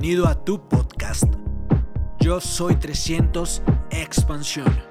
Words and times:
Bienvenido 0.00 0.28
a 0.28 0.44
tu 0.46 0.66
podcast. 0.66 1.24
Yo 2.20 2.40
soy 2.40 2.74
300 2.74 3.62
Expansión. 3.90 4.89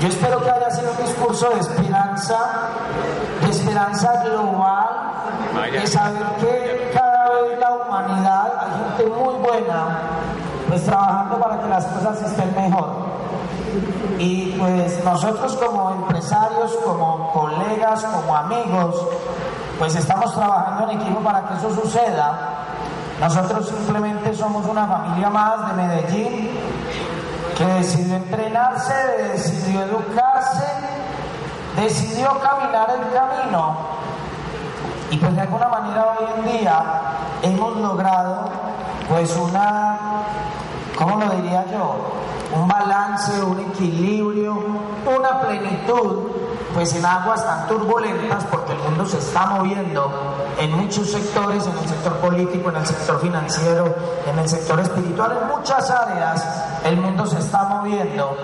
Yo 0.00 0.08
espero 0.08 0.42
que 0.42 0.50
haya 0.50 0.70
sido 0.70 0.90
un 0.90 1.04
discurso 1.04 1.50
de 1.50 1.60
esperanza, 1.60 2.38
de 3.40 3.50
esperanza 3.50 4.22
global, 4.24 4.88
de 5.70 5.86
saber 5.86 6.24
que 6.40 6.90
cada 6.92 7.30
vez 7.30 7.58
la 7.58 7.70
humanidad, 7.70 8.52
hay 8.58 9.06
gente 9.06 9.16
muy 9.16 9.34
buena, 9.34 10.00
pues 10.68 10.84
trabajando 10.84 11.38
para 11.38 11.60
que 11.60 11.68
las 11.68 11.84
cosas 11.86 12.22
estén 12.22 12.54
mejor. 12.54 13.12
Y 14.18 14.56
pues 14.58 15.04
nosotros 15.04 15.54
como 15.56 15.92
empresarios, 15.92 16.72
como 16.84 17.32
colegas, 17.32 18.04
como 18.04 18.36
amigos, 18.36 19.06
pues 19.78 19.94
estamos 19.94 20.34
trabajando 20.34 20.90
en 20.90 21.00
equipo 21.00 21.20
para 21.20 21.42
que 21.46 21.54
eso 21.54 21.74
suceda. 21.80 22.52
Nosotros 23.20 23.68
simplemente 23.68 24.34
somos 24.34 24.66
una 24.66 24.86
familia 24.86 25.30
más 25.30 25.68
de 25.68 25.82
Medellín 25.82 26.41
decidió 27.66 28.16
entrenarse, 28.16 28.94
decidió 29.32 29.82
educarse, 29.82 30.66
decidió 31.76 32.38
caminar 32.40 32.90
el 32.90 33.12
camino. 33.12 33.76
Y 35.10 35.16
pues 35.18 35.34
de 35.34 35.42
alguna 35.42 35.68
manera 35.68 36.06
hoy 36.18 36.26
en 36.36 36.58
día 36.58 36.82
hemos 37.42 37.76
logrado 37.76 38.48
pues 39.08 39.36
una, 39.36 39.98
¿cómo 40.96 41.16
lo 41.16 41.28
diría 41.34 41.66
yo? 41.70 41.96
Un 42.54 42.68
balance, 42.68 43.42
un 43.42 43.60
equilibrio, 43.60 44.58
una 45.06 45.40
plenitud, 45.40 46.30
pues 46.74 46.94
en 46.94 47.04
aguas 47.04 47.44
tan 47.44 47.66
turbulentas, 47.68 48.44
porque 48.50 48.72
el 48.72 48.78
mundo 48.78 49.06
se 49.06 49.18
está 49.18 49.46
moviendo 49.46 50.10
en 50.58 50.72
muchos 50.72 51.10
sectores, 51.10 51.66
en 51.66 51.76
el 51.78 51.88
sector 51.88 52.14
político, 52.14 52.70
en 52.70 52.76
el 52.76 52.86
sector 52.86 53.20
financiero, 53.20 53.94
en 54.26 54.38
el 54.38 54.48
sector 54.48 54.80
espiritual, 54.80 55.38
en 55.40 55.48
muchas 55.48 55.90
áreas, 55.90 56.44
el 56.84 56.96
mundo 56.96 57.26
se 57.26 57.38
está 57.38 57.64
moviendo. 57.64 58.36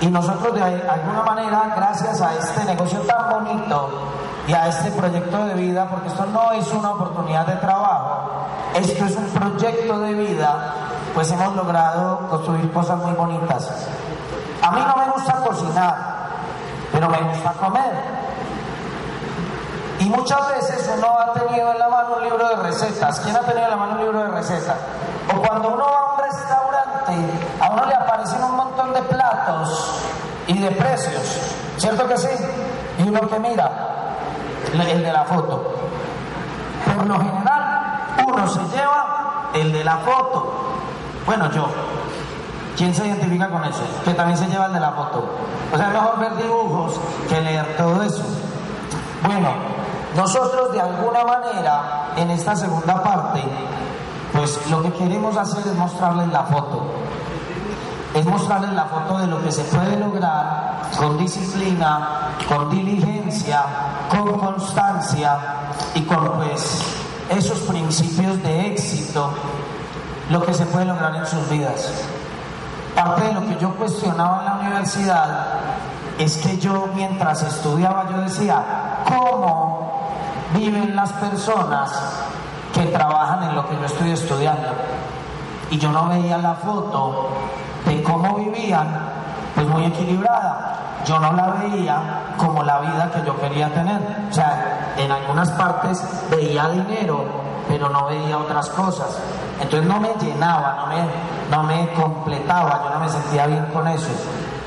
Y 0.00 0.06
nosotros 0.08 0.54
de 0.54 0.62
alguna 0.62 1.22
manera, 1.22 1.72
gracias 1.76 2.20
a 2.20 2.34
este 2.34 2.64
negocio 2.64 3.00
tan 3.00 3.30
bonito 3.30 3.88
y 4.46 4.52
a 4.52 4.68
este 4.68 4.90
proyecto 4.90 5.44
de 5.46 5.54
vida, 5.54 5.88
porque 5.88 6.08
esto 6.08 6.26
no 6.26 6.52
es 6.52 6.70
una 6.72 6.90
oportunidad 6.90 7.46
de 7.46 7.56
trabajo, 7.56 8.46
esto 8.74 9.04
es 9.04 9.16
un 9.16 9.26
proyecto 9.26 10.00
de 10.00 10.14
vida, 10.14 10.74
pues 11.14 11.30
hemos 11.30 11.54
logrado 11.54 12.26
construir 12.28 12.72
cosas 12.72 12.98
muy 12.98 13.12
bonitas. 13.12 13.70
A 14.60 14.70
mí 14.72 14.80
no 14.80 14.96
me 14.96 15.12
gusta 15.12 15.34
cocinar, 15.44 16.11
pero 16.92 17.08
me 17.08 17.20
gusta 17.22 17.52
comer. 17.52 17.92
Y 19.98 20.08
muchas 20.08 20.48
veces 20.48 20.90
uno 20.96 21.18
ha 21.18 21.32
tenido 21.32 21.72
en 21.72 21.78
la 21.78 21.88
mano 21.88 22.16
un 22.16 22.24
libro 22.24 22.48
de 22.48 22.56
recetas. 22.56 23.20
¿Quién 23.20 23.36
ha 23.36 23.40
tenido 23.40 23.64
en 23.64 23.70
la 23.70 23.76
mano 23.76 23.92
un 23.92 24.00
libro 24.00 24.18
de 24.18 24.28
recetas? 24.28 24.76
O 25.32 25.40
cuando 25.40 25.68
uno 25.68 25.84
va 25.84 25.98
a 25.98 26.14
un 26.14 26.18
restaurante, 26.18 27.38
a 27.60 27.70
uno 27.70 27.86
le 27.86 27.94
aparecen 27.94 28.42
un 28.42 28.56
montón 28.56 28.92
de 28.92 29.02
platos 29.02 30.02
y 30.48 30.58
de 30.58 30.70
precios. 30.72 31.54
¿Cierto 31.76 32.06
que 32.08 32.18
sí? 32.18 32.28
Y 32.98 33.08
uno 33.08 33.20
que 33.28 33.38
mira, 33.38 33.70
el 34.72 35.02
de 35.02 35.12
la 35.12 35.24
foto. 35.24 35.72
Por 36.84 37.06
lo 37.06 37.18
general, 37.18 38.06
uno 38.26 38.48
se 38.48 38.60
lleva 38.76 39.50
el 39.54 39.72
de 39.72 39.84
la 39.84 39.98
foto. 39.98 40.52
Bueno, 41.26 41.50
yo. 41.52 41.66
¿Quién 42.76 42.94
se 42.94 43.06
identifica 43.06 43.48
con 43.50 43.64
eso? 43.64 43.82
Que 44.04 44.14
también 44.14 44.38
se 44.38 44.46
lleva 44.46 44.66
el 44.66 44.72
de 44.72 44.80
la 44.80 44.92
foto. 44.92 45.24
O 45.72 45.76
sea, 45.76 45.88
es 45.88 45.92
mejor 45.92 46.18
ver 46.18 46.36
dibujos 46.36 46.94
que 47.28 47.40
leer 47.40 47.76
todo 47.76 48.02
eso. 48.02 48.22
Bueno, 49.22 49.48
nosotros 50.16 50.72
de 50.72 50.80
alguna 50.80 51.24
manera, 51.24 52.12
en 52.16 52.30
esta 52.30 52.56
segunda 52.56 53.02
parte, 53.02 53.42
pues 54.32 54.58
lo 54.70 54.82
que 54.82 54.92
queremos 54.92 55.36
hacer 55.36 55.66
es 55.66 55.74
mostrarles 55.74 56.28
la 56.28 56.44
foto. 56.44 56.90
Es 58.14 58.26
mostrarles 58.26 58.72
la 58.72 58.84
foto 58.84 59.18
de 59.18 59.26
lo 59.26 59.42
que 59.42 59.52
se 59.52 59.62
puede 59.64 59.98
lograr 59.98 60.80
con 60.98 61.18
disciplina, 61.18 62.32
con 62.48 62.70
diligencia, 62.70 63.64
con 64.10 64.38
constancia 64.38 65.38
y 65.94 66.02
con 66.02 66.32
pues 66.32 66.82
esos 67.30 67.58
principios 67.60 68.42
de 68.42 68.72
éxito, 68.72 69.30
lo 70.30 70.44
que 70.44 70.52
se 70.52 70.66
puede 70.66 70.84
lograr 70.86 71.16
en 71.16 71.26
sus 71.26 71.48
vidas. 71.48 71.90
Parte 72.94 73.22
de 73.22 73.32
lo 73.32 73.40
que 73.40 73.58
yo 73.58 73.74
cuestionaba 73.74 74.40
en 74.40 74.44
la 74.44 74.54
universidad 74.54 75.28
es 76.18 76.36
que 76.38 76.58
yo 76.58 76.88
mientras 76.94 77.42
estudiaba 77.42 78.06
yo 78.10 78.20
decía, 78.20 78.62
¿cómo 79.08 79.92
viven 80.54 80.94
las 80.94 81.12
personas 81.12 81.90
que 82.74 82.86
trabajan 82.86 83.44
en 83.44 83.54
lo 83.54 83.66
que 83.68 83.76
yo 83.76 83.86
estoy 83.86 84.10
estudiando? 84.10 84.68
Y 85.70 85.78
yo 85.78 85.90
no 85.90 86.08
veía 86.08 86.36
la 86.38 86.54
foto 86.54 87.28
de 87.86 88.02
cómo 88.02 88.36
vivían, 88.36 88.88
pues 89.54 89.66
muy 89.66 89.86
equilibrada. 89.86 90.68
Yo 91.06 91.18
no 91.18 91.32
la 91.32 91.48
veía 91.48 92.34
como 92.36 92.62
la 92.62 92.78
vida 92.80 93.10
que 93.12 93.26
yo 93.26 93.40
quería 93.40 93.72
tener. 93.72 94.26
O 94.30 94.32
sea, 94.32 94.94
en 94.96 95.10
algunas 95.10 95.50
partes 95.52 96.02
veía 96.30 96.68
dinero, 96.68 97.24
pero 97.68 97.88
no 97.88 98.06
veía 98.06 98.38
otras 98.38 98.68
cosas. 98.70 99.18
Entonces 99.60 99.88
no 99.88 100.00
me 100.00 100.14
llenaba, 100.20 100.76
no 100.76 100.86
me, 100.86 101.06
no 101.50 101.62
me 101.62 101.92
completaba, 101.94 102.82
yo 102.84 102.90
no 102.90 103.00
me 103.00 103.08
sentía 103.08 103.46
bien 103.46 103.66
con 103.66 103.86
eso. 103.88 104.08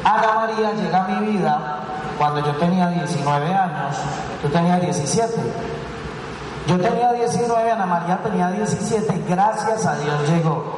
Ana 0.04 0.34
María 0.36 0.74
llega 0.74 1.04
a 1.04 1.08
mi 1.08 1.28
vida 1.28 1.80
cuando 2.18 2.40
yo 2.42 2.56
tenía 2.56 2.88
19 2.90 3.54
años, 3.54 3.96
tú 4.42 4.50
tenías 4.50 4.82
17. 4.82 5.34
Yo 6.68 6.80
tenía 6.80 7.12
19, 7.12 7.72
Ana 7.72 7.86
María 7.86 8.18
tenía 8.24 8.50
17, 8.50 9.24
gracias 9.28 9.86
a 9.86 9.96
Dios 9.96 10.30
llegó. 10.30 10.76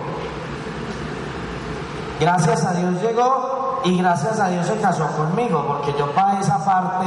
Gracias 2.20 2.66
a 2.66 2.74
Dios 2.74 3.02
llegó 3.02 3.82
y 3.86 3.98
gracias 4.00 4.40
a 4.40 4.48
Dios 4.50 4.66
se 4.66 4.76
casó 4.78 5.08
conmigo, 5.16 5.66
porque 5.68 5.94
yo 5.98 6.12
para 6.12 6.40
esa 6.40 6.64
parte 6.66 7.06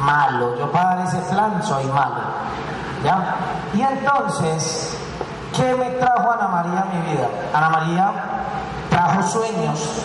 malo, 0.00 0.56
yo 0.58 0.70
para 0.72 1.04
ese 1.04 1.18
plan 1.30 1.62
soy 1.62 1.84
malo. 1.86 2.22
Y 3.74 3.80
entonces, 3.80 4.96
¿qué 5.54 5.74
me 5.74 5.90
trajo 5.90 6.32
Ana 6.32 6.48
María 6.48 6.80
a 6.80 6.84
mi 6.86 7.12
vida? 7.12 7.28
Ana 7.54 7.68
María 7.70 8.12
trajo 8.90 9.22
sueños, 9.22 10.02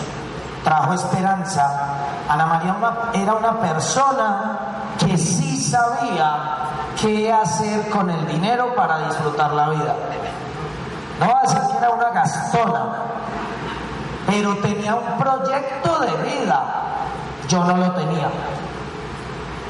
trajo 0.62 0.92
esperanza. 0.94 1.96
Ana 2.28 2.46
María 2.46 2.76
era 3.14 3.34
una 3.34 3.58
persona 3.58 4.58
que 4.98 5.16
sí 5.18 5.60
sabía 5.60 6.62
qué 7.00 7.32
hacer 7.32 7.90
con 7.90 8.08
el 8.10 8.26
dinero 8.26 8.74
para 8.74 9.08
disfrutar 9.08 9.52
la 9.52 9.70
vida. 9.70 9.94
No 11.18 11.26
va 11.26 11.38
a 11.38 11.42
decir 11.42 11.60
que 11.70 11.76
era 11.78 11.90
una 11.90 12.10
gastona, 12.10 12.84
pero 14.26 14.56
tenía 14.58 14.94
un 14.94 15.18
proyecto 15.18 15.98
de 16.00 16.12
vida. 16.22 16.64
Yo 17.48 17.64
no 17.64 17.76
lo 17.76 17.90
tenía. 17.92 18.28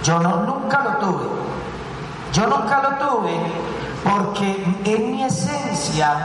Yo 0.03 0.19
no, 0.19 0.37
nunca 0.37 0.83
lo 0.83 0.91
tuve. 0.99 1.53
Yo 2.33 2.47
nunca 2.47 2.83
lo 2.83 3.07
tuve 3.07 3.39
porque 4.05 4.65
en 4.85 5.13
mi 5.13 5.25
esencia, 5.25 6.17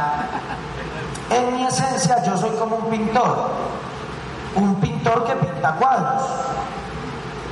en 1.29 1.55
mi 1.55 1.65
esencia 1.65 2.23
yo 2.23 2.37
soy 2.37 2.51
como 2.51 2.77
un 2.77 2.85
pintor. 2.89 3.49
Un 4.55 4.75
pintor 4.75 5.25
que 5.25 5.33
pinta 5.33 5.73
cuadros. 5.73 6.23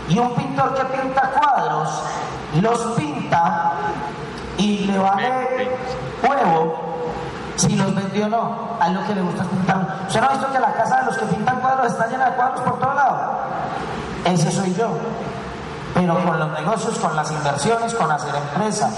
Y 0.07 0.18
un 0.18 0.34
pintor 0.36 0.74
que 0.74 0.86
pinta 0.86 1.31
cuadros 1.31 2.02
los 2.62 2.80
pinta 2.96 3.74
y 4.57 4.86
le 4.86 4.98
vale 4.98 5.69
huevo 6.24 6.86
si 7.57 7.75
los 7.75 7.94
vendió 7.94 8.25
o 8.25 8.30
no. 8.30 8.66
A 8.80 8.90
lo 8.90 9.06
que 9.06 9.16
le 9.16 9.22
gusta 9.22 9.44
pintar. 9.44 10.06
¿Usted 10.07 10.22
no 10.22 10.28
ha 10.28 10.31
visto 10.31 10.52
que 10.52 10.60
la 10.60 10.74
casa 10.74 11.00
de 11.00 11.06
los 11.06 11.18
que 11.18 11.25
pintan 11.25 11.60
cuadros 11.60 11.88
está 11.88 12.07
llena 12.07 12.30
de 12.30 12.36
cuadros 12.36 12.62
por 12.62 12.80
todos 12.80 12.96
lados? 12.96 13.22
Ese 14.25 14.52
soy 14.52 14.74
yo. 14.74 14.90
Pero 15.95 16.24
con 16.24 16.38
los 16.38 16.51
negocios, 16.51 17.00
con 17.00 17.15
las 17.15 17.31
inversiones, 17.31 17.94
con 17.95 18.12
hacer 18.12 18.36
empresa. 18.36 18.89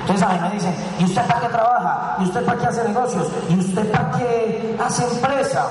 Entonces 0.00 0.26
a 0.26 0.32
mí 0.32 0.38
me 0.40 0.50
dicen, 0.50 0.74
¿y 0.98 1.04
usted 1.04 1.26
para 1.26 1.40
qué 1.40 1.48
trabaja? 1.48 2.16
¿Y 2.20 2.24
usted 2.24 2.46
para 2.46 2.58
qué 2.58 2.66
hace 2.66 2.84
negocios? 2.84 3.28
¿Y 3.48 3.58
usted 3.58 3.92
para 3.92 4.10
qué 4.12 4.78
hace 4.82 5.04
empresa? 5.04 5.66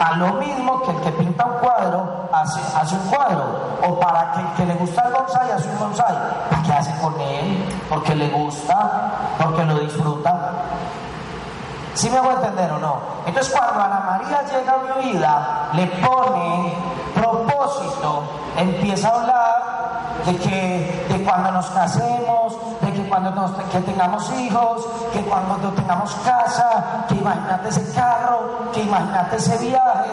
A 0.00 0.16
lo 0.16 0.32
mismo 0.34 0.82
que 0.82 0.90
el 0.92 1.00
que 1.02 1.12
pinta 1.12 1.44
un 1.44 1.58
cuadro 1.58 2.28
hace, 2.32 2.96
un 2.96 3.02
cuadro. 3.10 3.44
O 3.86 4.00
para 4.00 4.32
que 4.32 4.40
el 4.40 4.46
que 4.54 4.66
le 4.66 4.74
gusta 4.74 5.02
el 5.06 5.12
bonsai 5.12 5.50
hace 5.52 5.68
un 5.68 5.78
bonsai. 5.78 6.14
¿Para 6.48 6.62
qué 6.62 6.72
hace 6.72 6.94
con 7.00 7.20
él? 7.20 7.68
Porque 7.88 8.14
le 8.14 8.30
gusta, 8.30 8.90
porque 9.38 9.64
lo 9.64 9.78
disfruta. 9.78 10.52
¿Sí 11.94 12.08
me 12.08 12.16
hago 12.16 12.30
entender 12.30 12.72
o 12.72 12.78
no? 12.78 12.96
Entonces 13.26 13.52
cuando 13.54 13.80
Ana 13.80 14.00
María 14.00 14.42
llega 14.42 14.72
a 14.72 14.96
mi 14.96 15.12
vida, 15.12 15.68
le 15.74 15.86
pone 15.86 16.74
propósito, 17.14 18.24
empieza 18.56 19.08
a 19.08 19.20
hablar 19.20 19.39
de 20.26 20.36
que 20.36 21.06
de 21.08 21.24
cuando 21.24 21.50
nos 21.50 21.66
casemos, 21.70 22.56
de 22.80 22.92
que 22.92 23.08
cuando 23.08 23.30
nos, 23.30 23.50
que 23.52 23.80
tengamos 23.80 24.30
hijos, 24.32 24.86
que 25.12 25.22
cuando 25.22 25.70
tengamos 25.72 26.14
casa, 26.24 27.04
que 27.08 27.14
imagínate 27.14 27.68
ese 27.68 27.92
carro, 27.92 28.70
que 28.72 28.82
imagínate 28.82 29.36
ese 29.36 29.58
viaje. 29.58 30.10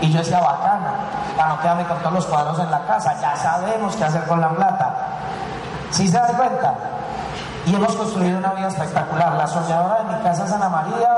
Y 0.00 0.10
yo 0.10 0.18
decía, 0.18 0.40
bacana, 0.40 0.94
para 1.36 1.50
no 1.50 1.60
quedarme 1.60 1.84
con 1.84 1.98
todos 1.98 2.12
los 2.14 2.26
cuadros 2.26 2.58
en 2.58 2.70
la 2.70 2.80
casa, 2.86 3.14
ya 3.20 3.36
sabemos 3.36 3.96
qué 3.96 4.04
hacer 4.04 4.24
con 4.26 4.40
la 4.40 4.50
plata. 4.50 4.94
¿Sí 5.90 6.08
se 6.08 6.18
dan 6.18 6.34
cuenta? 6.34 6.74
Y 7.64 7.74
hemos 7.74 7.94
construido 7.94 8.38
una 8.38 8.52
vida 8.54 8.68
espectacular. 8.68 9.34
La 9.34 9.46
soñadora 9.46 10.02
de 10.02 10.16
mi 10.16 10.22
casa 10.22 10.44
es 10.44 10.50
María, 10.50 11.16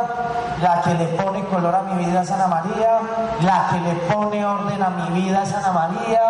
la 0.61 0.81
que 0.83 0.95
le 0.95 1.07
pone 1.09 1.45
color 1.47 1.75
a 1.75 1.83
mi 1.83 2.05
vida 2.05 2.21
es 2.23 2.31
María, 2.31 2.99
la 3.41 3.69
que 3.71 3.81
le 3.81 3.95
pone 4.13 4.45
orden 4.45 4.83
a 4.83 4.91
mi 4.91 5.21
vida 5.21 5.43
es 5.43 5.53
María, 5.73 6.21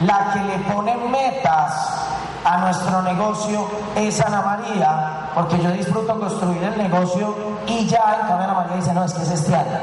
la 0.00 0.32
que 0.32 0.40
le 0.40 0.58
pone 0.70 0.96
metas 0.96 2.08
a 2.44 2.58
nuestro 2.58 3.02
negocio 3.02 3.68
es 3.96 4.20
Ana 4.20 4.42
María, 4.42 5.30
porque 5.34 5.58
yo 5.60 5.70
disfruto 5.70 6.18
construir 6.18 6.62
el 6.62 6.78
negocio 6.78 7.34
y 7.66 7.86
ya, 7.86 8.18
en 8.20 8.28
cambio 8.28 8.44
Ana 8.44 8.54
María 8.54 8.76
dice, 8.76 8.94
no, 8.94 9.04
es 9.04 9.12
que 9.12 9.22
es 9.22 9.30
este 9.30 9.54
año. 9.54 9.78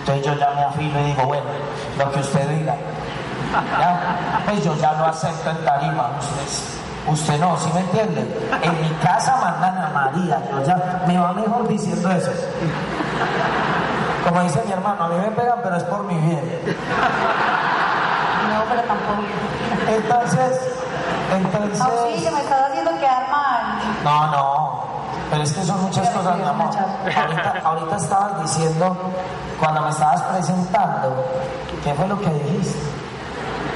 Entonces 0.00 0.26
yo 0.26 0.34
ya 0.34 0.50
me 0.50 0.62
afilo 0.62 1.00
y 1.00 1.04
digo, 1.04 1.22
bueno, 1.24 1.44
lo 1.98 2.12
que 2.12 2.20
usted 2.20 2.48
diga. 2.48 2.74
Pues 4.44 4.64
yo 4.64 4.76
ya 4.76 4.92
lo 4.94 5.06
acepto 5.06 5.50
en 5.50 5.64
tarima. 5.64 6.10
Usted 7.08 7.40
no, 7.40 7.56
¿sí 7.56 7.70
me 7.72 7.80
entiende? 7.80 8.48
En 8.62 8.80
mi 8.82 8.88
casa 8.96 9.36
mandan 9.36 9.78
a 9.78 9.90
María, 9.90 10.42
yo 10.50 10.64
ya 10.64 11.04
me 11.06 11.18
va 11.18 11.32
mejor 11.32 11.68
diciendo 11.68 12.10
eso. 12.10 12.32
Como 14.28 14.42
dice 14.42 14.60
mi 14.66 14.72
hermano, 14.72 15.04
a 15.04 15.08
mí 15.08 15.16
me 15.18 15.30
pegan, 15.30 15.58
pero 15.62 15.76
es 15.76 15.84
por 15.84 16.02
mi 16.04 16.14
bien. 16.14 16.60
No, 18.66 18.74
pero 18.74 18.82
tampoco. 18.82 19.22
Entonces, 19.88 20.60
entonces. 21.34 21.80
Auxilio, 21.80 22.32
me 22.32 22.40
estás 22.40 22.70
haciendo 22.70 22.90
quedar 22.98 23.30
mal. 23.30 23.78
No, 24.02 24.26
no. 24.30 24.80
Pero 25.30 25.42
es 25.42 25.52
que 25.52 25.62
son 25.62 25.82
muchas 25.82 26.08
cosas, 26.10 26.36
mi 26.36 26.44
amor. 26.44 26.70
Ahorita, 27.16 27.54
ahorita 27.64 27.96
estabas 27.96 28.42
diciendo, 28.42 28.96
cuando 29.60 29.82
me 29.82 29.90
estabas 29.90 30.22
presentando, 30.22 31.24
¿qué 31.82 31.94
fue 31.94 32.06
lo 32.08 32.20
que 32.20 32.30
dijiste? 32.30 32.78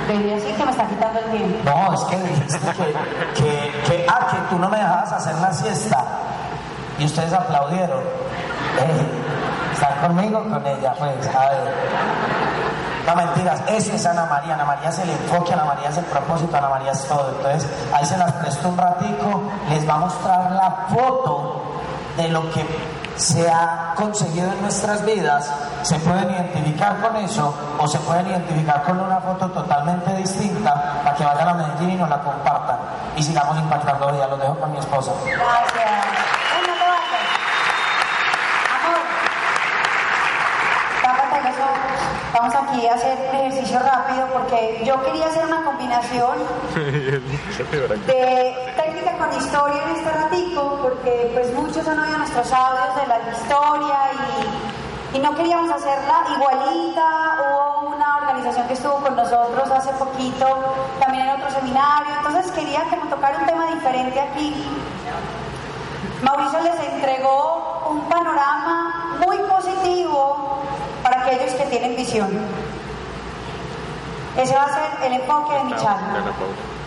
Debería 0.09 0.35
decir 0.37 0.57
que 0.57 0.65
me 0.65 0.71
está 0.71 0.87
quitando 0.87 1.19
el 1.21 1.25
tiempo. 1.27 1.71
No, 1.71 1.95
es 1.95 2.01
que 2.03 2.17
dijiste 2.17 2.59
que, 2.59 3.43
que, 3.43 3.83
que, 3.87 4.07
ah, 4.09 4.27
que 4.31 4.37
tú 4.49 4.59
no 4.59 4.69
me 4.69 4.77
dejabas 4.77 5.13
hacer 5.13 5.35
la 5.37 5.53
siesta. 5.53 6.05
Y 6.99 7.05
ustedes 7.05 7.33
aplaudieron. 7.33 8.01
Eh, 8.01 9.07
¿Están 9.73 10.01
conmigo 10.01 10.39
o 10.39 10.43
con 10.49 10.67
ella? 10.67 10.95
Pues, 10.99 11.35
a 11.35 11.51
ver. 11.51 11.75
No 13.07 13.17
mentiras, 13.17 13.61
eso 13.69 13.93
es 13.95 14.07
Ana 14.07 14.27
María. 14.27 14.55
Ana 14.55 14.65
María 14.65 14.89
es 14.89 14.99
el 14.99 15.11
enfoque, 15.11 15.53
Ana 15.53 15.65
María 15.65 15.89
es 15.89 15.97
el 15.97 16.05
propósito, 16.05 16.57
Ana 16.57 16.69
María 16.69 16.93
es 16.93 17.05
todo. 17.07 17.31
Entonces, 17.37 17.69
ahí 17.93 18.05
se 18.05 18.17
las 18.17 18.33
presto 18.33 18.69
un 18.69 18.77
ratico, 18.79 19.43
les 19.69 19.89
va 19.89 19.95
a 19.95 19.99
mostrar 19.99 20.53
la 20.53 20.87
foto 20.89 21.63
de 22.17 22.29
lo 22.29 22.51
que 22.51 22.67
se 23.17 23.51
ha 23.51 23.93
conseguido 23.97 24.51
en 24.53 24.63
nuestras 24.63 25.05
vidas. 25.05 25.51
Se 25.83 25.99
pueden 25.99 26.31
identificar 26.31 27.01
con 27.01 27.17
eso 27.17 27.55
o 27.79 27.87
se 27.87 27.99
pueden 28.01 28.27
identificar 28.29 28.83
con 28.83 28.99
una 28.99 29.21
foto 29.21 29.49
totalmente 29.51 30.15
distinta 30.15 31.01
para 31.05 31.17
que 31.17 31.25
vayan 31.25 31.49
a 31.49 31.55
Medellín 31.55 31.91
y 31.91 31.97
nos 31.97 32.09
la 32.09 32.21
compartan 32.21 32.79
y 33.17 33.23
sigamos 33.23 33.59
impactando 33.59 34.17
ya 34.17 34.27
Los 34.27 34.41
dejo 34.41 34.59
con 34.59 34.73
mi 34.73 34.79
esposa. 34.79 35.13
Gracias. 35.25 35.91
Ven, 36.53 36.67
no 36.67 36.75
te 36.75 36.87
vayas. 36.87 37.27
Amor, 38.77 39.01
tápate 41.03 41.43
los 41.49 41.59
ojos. 41.59 42.20
Vamos 42.33 42.55
aquí 42.55 42.87
a 42.87 42.95
hacer 42.95 43.19
un 43.29 43.37
ejercicio 43.37 43.79
rápido 43.81 44.27
porque 44.33 44.83
yo 44.85 45.03
quería 45.03 45.27
hacer 45.27 45.45
una 45.45 45.65
combinación 45.65 46.39
de 48.07 48.73
técnica 48.77 49.19
con 49.19 49.33
historia 49.37 49.83
en 49.83 49.97
este 49.97 50.11
ratico 50.11 50.79
porque 50.81 51.31
pues 51.35 51.53
muchos 51.55 51.87
han 51.89 51.99
oído 51.99 52.19
nuestros 52.19 52.53
audios 52.53 52.95
de 53.01 53.07
la 53.09 53.19
historia 53.33 53.97
y, 55.13 55.17
y 55.17 55.21
no 55.21 55.35
queríamos 55.35 55.71
hacerla 55.71 56.25
igualita. 56.37 57.07
Hubo 57.41 57.97
una 57.97 58.17
organización 58.19 58.67
que 58.69 58.75
estuvo 58.75 58.95
con 58.97 59.17
nosotros 59.17 59.71
hace 59.71 59.93
poquito, 59.95 60.47
también 61.01 61.29
en 61.29 61.41
otro 61.41 61.51
seminario, 61.51 62.15
entonces 62.17 62.53
quería 62.53 62.85
que 62.85 62.97
me 62.97 63.11
tocara 63.11 63.39
un 63.39 63.47
tema 63.47 63.67
diferente 63.75 64.21
aquí. 64.21 64.67
Mauricio 66.23 66.61
les 66.61 66.79
entregó 66.93 67.89
un 67.91 68.01
panorama 68.09 69.17
muy 69.19 69.37
positivo 69.39 70.50
para 71.11 71.27
aquellos 71.27 71.55
que 71.55 71.65
tienen 71.67 71.97
visión. 71.97 72.29
Ese 74.37 74.55
va 74.55 74.63
a 74.63 74.69
ser 74.69 75.07
el 75.07 75.21
enfoque 75.21 75.55
de 75.55 75.65
mi 75.65 75.73
charla. 75.73 76.23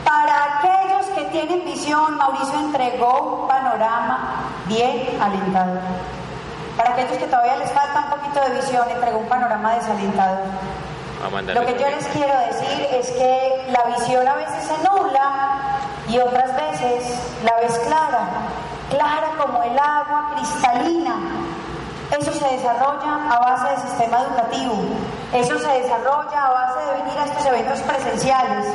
Para 0.05 0.59
aquellos 0.59 1.05
que 1.07 1.23
tienen 1.25 1.65
visión, 1.65 2.17
Mauricio 2.17 2.57
entregó 2.59 3.41
un 3.41 3.47
panorama 3.47 4.45
bien 4.67 5.17
alentador. 5.21 5.81
Para 6.77 6.91
aquellos 6.91 7.17
que 7.17 7.25
todavía 7.25 7.57
les 7.57 7.71
falta 7.71 7.99
un 7.99 8.19
poquito 8.19 8.39
de 8.41 8.61
visión, 8.61 8.89
entregó 8.89 9.19
un 9.19 9.27
panorama 9.27 9.75
desalentador. 9.75 10.39
Lo 11.53 11.65
que 11.65 11.79
yo 11.79 11.89
les 11.89 12.05
quiero 12.07 12.33
decir 12.47 12.87
es 12.91 13.11
que 13.11 13.65
la 13.71 13.95
visión 13.95 14.27
a 14.27 14.35
veces 14.35 14.63
se 14.65 14.77
nubla 14.89 15.55
y 16.09 16.17
otras 16.17 16.55
veces 16.55 17.19
la 17.43 17.55
ves 17.61 17.77
clara, 17.79 18.27
clara 18.89 19.31
como 19.37 19.63
el 19.63 19.77
agua 19.77 20.31
cristalina. 20.35 21.15
Eso 22.19 22.31
se 22.31 22.45
desarrolla 22.45 23.27
a 23.27 23.39
base 23.39 23.69
del 23.69 23.89
sistema 23.89 24.21
educativo, 24.21 24.75
eso 25.33 25.57
se 25.57 25.68
desarrolla 25.81 26.45
a 26.45 26.50
base 26.51 26.80
de 26.86 27.01
venir 27.01 27.18
a 27.18 27.25
estos 27.25 27.45
eventos 27.48 27.80
presenciales. 27.81 28.68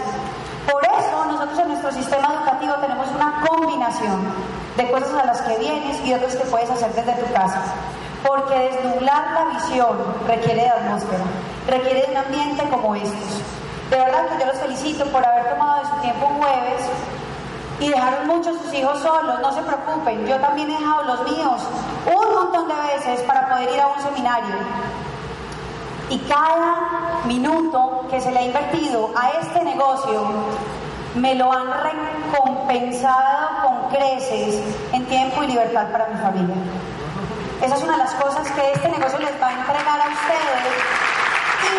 Por 0.69 0.85
eso 0.85 1.25
nosotros 1.25 1.56
en 1.61 1.69
nuestro 1.69 1.93
sistema 1.93 2.35
educativo 2.35 2.75
tenemos 2.81 3.06
una 3.14 3.40
combinación 3.46 4.35
de 4.76 4.90
cosas 4.90 5.14
a 5.23 5.26
las 5.26 5.40
que 5.43 5.56
vienes 5.56 6.05
y 6.05 6.14
otras 6.14 6.35
que 6.35 6.44
puedes 6.46 6.69
hacer 6.69 6.93
desde 6.94 7.12
tu 7.12 7.32
casa. 7.32 7.62
Porque 8.26 8.58
desnublar 8.58 9.31
la 9.31 9.44
visión 9.55 9.96
requiere 10.26 10.62
de 10.62 10.70
atmósfera, 10.70 11.23
requiere 11.69 12.06
de 12.06 12.11
un 12.11 12.17
ambiente 12.17 12.69
como 12.69 12.96
estos. 12.96 13.43
De 13.88 13.99
verdad 13.99 14.26
que 14.31 14.41
yo 14.41 14.46
los 14.46 14.58
felicito 14.58 15.05
por 15.12 15.24
haber 15.24 15.48
tomado 15.51 15.84
de 15.84 15.89
su 15.89 15.96
tiempo 16.01 16.27
un 16.27 16.39
jueves 16.39 16.82
y 17.81 17.89
dejaron 17.89 18.27
muchos 18.27 18.56
sus 18.58 18.75
hijos 18.75 19.01
solos, 19.01 19.41
no 19.41 19.53
se 19.53 19.63
preocupen, 19.63 20.27
yo 20.27 20.37
también 20.37 20.70
he 20.70 20.79
dejado 20.79 21.03
los 21.05 21.31
míos 21.31 21.63
un 22.06 22.35
montón 22.35 22.69
de 22.69 22.75
veces 22.75 23.20
para 23.23 23.49
poder 23.49 23.73
ir 23.75 23.81
a 23.81 23.87
un 23.89 24.03
seminario. 24.03 24.56
Y 26.11 26.19
cada 26.20 27.23
minuto 27.27 28.06
que 28.11 28.20
se 28.20 28.31
le 28.32 28.39
ha 28.39 28.43
invertido 28.43 29.11
a 29.15 29.31
este 29.41 29.63
negocio, 29.63 30.27
me 31.15 31.35
lo 31.35 31.53
han 31.53 31.69
recompensado 31.82 33.49
con 33.63 33.91
creces 33.91 34.63
en 34.93 35.05
tiempo 35.06 35.43
y 35.43 35.49
libertad 35.49 35.91
para 35.93 36.08
mi 36.08 36.19
familia. 36.20 36.56
Esa 37.63 37.75
es 37.75 37.82
una 37.82 37.93
de 37.93 37.99
las 37.99 38.15
cosas 38.15 38.51
que 38.53 38.73
este 38.73 38.89
negocio 38.89 39.19
les 39.19 39.43
va 39.43 39.49
a 39.49 39.53
entregar 39.53 40.01
a 40.01 40.08
ustedes. 40.08 40.63
Y 41.65 41.77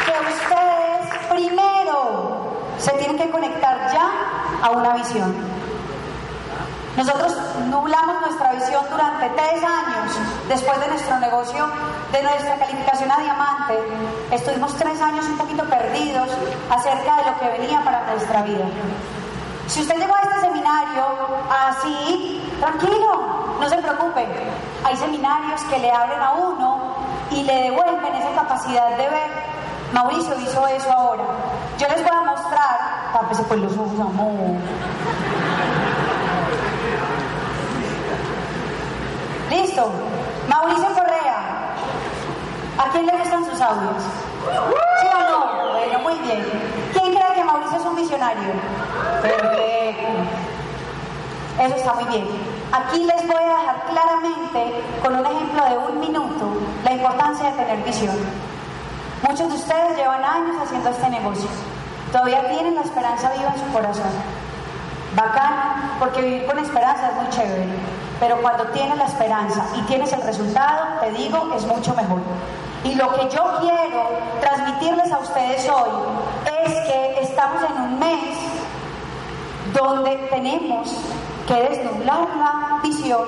es 0.00 0.06
que 0.06 0.12
ustedes 0.32 1.26
primero 1.28 2.39
se 2.80 2.90
tienen 2.92 3.18
que 3.18 3.30
conectar 3.30 3.92
ya 3.92 4.10
a 4.62 4.70
una 4.70 4.94
visión. 4.94 5.34
Nosotros 6.96 7.32
nublamos 7.66 8.20
nuestra 8.22 8.52
visión 8.52 8.84
durante 8.90 9.28
tres 9.30 9.62
años 9.62 10.18
después 10.48 10.80
de 10.80 10.88
nuestro 10.88 11.18
negocio, 11.18 11.66
de 12.12 12.22
nuestra 12.22 12.56
calificación 12.56 13.10
a 13.10 13.18
diamante. 13.18 13.78
Estuvimos 14.30 14.74
tres 14.76 15.00
años 15.00 15.24
un 15.26 15.38
poquito 15.38 15.64
perdidos 15.64 16.28
acerca 16.68 17.16
de 17.16 17.30
lo 17.30 17.38
que 17.38 17.58
venía 17.58 17.82
para 17.84 18.04
nuestra 18.10 18.42
vida. 18.42 18.64
Si 19.68 19.82
usted 19.82 19.96
llegó 19.96 20.14
a 20.16 20.20
este 20.20 20.40
seminario 20.40 21.04
así, 21.68 22.42
tranquilo, 22.58 23.56
no 23.60 23.68
se 23.68 23.76
preocupe. 23.76 24.26
Hay 24.84 24.96
seminarios 24.96 25.60
que 25.64 25.78
le 25.78 25.92
abren 25.92 26.20
a 26.20 26.32
uno 26.32 26.80
y 27.30 27.44
le 27.44 27.54
devuelven 27.62 28.14
esa 28.16 28.32
capacidad 28.34 28.96
de 28.96 29.08
ver. 29.08 29.30
Mauricio 29.92 30.38
hizo 30.40 30.66
eso 30.66 30.90
ahora. 30.92 31.24
Yo 31.80 31.88
les 31.88 32.02
voy 32.02 32.12
a 32.14 32.20
mostrar, 32.20 33.10
tápese 33.10 33.42
por 33.44 33.56
los 33.56 33.72
ojos, 33.72 33.98
amor. 33.98 34.28
Listo. 39.48 39.90
Mauricio 40.46 40.88
Correa. 40.88 41.72
¿A 42.76 42.90
quién 42.92 43.06
le 43.06 43.16
gustan 43.16 43.46
sus 43.46 43.58
audios? 43.62 44.02
¿Sí 45.00 45.06
o 45.06 45.30
no? 45.30 45.72
Bueno, 45.72 45.98
muy 46.00 46.18
bien. 46.18 46.44
¿Quién 46.92 47.14
cree 47.14 47.34
que 47.34 47.44
Mauricio 47.44 47.78
es 47.78 47.86
un 47.86 47.96
visionario? 47.96 48.52
Perfecto. 49.22 50.06
Eso 51.60 51.76
está 51.76 51.94
muy 51.94 52.04
bien. 52.04 52.28
Aquí 52.72 53.04
les 53.04 53.26
voy 53.26 53.42
a 53.42 53.58
dejar 53.58 53.86
claramente, 53.86 54.84
con 55.02 55.14
un 55.14 55.24
ejemplo 55.24 55.64
de 55.64 55.78
un 55.78 55.98
minuto, 55.98 56.44
la 56.84 56.92
importancia 56.92 57.50
de 57.50 57.52
tener 57.52 57.78
visión. 57.84 58.49
Muchos 59.22 59.48
de 59.48 59.54
ustedes 59.54 59.96
llevan 59.96 60.24
años 60.24 60.56
haciendo 60.62 60.90
este 60.90 61.08
negocio. 61.10 61.48
Todavía 62.10 62.48
tienen 62.48 62.74
la 62.74 62.82
esperanza 62.82 63.30
viva 63.32 63.52
en 63.54 63.60
su 63.60 63.72
corazón. 63.72 64.10
Bacán, 65.14 65.96
porque 65.98 66.22
vivir 66.22 66.46
con 66.46 66.58
esperanza 66.58 67.08
es 67.08 67.14
muy 67.16 67.28
chévere, 67.30 67.66
pero 68.18 68.40
cuando 68.40 68.64
tienes 68.68 68.96
la 68.96 69.06
esperanza 69.06 69.66
y 69.76 69.82
tienes 69.82 70.12
el 70.12 70.22
resultado, 70.22 71.00
te 71.00 71.10
digo, 71.12 71.52
es 71.54 71.66
mucho 71.66 71.94
mejor. 71.94 72.20
Y 72.84 72.94
lo 72.94 73.12
que 73.14 73.28
yo 73.28 73.58
quiero 73.60 74.08
transmitirles 74.40 75.12
a 75.12 75.18
ustedes 75.18 75.68
hoy 75.68 75.90
es 76.64 76.74
que 76.86 77.20
estamos 77.22 77.62
en 77.62 77.82
un 77.82 77.98
mes 77.98 78.36
donde 79.74 80.16
tenemos 80.30 80.96
que 81.46 81.54
desnublar 81.54 82.28
la 82.38 82.80
visión, 82.82 83.26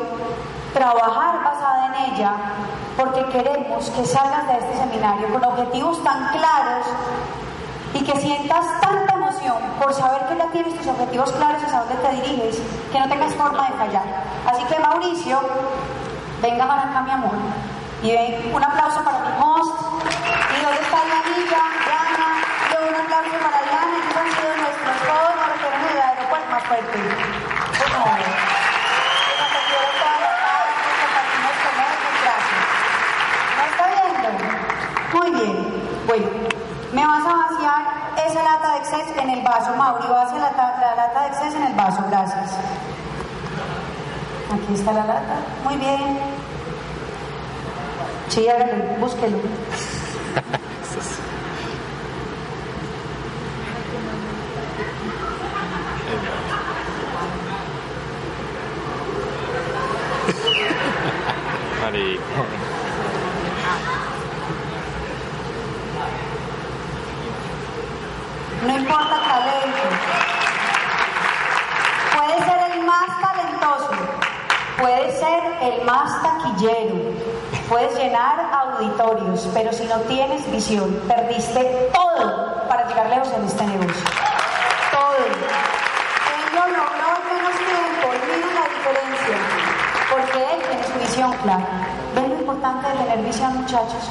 trabajar 0.73 1.43
basada 1.45 1.87
en 1.87 2.13
ella, 2.13 2.33
porque 2.97 3.25
queremos 3.27 3.91
que 3.91 4.05
salgas 4.05 4.47
de 4.47 4.59
este 4.59 4.77
seminario 4.79 5.33
con 5.33 5.45
objetivos 5.45 6.03
tan 6.03 6.29
claros 6.29 6.87
y 7.95 8.05
que 8.05 8.19
sientas 8.21 8.81
tanta 8.81 9.15
emoción 9.15 9.57
por 9.79 9.93
saber 9.93 10.27
que 10.27 10.37
ya 10.37 10.47
tienes 10.47 10.77
tus 10.77 10.87
objetivos 10.87 11.31
claros 11.33 11.63
y 11.63 11.75
a 11.75 11.81
dónde 11.81 11.95
te 11.97 12.09
diriges, 12.15 12.63
que 12.91 12.99
no 12.99 13.09
tengas 13.09 13.35
forma 13.35 13.69
de 13.69 13.77
fallar. 13.77 14.05
Así 14.47 14.65
que 14.65 14.79
Mauricio, 14.79 15.41
venga 16.41 16.67
para 16.67 16.83
acá 16.83 17.03
mi 17.03 17.11
amor. 17.11 17.35
Y 18.03 18.11
ven, 18.11 18.53
un 18.53 18.65
aplauso 18.65 19.03
para 19.05 19.19
mi 19.21 19.31
host. 19.41 19.79
¿Y 20.03 20.65
dónde 20.65 20.81
está 20.81 20.99
Dianilla? 21.05 21.63
Diana. 21.87 22.29
Y 22.69 22.89
un 22.89 22.95
aplauso 22.97 23.37
para 23.41 23.63
Diana. 23.63 23.93
Ellos 23.95 24.17
han 24.17 24.27
sido 24.35 24.53
nuestros 24.59 24.97
todos 25.07 25.35
los 25.39 25.95
de 25.95 26.03
aeropuerto 26.03 26.51
más 26.51 26.65
fuerte. 26.65 26.99
Por 27.79 27.89
favor. 27.91 28.19
¿Me 33.59 33.65
está 33.71 33.85
viendo? 33.87 34.29
Muy 35.19 35.31
bien. 35.31 35.55
Bueno. 36.09 36.53
Me 37.33 37.39
vas 37.39 37.51
a 37.51 37.55
vaciar 37.55 37.83
esa 38.29 38.43
lata 38.43 38.73
de 38.73 38.79
exceso 38.81 39.21
en 39.21 39.31
el 39.31 39.43
vaso, 39.43 39.75
Mauri. 39.75 40.07
Vacia 40.07 40.39
la, 40.39 40.51
la 40.51 40.95
lata 40.97 41.23
de 41.23 41.29
exceso 41.29 41.57
en 41.57 41.65
el 41.65 41.75
vaso, 41.75 42.05
gracias. 42.11 42.51
Aquí 44.53 44.75
está 44.75 44.93
la 44.93 45.07
lata. 45.07 45.37
Muy 45.65 45.77
bien. 45.77 46.19
Sí, 48.29 48.47
hágale, 48.49 48.97
búsquelo. 48.99 49.39
No 68.67 68.79
importa 68.79 69.21
talento. 69.29 69.83
Puede 72.17 72.39
ser 72.45 72.73
el 72.73 72.85
más 72.87 73.21
talentoso, 73.21 73.91
puede 74.79 75.11
ser 75.19 75.43
el 75.63 75.85
más 75.85 76.23
taquillero, 76.23 76.95
puedes 77.69 77.95
llenar 77.97 78.39
pero 79.55 79.73
si 79.73 79.85
no 79.85 79.97
tienes 80.09 80.51
visión, 80.51 80.91
perdiste 81.07 81.91
todo 81.93 82.67
para 82.69 82.89
llegar 82.89 83.07
lejos 83.11 83.29
en 83.33 83.45
este 83.45 83.65
negocio. 83.65 84.05
Todo. 84.91 85.25
Él 86.35 86.43
lo 86.55 86.67
logró 86.67 87.09
en 87.17 87.25
menos 87.37 87.57
tiempo, 87.63 88.07
miren 88.27 88.55
la 88.55 88.67
diferencia, 88.75 89.37
porque 90.11 90.39
él 90.55 90.61
tiene 90.69 90.85
su 90.85 90.99
visión 90.99 91.33
clara. 91.45 91.67
¿Ven 92.15 92.29
lo 92.31 92.41
importante 92.41 92.89
de 92.89 92.95
tener 92.95 93.19
visión, 93.25 93.57
muchachos? 93.57 94.11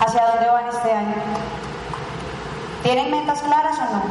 ¿Hacia 0.00 0.26
dónde 0.26 0.50
van 0.50 0.68
este 0.68 0.92
año? 0.92 1.14
¿Tienen 2.82 3.10
metas 3.10 3.42
claras 3.42 3.78
o 3.78 3.84
no? 3.84 4.02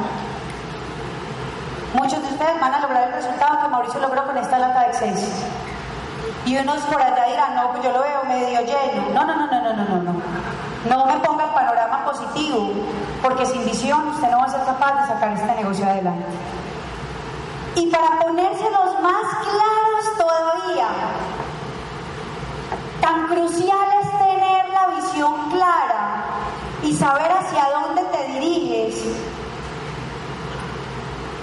Muchos 2.02 2.22
de 2.22 2.28
ustedes 2.28 2.60
van 2.62 2.74
a 2.74 2.80
lograr 2.82 3.08
el 3.08 3.14
resultado 3.16 3.62
que 3.62 3.68
Mauricio 3.68 4.00
logró 4.00 4.26
con 4.26 4.38
esta 4.38 4.60
lata 4.60 4.82
de 4.82 4.88
exceso. 4.88 5.61
Y 6.46 6.58
unos 6.58 6.82
por 6.82 7.02
allá 7.02 7.26
dirán, 7.28 7.56
no, 7.56 7.72
pues 7.72 7.84
yo 7.84 7.92
lo 7.92 8.02
veo 8.02 8.24
medio 8.26 8.62
lleno. 8.62 9.10
No, 9.14 9.26
no, 9.26 9.36
no, 9.36 9.46
no, 9.48 9.62
no, 9.62 9.74
no, 9.74 9.86
no, 9.86 10.14
no. 10.14 10.22
No 10.90 11.06
me 11.06 11.20
ponga 11.20 11.46
el 11.46 11.52
panorama 11.52 12.06
positivo, 12.06 12.72
porque 13.22 13.46
sin 13.46 13.64
visión 13.66 14.08
usted 14.08 14.32
no 14.32 14.40
va 14.40 14.46
a 14.46 14.50
ser 14.50 14.64
capaz 14.66 15.02
de 15.02 15.08
sacar 15.08 15.34
este 15.34 15.56
negocio 15.56 15.86
adelante. 15.86 16.26
Y 17.76 17.88
para 17.88 18.20
ponérselos 18.20 19.00
más 19.02 19.24
claros 19.44 20.18
todavía, 20.18 20.88
tan 23.00 23.28
crucial 23.28 23.88
es 24.02 24.10
tener 24.18 24.70
la 24.70 24.88
visión 24.96 25.52
clara 25.52 26.24
y 26.84 26.94
saber 26.96 27.32
hacia 27.32 27.70
dónde 27.70 28.04
te 28.06 28.24
diriges, 28.34 29.04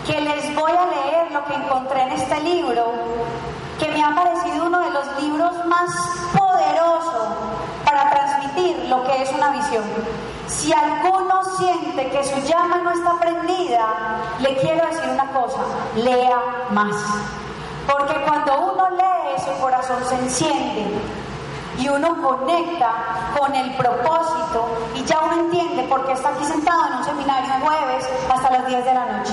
que 0.04 0.20
les 0.20 0.54
voy 0.54 0.72
a 0.72 0.86
leer 0.86 1.30
lo 1.32 1.44
que 1.44 1.54
encontré 1.54 2.02
en 2.02 2.12
este 2.12 2.40
libro, 2.40 2.92
que 3.78 3.88
me 3.92 4.02
ha 4.02 4.14
parecido 4.14 4.66
uno 4.66 4.80
de 4.80 4.90
los 4.90 5.22
libros 5.22 5.66
más 5.66 5.90
poderosos 6.36 7.28
para 7.84 8.10
transmitir 8.10 8.88
lo 8.88 9.04
que 9.04 9.22
es 9.22 9.30
una 9.32 9.50
visión. 9.50 9.84
Si 10.46 10.72
alguno 10.72 11.42
siente 11.58 12.10
que 12.10 12.24
su 12.24 12.40
llama 12.40 12.78
no 12.78 12.90
está 12.92 13.14
prendida, 13.20 13.86
le 14.40 14.56
quiero 14.56 14.86
decir 14.86 15.10
una 15.10 15.26
cosa, 15.30 15.60
lea 15.96 16.40
más. 16.70 16.96
Porque 17.86 18.20
cuando 18.24 18.72
uno 18.72 18.90
lee, 18.90 19.42
su 19.44 19.60
corazón 19.60 20.04
se 20.04 20.14
enciende 20.16 21.00
y 21.78 21.88
uno 21.88 22.20
conecta 22.20 22.90
con 23.38 23.54
el 23.54 23.74
propósito 23.76 24.68
y 24.94 25.04
ya 25.04 25.20
uno 25.20 25.42
entiende 25.42 25.84
por 25.84 26.04
qué 26.06 26.12
está 26.12 26.30
aquí 26.30 26.44
sentado 26.44 26.86
en 26.88 26.94
un 26.94 27.04
seminario 27.04 27.54
jueves 27.62 28.08
hasta 28.28 28.50
las 28.50 28.66
10 28.66 28.84
de 28.84 28.94
la 28.94 29.06
noche. 29.06 29.32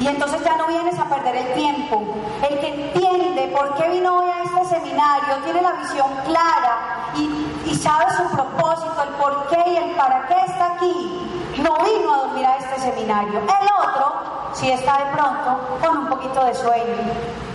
Y 0.00 0.06
entonces 0.08 0.42
ya 0.44 0.56
no 0.56 0.66
vienes 0.66 0.98
a 0.98 1.06
perder 1.06 1.36
el 1.36 1.54
tiempo. 1.54 2.02
El 2.48 2.60
que 2.60 2.68
entiende 2.68 3.48
por 3.56 3.74
qué 3.74 3.88
vino 3.88 4.18
hoy 4.18 4.28
a 4.30 4.42
este 4.42 4.76
seminario, 4.76 5.36
tiene 5.44 5.62
la 5.62 5.72
visión 5.72 6.08
clara 6.26 7.12
y, 7.14 7.74
sabe 7.74 8.10
su 8.12 8.24
propósito, 8.34 9.02
el 9.02 9.08
por 9.10 9.46
qué 9.48 9.70
y 9.70 9.76
el 9.76 9.90
para 9.96 10.26
qué 10.26 10.34
está 10.46 10.74
aquí, 10.74 11.52
no 11.58 11.78
vino 11.84 12.14
a 12.14 12.18
dormir 12.18 12.46
a 12.46 12.56
este 12.58 12.80
seminario. 12.80 13.40
El 13.40 13.68
otro, 13.78 14.12
si 14.54 14.70
está 14.70 14.98
de 14.98 15.12
pronto, 15.12 15.78
con 15.80 15.98
un 15.98 16.08
poquito 16.08 16.44
de 16.44 16.54
sueño. 16.54 17.45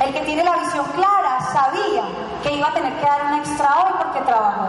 El 0.00 0.14
que 0.14 0.20
tiene 0.20 0.44
la 0.44 0.56
visión 0.56 0.84
clara 0.94 1.40
sabía 1.52 2.04
que 2.42 2.54
iba 2.54 2.68
a 2.68 2.72
tener 2.72 2.92
que 2.94 3.04
dar 3.04 3.24
un 3.26 3.34
extra 3.34 3.76
hoy 3.78 3.92
porque 3.98 4.20
trabajó 4.20 4.68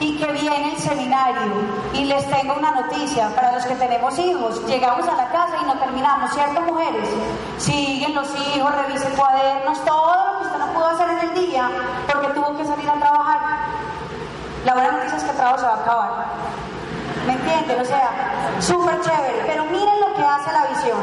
y 0.00 0.16
que 0.16 0.32
viene 0.32 0.72
el 0.72 0.78
seminario. 0.78 1.52
Y 1.92 2.04
les 2.04 2.28
tengo 2.30 2.54
una 2.54 2.72
noticia 2.72 3.28
para 3.34 3.52
los 3.52 3.66
que 3.66 3.74
tenemos 3.74 4.18
hijos. 4.18 4.64
Llegamos 4.66 5.06
a 5.06 5.14
la 5.14 5.28
casa 5.28 5.58
y 5.62 5.66
no 5.66 5.74
terminamos, 5.78 6.32
¿cierto, 6.32 6.60
mujeres? 6.62 7.08
Siguen 7.58 8.14
los 8.14 8.28
hijos, 8.34 8.74
revisen 8.74 9.14
cuadernos, 9.14 9.84
todo 9.84 10.14
lo 10.14 10.38
que 10.38 10.46
usted 10.46 10.58
no 10.58 10.66
pudo 10.72 10.86
hacer 10.86 11.08
en 11.10 11.18
el 11.18 11.34
día 11.46 11.70
porque 12.10 12.28
tuvo 12.28 12.56
que 12.56 12.64
salir 12.64 12.88
a 12.88 12.94
trabajar. 12.94 13.40
La 14.64 14.74
buena 14.74 14.92
noticia 14.92 15.18
es 15.18 15.24
que 15.24 15.30
el 15.30 15.36
trabajo 15.36 15.58
se 15.58 15.66
va 15.66 15.72
a 15.72 15.76
acabar. 15.76 16.10
¿Me 17.26 17.32
entienden? 17.34 17.80
O 17.80 17.84
sea, 17.84 18.10
súper 18.60 19.00
chévere. 19.00 19.44
Pero 19.46 19.64
miren 19.66 20.00
lo 20.00 20.14
que 20.14 20.24
hace 20.24 20.52
la 20.52 20.66
visión. 20.66 21.00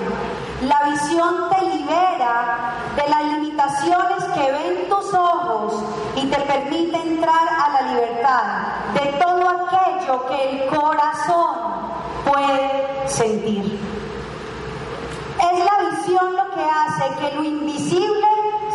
La 0.61 0.83
visión 0.89 1.49
te 1.49 1.68
de 1.89 3.09
las 3.09 3.23
limitaciones 3.33 4.23
que 4.35 4.51
ven 4.51 4.89
tus 4.89 5.11
ojos 5.13 5.83
y 6.15 6.27
te 6.27 6.39
permite 6.41 6.97
entrar 6.97 7.47
a 7.47 7.81
la 7.81 7.91
libertad 7.91 8.43
de 8.93 9.13
todo 9.13 9.49
aquello 9.49 10.25
que 10.27 10.49
el 10.49 10.67
corazón 10.67 11.55
puede 12.25 13.07
sentir. 13.07 13.79
Es 15.39 15.65
la 15.65 15.89
visión 15.89 16.35
lo 16.35 16.49
que 16.51 16.63
hace 16.63 17.15
que 17.19 17.35
lo 17.35 17.43
invisible 17.43 18.27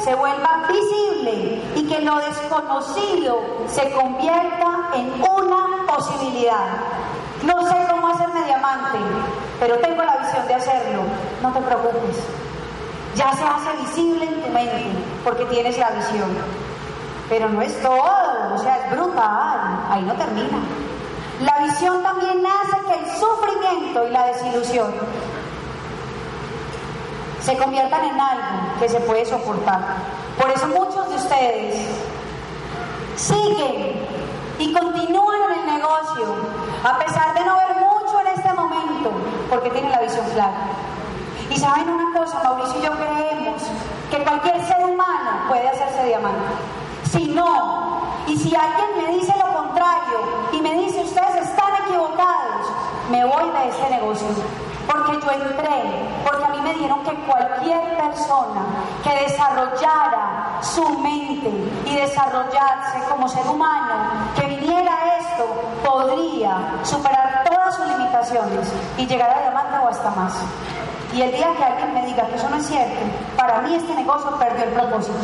se 0.03 0.15
vuelva 0.17 0.67
visible 0.69 1.63
y 1.77 1.87
que 1.87 2.01
lo 2.01 2.17
desconocido 2.17 3.41
se 3.69 3.93
convierta 3.93 4.91
en 4.95 5.23
una 5.23 5.87
posibilidad. 5.87 6.67
No 7.45 7.63
sé 7.69 7.77
cómo 7.89 8.09
hacerme 8.09 8.45
diamante, 8.45 8.99
pero 9.61 9.79
tengo 9.79 10.03
la 10.03 10.17
visión 10.17 10.49
de 10.49 10.55
hacerlo. 10.55 11.03
No 11.43 11.53
te 11.53 11.61
preocupes. 11.61 12.17
Ya 13.15 13.33
se 13.33 13.45
hace 13.45 13.77
visible 13.83 14.25
en 14.27 14.43
tu 14.43 14.49
mente 14.49 14.87
porque 15.23 15.45
tienes 15.47 15.79
la 15.79 15.91
visión. 15.91 16.31
Pero 17.29 17.49
no 17.49 17.63
es 17.63 17.81
todo, 17.81 18.55
o 18.55 18.59
sea, 18.59 18.85
es 18.85 18.91
brutal. 18.91 19.87
Ahí 19.91 20.03
no 20.03 20.15
termina. 20.15 20.59
La 21.41 21.59
visión 21.65 22.03
también 22.03 22.45
hace 22.47 22.77
que 22.87 22.95
el 23.01 23.19
sufrimiento 23.19 24.07
y 24.07 24.11
la 24.11 24.27
desilusión 24.27 24.93
se 27.41 27.57
conviertan 27.59 28.05
en 28.05 28.21
algo 28.21 28.79
que 28.81 28.89
se 28.89 29.01
puede 29.01 29.27
soportar. 29.27 29.81
Por 30.41 30.51
eso 30.51 30.67
muchos 30.69 31.09
de 31.09 31.17
ustedes 31.17 31.77
siguen 33.17 34.01
y 34.59 34.73
continúan 34.73 35.53
en 35.53 35.59
el 35.61 35.77
negocio, 35.77 36.35
a 36.83 36.99
pesar 36.99 37.35
de 37.35 37.45
no 37.45 37.57
ver 37.57 37.77
mucho 37.77 38.21
en 38.21 38.27
este 38.29 38.53
momento, 38.53 39.11
porque 39.51 39.71
tienen 39.71 39.91
la 39.91 40.01
visión 40.01 40.25
clara. 40.31 40.69
Y 41.55 41.57
saben 41.57 41.89
una 41.89 42.19
cosa, 42.19 42.43
Mauricio 42.43 42.81
y 42.81 42.83
yo 42.83 42.91
creemos 42.91 43.63
que 44.11 44.25
cualquier 44.25 44.61
ser 44.67 44.85
humano 44.85 45.47
puede 45.49 45.69
hacerse 45.69 46.05
diamante. 46.05 46.53
Si 47.13 47.27
no, 47.29 48.01
y 48.27 48.37
si 48.37 48.53
alguien 48.57 48.89
me 48.97 49.13
dice 49.15 49.33
lo 49.39 49.55
contrario 49.55 50.19
y 50.51 50.61
me 50.61 50.75
dice 50.75 51.03
ustedes 51.03 51.49
están 51.49 51.71
equivocados, 51.87 52.67
me 53.09 53.25
voy 53.25 53.51
de 53.51 53.69
este 53.69 53.89
negocio 53.89 54.27
porque 54.85 55.13
yo 55.13 55.31
entré, 55.31 56.09
porque 56.25 56.45
a 56.45 56.49
mí 56.49 56.61
me 56.61 56.75
dieron 56.75 57.05
que 57.05 57.15
cualquier 57.25 57.97
persona 57.99 58.63
que 59.05 59.15
desarrollara 59.23 60.59
su 60.61 60.89
mente 60.99 61.51
y 61.87 61.95
desarrollarse 61.95 62.99
como 63.09 63.29
ser 63.29 63.47
humano, 63.47 63.95
que 64.35 64.47
viniera 64.49 64.93
a 64.93 65.19
esto, 65.19 65.47
podría 65.85 66.81
superar 66.83 67.45
sus 67.75 67.87
limitaciones 67.87 68.69
y 68.97 69.07
llegar 69.07 69.31
a 69.31 69.43
diamante 69.43 69.79
o 69.85 69.89
hasta 69.89 70.11
más. 70.11 70.35
Y 71.13 71.23
el 71.23 71.31
día 71.31 71.49
que 71.57 71.65
alguien 71.65 71.95
me 71.95 72.07
diga 72.07 72.27
que 72.27 72.37
eso 72.37 72.49
no 72.49 72.57
es 72.57 72.67
cierto, 72.67 72.99
para 73.37 73.61
mí 73.61 73.75
este 73.75 73.95
negocio 73.95 74.37
perdió 74.39 74.65
el 74.65 74.71
propósito. 74.71 75.19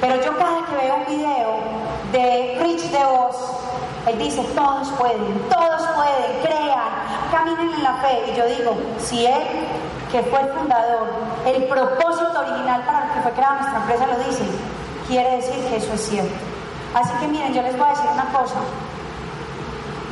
Pero 0.00 0.16
yo 0.16 0.36
cada 0.36 0.66
que 0.66 0.76
veo 0.76 0.96
un 0.96 1.06
video 1.06 1.60
de 2.12 2.58
Rich 2.60 2.90
DeVos, 2.90 3.36
él 4.06 4.18
dice, 4.18 4.42
todos 4.54 4.88
pueden, 4.98 5.40
todos 5.48 5.82
pueden, 5.94 6.42
crean, 6.42 6.90
caminen 7.30 7.72
en 7.72 7.82
la 7.84 7.94
fe. 7.94 8.32
Y 8.32 8.36
yo 8.36 8.46
digo, 8.46 8.76
si 8.98 9.26
él, 9.26 9.42
que 10.10 10.22
fue 10.24 10.40
el 10.40 10.48
fundador, 10.48 11.08
el 11.46 11.64
propósito 11.64 12.40
original 12.40 12.82
para 12.84 13.06
el 13.06 13.12
que 13.12 13.20
fue 13.20 13.32
creada 13.32 13.60
nuestra 13.60 13.78
empresa 13.78 14.06
lo 14.08 14.24
dice, 14.24 14.44
quiere 15.06 15.36
decir 15.36 15.64
que 15.68 15.76
eso 15.76 15.92
es 15.94 16.00
cierto. 16.08 16.34
Así 16.94 17.12
que 17.20 17.28
miren, 17.28 17.54
yo 17.54 17.62
les 17.62 17.78
voy 17.78 17.86
a 17.86 17.90
decir 17.90 18.10
una 18.12 18.26
cosa. 18.26 18.56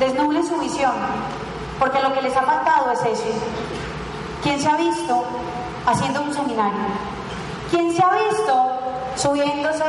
Desnublen 0.01 0.43
su 0.43 0.57
visión, 0.57 0.93
porque 1.77 2.01
lo 2.01 2.11
que 2.11 2.23
les 2.23 2.35
ha 2.35 2.41
faltado 2.41 2.89
es 2.91 2.99
eso. 3.05 3.23
¿Quién 4.41 4.59
se 4.59 4.67
ha 4.67 4.75
visto 4.75 5.23
haciendo 5.85 6.23
un 6.23 6.33
seminario? 6.33 6.79
¿Quién 7.69 7.95
se 7.95 8.01
ha 8.01 8.09
visto 8.29 8.71
subiéndose 9.15 9.83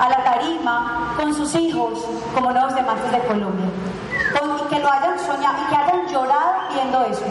a 0.00 0.08
la 0.08 0.24
tarima 0.24 1.12
con 1.18 1.34
sus 1.34 1.54
hijos 1.54 2.02
como 2.34 2.50
nuevos 2.50 2.74
demantes 2.74 3.12
de 3.12 3.18
Colombia? 3.26 3.66
y 4.58 4.68
que 4.70 4.78
lo 4.80 4.90
hayan 4.90 5.18
soñado 5.18 5.56
y 5.62 5.68
que 5.68 5.76
hayan 5.76 6.08
llorado 6.08 6.52
viendo 6.72 7.02
eso. 7.04 7.24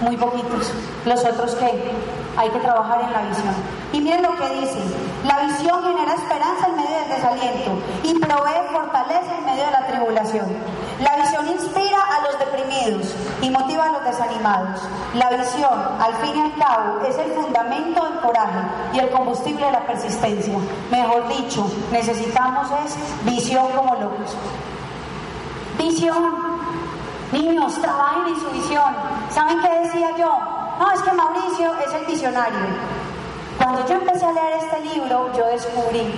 Muy 0.00 0.16
poquitos. 0.16 0.72
Los 1.04 1.24
otros 1.24 1.56
que 1.56 1.92
hay 2.36 2.50
que 2.50 2.58
trabajar 2.60 3.00
en 3.02 3.12
la 3.12 3.22
visión. 3.22 3.54
Y 3.92 4.00
miren 4.00 4.22
lo 4.22 4.36
que 4.36 4.48
dice, 4.60 4.78
la 5.24 5.40
visión 5.40 5.82
genera 5.82 6.14
esperanza 6.14 6.68
en 6.68 6.76
medio 6.76 6.85
del 7.06 7.16
desaliento 7.16 7.72
y 8.02 8.14
provee 8.18 8.72
fortaleza 8.72 9.38
en 9.38 9.44
medio 9.44 9.64
de 9.64 9.70
la 9.70 9.86
tribulación. 9.86 10.46
La 11.00 11.16
visión 11.16 11.46
inspira 11.48 11.98
a 12.00 12.22
los 12.22 12.38
deprimidos 12.38 13.14
y 13.42 13.50
motiva 13.50 13.84
a 13.84 13.92
los 13.92 14.04
desanimados. 14.04 14.80
La 15.14 15.30
visión, 15.30 15.78
al 16.00 16.14
fin 16.16 16.36
y 16.36 16.40
al 16.40 16.54
cabo, 16.54 17.00
es 17.06 17.16
el 17.18 17.32
fundamento 17.32 18.04
del 18.04 18.20
coraje 18.20 18.58
y 18.94 18.98
el 18.98 19.10
combustible 19.10 19.66
de 19.66 19.72
la 19.72 19.86
persistencia. 19.86 20.54
Mejor 20.90 21.28
dicho, 21.28 21.70
necesitamos 21.92 22.68
es 22.84 22.96
visión 23.24 23.66
como 23.76 23.94
locos. 23.94 24.36
Visión. 25.78 26.56
Niños, 27.32 27.74
trabajen 27.80 28.28
en 28.28 28.40
su 28.40 28.48
visión. 28.50 28.96
¿Saben 29.30 29.60
qué 29.60 29.68
decía 29.80 30.16
yo? 30.16 30.30
No, 30.78 30.90
es 30.92 31.02
que 31.02 31.12
Mauricio 31.12 31.72
es 31.86 31.92
el 31.92 32.06
visionario. 32.06 32.58
Cuando 33.58 33.86
yo 33.86 33.94
empecé 33.94 34.24
a 34.24 34.32
leer 34.32 34.58
este 34.58 34.80
libro, 34.80 35.32
yo 35.34 35.46
descubrí 35.46 36.14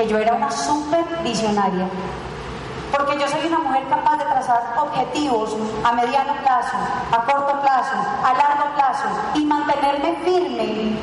que 0.00 0.08
yo 0.08 0.18
era 0.18 0.34
una 0.34 0.50
súper 0.50 1.04
visionaria. 1.22 1.86
Porque 2.90 3.18
yo 3.18 3.28
soy 3.28 3.46
una 3.46 3.58
mujer 3.58 3.84
capaz 3.88 4.16
de 4.16 4.24
trazar 4.24 4.74
objetivos 4.78 5.54
a 5.84 5.92
mediano 5.92 6.32
plazo, 6.42 6.76
a 7.12 7.24
corto 7.24 7.60
plazo, 7.60 7.96
a 8.24 8.32
largo 8.32 8.74
plazo 8.74 9.08
y 9.34 9.44
mantenerme 9.44 10.16
firme 10.24 10.96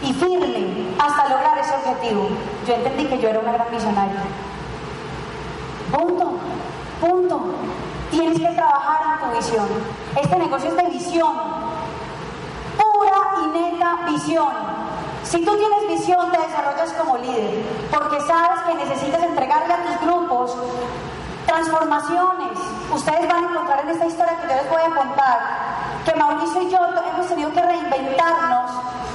y 0.00 0.12
firme 0.14 0.88
hasta 0.98 1.28
lograr 1.28 1.58
ese 1.58 1.74
objetivo. 1.74 2.28
Yo 2.66 2.74
entendí 2.74 3.04
que 3.04 3.18
yo 3.18 3.28
era 3.28 3.40
una 3.40 3.52
gran 3.52 3.70
visionaria. 3.70 4.22
Punto, 5.92 6.32
punto. 7.00 7.54
Tienes 8.10 8.38
que 8.38 8.48
trabajar 8.48 9.20
en 9.20 9.28
tu 9.28 9.36
visión. 9.36 9.66
Este 10.16 10.38
negocio 10.38 10.70
es 10.70 10.76
de 10.76 10.90
visión, 10.90 11.34
pura 12.78 13.44
y 13.44 13.46
neta 13.58 13.98
visión. 14.08 14.77
Si 15.30 15.44
tú 15.44 15.54
tienes 15.58 15.88
visión, 15.88 16.30
te 16.32 16.38
desarrollas 16.38 16.90
como 16.94 17.18
líder, 17.18 17.62
porque 17.90 18.18
sabes 18.22 18.60
que 18.66 18.74
necesitas 18.74 19.22
entregarle 19.22 19.74
a 19.74 19.82
tus 19.84 20.00
grupos 20.00 20.56
transformaciones. 21.44 22.58
Ustedes 22.94 23.28
van 23.28 23.44
a 23.44 23.50
encontrar 23.50 23.80
en 23.80 23.90
esta 23.90 24.06
historia 24.06 24.40
que 24.40 24.48
yo 24.48 24.54
les 24.54 24.70
voy 24.70 24.80
a 24.80 24.94
contar 24.94 25.38
que 26.06 26.14
Mauricio 26.14 26.62
y 26.62 26.70
yo 26.70 26.78
hemos 26.78 27.26
tenido 27.26 27.52
que 27.52 27.60
reinventarnos 27.60 28.70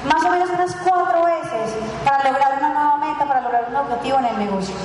más 0.05 0.23
o 0.23 0.29
menos 0.29 0.49
unas 0.51 0.75
cuatro 0.75 1.23
veces 1.25 1.75
para 2.05 2.29
lograr 2.29 2.59
una 2.59 2.69
nueva 2.69 2.97
meta, 2.97 3.25
para 3.25 3.41
lograr 3.41 3.65
un 3.69 3.75
objetivo 3.75 4.19
en 4.19 4.25
el 4.25 4.37
negocio. 4.37 4.75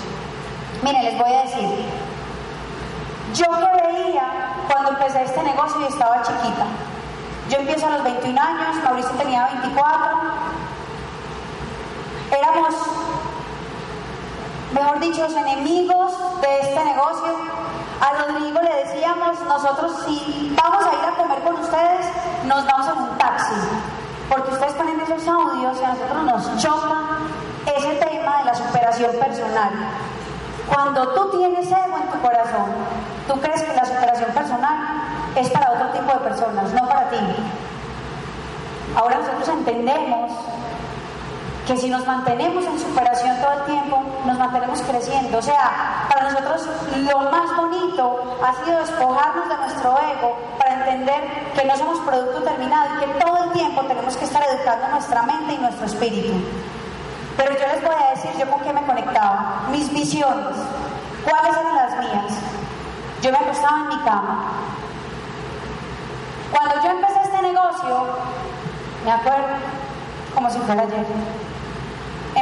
Miren, 0.82 1.04
les 1.04 1.18
voy 1.18 1.30
a 1.30 1.42
decir, 1.42 1.84
yo 3.34 3.44
que 3.44 3.86
veía 3.86 4.22
cuando 4.66 4.90
empecé 4.92 5.24
este 5.24 5.42
negocio 5.42 5.78
y 5.82 5.92
estaba 5.92 6.22
chiquita. 6.22 6.64
Yo 7.50 7.58
empiezo 7.58 7.86
a 7.86 7.90
los 7.90 8.04
21 8.04 8.40
años, 8.40 8.76
Mauricio 8.82 9.10
tenía 9.12 9.46
24. 9.60 10.47
Éramos, 12.30 12.74
mejor 14.72 15.00
dicho, 15.00 15.22
los 15.22 15.32
enemigos 15.32 16.12
de 16.40 16.60
este 16.60 16.84
negocio. 16.84 17.34
A 18.00 18.22
Rodrigo 18.22 18.60
le 18.60 18.84
decíamos, 18.84 19.40
nosotros 19.40 19.92
si 20.06 20.54
vamos 20.62 20.84
a 20.84 20.94
ir 20.94 21.04
a 21.04 21.16
comer 21.16 21.42
con 21.42 21.54
ustedes, 21.56 22.06
nos 22.44 22.64
vamos 22.66 22.86
en 22.88 23.02
un 23.02 23.18
taxi. 23.18 23.54
Porque 24.28 24.52
ustedes 24.52 24.74
ponen 24.74 25.00
esos 25.00 25.26
audios 25.26 25.80
y 25.80 25.84
a 25.84 25.88
nosotros 25.88 26.22
nos 26.24 26.62
choca 26.62 26.96
ese 27.66 27.94
tema 27.96 28.38
de 28.38 28.44
la 28.44 28.54
superación 28.54 29.12
personal. 29.18 29.70
Cuando 30.68 31.08
tú 31.08 31.38
tienes 31.38 31.66
ego 31.66 31.96
en 31.96 32.10
tu 32.10 32.20
corazón, 32.20 32.66
tú 33.26 33.40
crees 33.40 33.62
que 33.62 33.74
la 33.74 33.86
superación 33.86 34.30
personal 34.32 34.76
es 35.34 35.48
para 35.50 35.72
otro 35.72 35.88
tipo 35.88 36.12
de 36.12 36.18
personas, 36.18 36.72
no 36.74 36.86
para 36.86 37.08
ti. 37.08 37.16
Ahora 38.94 39.18
nosotros 39.18 39.48
entendemos 39.48 40.30
que 41.68 41.76
si 41.76 41.90
nos 41.90 42.06
mantenemos 42.06 42.64
en 42.64 42.78
superación 42.78 43.36
todo 43.42 43.52
el 43.52 43.64
tiempo, 43.66 44.02
nos 44.24 44.38
mantenemos 44.38 44.80
creciendo. 44.80 45.36
O 45.36 45.42
sea, 45.42 46.06
para 46.08 46.30
nosotros 46.30 46.66
lo 46.96 47.18
más 47.30 47.54
bonito 47.58 48.38
ha 48.42 48.64
sido 48.64 48.78
despojarnos 48.78 49.48
de 49.50 49.56
nuestro 49.58 49.98
ego 49.98 50.38
para 50.58 50.72
entender 50.78 51.52
que 51.54 51.66
no 51.66 51.76
somos 51.76 51.98
producto 52.00 52.42
terminado 52.42 52.86
y 52.96 53.04
que 53.04 53.22
todo 53.22 53.44
el 53.44 53.52
tiempo 53.52 53.82
tenemos 53.82 54.16
que 54.16 54.24
estar 54.24 54.42
educando 54.48 54.88
nuestra 54.88 55.22
mente 55.24 55.52
y 55.52 55.58
nuestro 55.58 55.84
espíritu. 55.84 56.32
Pero 57.36 57.52
yo 57.52 57.66
les 57.66 57.82
voy 57.82 57.94
a 57.94 58.10
decir 58.14 58.30
yo 58.38 58.50
con 58.50 58.60
qué 58.62 58.72
me 58.72 58.86
conectaba. 58.86 59.64
Mis 59.70 59.92
visiones. 59.92 60.56
¿Cuáles 61.22 61.54
eran 61.54 61.76
las 61.76 61.98
mías? 61.98 62.32
Yo 63.20 63.30
me 63.30 63.36
acostaba 63.36 63.76
en 63.80 63.88
mi 63.88 64.04
cama. 64.04 64.52
Cuando 66.50 66.82
yo 66.82 66.90
empecé 66.92 67.20
este 67.24 67.42
negocio, 67.42 68.06
me 69.04 69.12
acuerdo 69.12 69.48
como 70.34 70.48
si 70.50 70.58
fuera 70.60 70.82
ayer, 70.82 71.04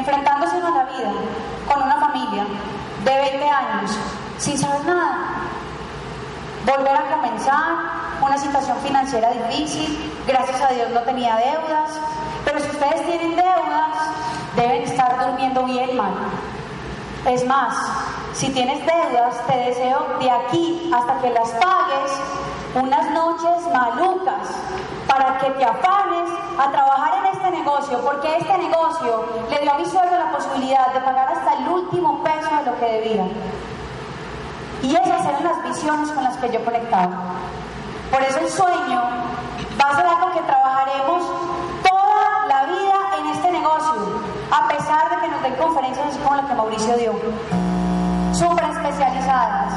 enfrentándose 0.06 0.56
a 0.56 0.70
la 0.70 0.84
vida, 0.84 1.12
con 1.66 1.82
una 1.82 1.96
familia 1.96 2.46
de 3.04 3.10
20 3.10 3.50
años, 3.50 3.90
sin 4.38 4.56
saber 4.56 4.84
nada. 4.84 5.16
Volver 6.64 6.96
a 6.96 7.16
comenzar, 7.16 7.74
una 8.20 8.38
situación 8.38 8.76
financiera 8.78 9.30
difícil, 9.30 10.12
gracias 10.26 10.60
a 10.62 10.68
Dios 10.68 10.90
no 10.90 11.00
tenía 11.00 11.36
deudas, 11.36 11.90
pero 12.44 12.60
si 12.60 12.70
ustedes 12.70 13.04
tienen 13.04 13.36
deudas, 13.36 13.90
deben 14.54 14.82
estar 14.82 15.26
durmiendo 15.26 15.64
bien 15.64 15.96
mal. 15.96 16.14
Es 17.26 17.44
más, 17.44 17.74
si 18.32 18.50
tienes 18.50 18.86
deudas, 18.86 19.44
te 19.48 19.56
deseo 19.56 20.06
de 20.20 20.30
aquí 20.30 20.90
hasta 20.94 21.18
que 21.20 21.30
las 21.30 21.50
pagues 21.50 22.12
unas 22.76 23.10
noches 23.10 23.72
malucas 23.72 24.48
para 25.08 25.38
que 25.38 25.50
te 25.50 25.64
afanes 25.64 26.30
a 26.58 26.70
trabajar 26.70 27.18
en 27.18 27.25
este 27.46 27.58
negocio, 27.58 28.00
porque 28.00 28.36
este 28.38 28.58
negocio 28.58 29.24
le 29.50 29.60
dio 29.60 29.72
a 29.72 29.78
mi 29.78 29.84
suegro 29.84 30.18
la 30.18 30.32
posibilidad 30.32 30.92
de 30.92 31.00
pagar 31.00 31.28
hasta 31.28 31.54
el 31.54 31.68
último 31.68 32.22
peso 32.22 32.50
de 32.56 32.70
lo 32.70 32.78
que 32.78 32.86
debía. 32.86 33.24
Y 34.82 34.94
esas 34.94 35.26
eran 35.26 35.44
las 35.44 35.62
visiones 35.62 36.10
con 36.10 36.24
las 36.24 36.36
que 36.38 36.50
yo 36.50 36.64
conectaba. 36.64 37.16
Por 38.10 38.22
eso 38.22 38.38
el 38.40 38.48
sueño 38.48 39.00
va 39.80 39.90
a 39.90 39.96
ser 39.96 40.06
algo 40.06 40.32
que 40.32 40.40
trabajaremos 40.40 41.24
toda 41.82 42.46
la 42.48 42.64
vida 42.64 42.94
en 43.18 43.26
este 43.26 43.52
negocio, 43.52 44.20
a 44.50 44.68
pesar 44.68 45.10
de 45.10 45.20
que 45.20 45.28
nos 45.28 45.42
den 45.42 45.54
conferencias 45.54 46.06
así 46.08 46.18
como 46.18 46.36
la 46.36 46.46
que 46.46 46.54
Mauricio 46.54 46.96
dio, 46.96 47.12
súper 48.32 48.64
especializadas. 48.64 49.72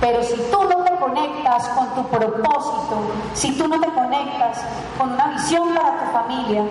Pero 0.00 0.22
si 0.22 0.36
tú 0.50 0.64
no 0.64 0.89
conectas 1.00 1.68
con 1.70 1.88
tu 1.94 2.04
propósito, 2.08 3.10
si 3.34 3.56
tú 3.56 3.66
no 3.66 3.80
te 3.80 3.88
conectas 3.92 4.60
con 4.98 5.12
una 5.12 5.26
visión 5.28 5.74
para 5.74 5.98
tu 5.98 6.12
familia, 6.12 6.62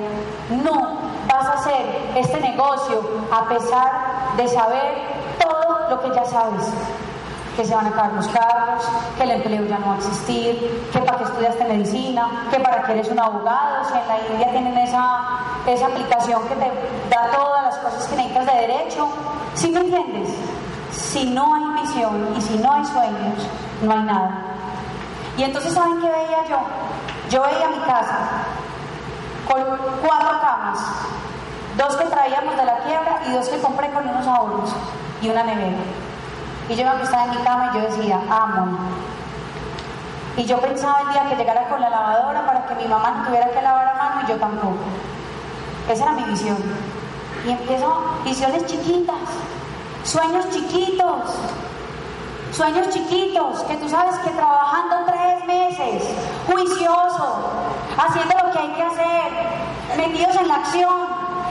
no 0.63 0.97
vas 1.27 1.45
a 1.45 1.53
hacer 1.53 2.11
este 2.15 2.39
negocio 2.39 3.01
a 3.31 3.49
pesar 3.49 3.91
de 4.37 4.47
saber 4.47 5.19
todo 5.39 5.89
lo 5.89 6.01
que 6.01 6.15
ya 6.15 6.25
sabes 6.25 6.71
que 7.59 7.65
se 7.65 7.75
van 7.75 7.87
a 7.87 7.89
acabar 7.89 8.13
los 8.13 8.27
cargos, 8.29 8.85
que 9.17 9.23
el 9.23 9.31
empleo 9.31 9.65
ya 9.65 9.79
no 9.79 9.87
va 9.87 9.95
a 9.95 9.97
existir, 9.97 10.89
que 10.93 10.99
para 10.99 11.17
qué 11.17 11.23
estudiaste 11.25 11.65
medicina, 11.65 12.47
que 12.49 12.57
para 12.57 12.83
qué 12.83 12.93
eres 12.93 13.09
un 13.09 13.19
abogado, 13.19 13.83
si 13.83 13.97
en 13.97 14.07
la 14.07 14.17
India 14.31 14.51
tienen 14.51 14.77
esa, 14.77 15.19
esa 15.67 15.87
aplicación 15.87 16.41
que 16.47 16.55
te 16.55 16.71
da 17.09 17.29
todas 17.35 17.63
las 17.65 17.77
cosas 17.79 18.07
que 18.07 18.15
necesitas 18.15 18.45
de 18.45 18.61
derecho. 18.61 19.09
¿Sí 19.55 19.71
me 19.71 19.81
entiendes? 19.81 20.29
Si 20.93 21.25
no 21.25 21.53
hay 21.53 21.81
visión 21.81 22.33
y 22.37 22.41
si 22.41 22.57
no 22.59 22.71
hay 22.71 22.85
sueños, 22.85 23.45
no 23.81 23.91
hay 23.93 24.03
nada. 24.03 24.31
Y 25.37 25.43
entonces, 25.43 25.73
¿saben 25.73 26.01
qué 26.01 26.09
veía 26.09 26.45
yo? 26.49 26.59
Yo 27.29 27.41
veía 27.43 27.69
mi 27.69 27.79
casa 27.85 28.17
con 29.47 29.63
cuatro 30.05 30.41
camas, 30.41 30.79
dos 31.77 31.95
que 31.95 32.05
traíamos 32.05 32.55
de 32.55 32.65
la 32.65 32.77
quiebra 32.79 33.21
y 33.27 33.33
dos 33.33 33.47
que 33.47 33.59
compré 33.59 33.89
con 33.91 34.07
unos 34.07 34.27
ahorros 34.27 34.75
y 35.21 35.29
una 35.29 35.43
nevera. 35.43 35.77
Y 36.67 36.75
yo 36.75 36.83
me 36.83 36.89
acostaba 36.91 37.25
en 37.25 37.31
mi 37.31 37.37
cama 37.37 37.71
y 37.71 37.77
yo 37.77 37.81
decía, 37.81 38.19
amo. 38.29 38.77
Y 40.37 40.45
yo 40.45 40.59
pensaba 40.59 41.01
el 41.01 41.09
día 41.09 41.27
que 41.27 41.35
llegara 41.35 41.67
con 41.67 41.81
la 41.81 41.89
lavadora 41.89 42.45
para 42.45 42.65
que 42.65 42.75
mi 42.75 42.87
mamá 42.87 43.11
no 43.11 43.25
tuviera 43.25 43.49
que 43.49 43.61
lavar 43.61 43.87
a 43.87 43.93
mano 43.95 44.21
y 44.23 44.29
yo 44.29 44.37
tampoco. 44.37 44.77
Esa 45.89 46.03
era 46.03 46.11
mi 46.13 46.23
visión. 46.23 46.57
Y 47.45 47.51
empiezo 47.51 48.03
visiones 48.23 48.65
chiquitas, 48.67 49.15
sueños 50.03 50.49
chiquitos, 50.51 51.23
sueños 52.51 52.89
chiquitos, 52.89 53.61
que 53.63 53.77
tú 53.77 53.89
sabes 53.89 54.17
que 54.19 54.31
trabajando 54.31 54.97
tres 55.05 55.45
meses, 55.45 56.03
juicioso, 56.47 57.37
haciendo 57.97 58.35
lo 58.43 58.51
que 58.51 58.59
hay 58.59 58.69
que 58.73 58.83
hacer, 58.83 59.97
metidos 59.97 60.35
en 60.35 60.47
la 60.47 60.55
acción, 60.55 61.07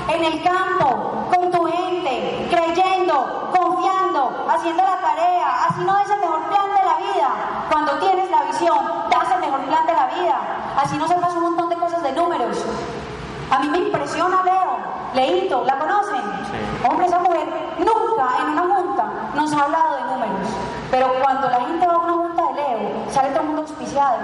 en 0.09 0.25
el 0.25 0.43
campo, 0.43 1.29
con 1.35 1.51
tu 1.51 1.65
gente, 1.65 2.49
creyendo, 2.51 3.51
confiando, 3.57 4.47
haciendo 4.49 4.83
la 4.83 4.99
tarea, 5.01 5.67
así 5.69 5.85
no 5.85 5.99
es 5.99 6.11
el 6.11 6.21
mejor 6.21 6.43
plan 6.49 6.69
de 6.69 6.85
la 6.85 7.13
vida. 7.13 7.29
Cuando 7.71 7.93
tienes 7.99 8.31
la 8.31 8.43
visión, 8.45 8.79
das 9.11 9.31
el 9.35 9.41
mejor 9.41 9.61
plan 9.61 9.87
de 9.87 9.93
la 9.93 10.07
vida. 10.07 10.41
Así 10.83 10.97
no 10.97 11.07
sepas 11.07 11.35
un 11.35 11.43
montón 11.43 11.69
de 11.69 11.77
cosas 11.77 12.03
de 12.03 12.13
números. 12.13 12.65
A 13.51 13.59
mí 13.61 13.69
me 13.69 13.79
impresiona 13.79 14.43
Leo, 14.43 14.77
Leito, 15.15 15.65
¿la 15.65 15.79
conocen? 15.79 16.23
Hombre, 16.89 17.07
esa 17.07 17.19
mujer 17.19 17.49
nunca 17.79 18.29
en 18.43 18.49
una 18.51 18.75
junta 18.75 19.05
nos 19.35 19.53
ha 19.53 19.63
hablado 19.63 19.97
de 19.97 20.03
números. 20.03 20.49
Pero 20.91 21.13
cuando 21.23 21.51
la 21.51 21.61
gente 21.61 21.87
va 21.87 21.93
a 21.95 21.99
una 21.99 22.13
junta 22.13 22.43
de 22.43 22.55
Leo, 22.55 23.11
sale 23.11 23.29
todo 23.31 23.41
el 23.41 23.47
mundo 23.47 23.63
auspiciado. 23.63 24.19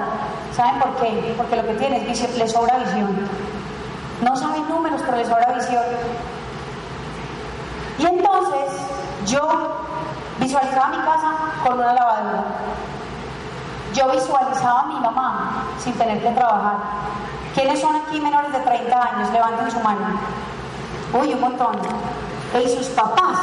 ¿Saben 0.53 0.81
por 0.81 0.96
qué? 0.96 1.35
Porque 1.37 1.57
lo 1.57 1.66
que 1.66 1.74
tiene 1.74 2.11
es 2.11 2.20
que 2.20 2.38
le 2.38 2.48
sobra 2.48 2.79
visión. 2.79 3.29
No 4.22 4.37
saben 4.37 4.68
números, 4.68 5.03
pero 5.05 5.18
les 5.18 5.29
sobra 5.29 5.53
visión. 5.53 5.85
Y 7.98 8.07
entonces 8.07 8.81
yo 9.27 9.85
visualizaba 10.40 10.88
mi 10.88 10.98
casa 10.98 11.33
con 11.64 11.79
una 11.79 11.92
lavadora. 11.92 12.44
Yo 13.92 14.11
visualizaba 14.11 14.81
a 14.81 14.87
mi 14.87 15.00
mamá 15.00 15.64
sin 15.79 15.92
tener 15.94 16.22
que 16.22 16.31
trabajar. 16.31 16.77
¿Quiénes 17.55 17.81
son 17.81 17.94
aquí 17.94 18.20
menores 18.20 18.53
de 18.53 18.59
30 18.59 18.96
años? 18.96 19.31
Levanten 19.31 19.70
su 19.70 19.81
mano. 19.81 20.18
Uy, 21.12 21.35
un 21.35 21.40
montón. 21.40 21.77
Y 22.62 22.69
sus 22.69 22.87
papás 22.88 23.38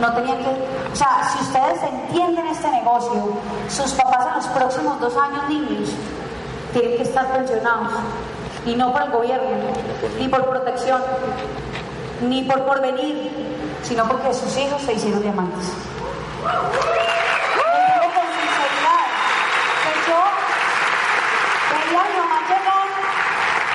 no 0.00 0.12
tenían 0.14 0.38
que... 0.38 0.50
O 0.92 0.96
sea, 0.96 1.22
si 1.32 1.42
ustedes 1.42 1.82
entienden 1.82 2.46
este 2.48 2.68
negocio, 2.70 3.30
sus 3.68 3.92
papás 3.92 4.26
en 4.28 4.34
los 4.34 4.46
próximos 4.48 5.00
dos 5.00 5.16
años 5.16 5.48
niños 5.48 5.90
tienen 6.72 6.96
que 6.96 7.02
estar 7.02 7.26
pensionados. 7.32 7.92
Y 8.64 8.74
no 8.76 8.92
por 8.92 9.02
el 9.02 9.10
gobierno, 9.10 9.48
ni 10.18 10.28
por 10.28 10.44
protección, 10.48 11.02
ni 12.22 12.42
por 12.44 12.64
porvenir, 12.64 13.30
sino 13.82 14.04
porque 14.06 14.32
sus 14.32 14.56
hijos 14.56 14.80
se 14.82 14.94
hicieron 14.94 15.22
diamantes. 15.22 15.72
Con 16.42 16.52
sinceridad 18.38 19.04
que 19.82 19.92
yo 20.08 20.18
veía 21.72 22.00
a 22.00 22.04
mi 22.04 22.14
mamá 22.18 22.38
llegar 22.48 22.86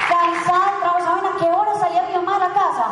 cansada 0.07 0.65
del 0.71 0.79
trabajo. 0.79 0.99
¿Saben 1.03 1.25
a 1.25 1.37
qué 1.37 1.49
hora 1.49 1.79
salía 1.79 2.03
mi 2.03 2.13
mamá 2.15 2.33
de 2.33 2.39
la 2.47 2.53
casa? 2.53 2.85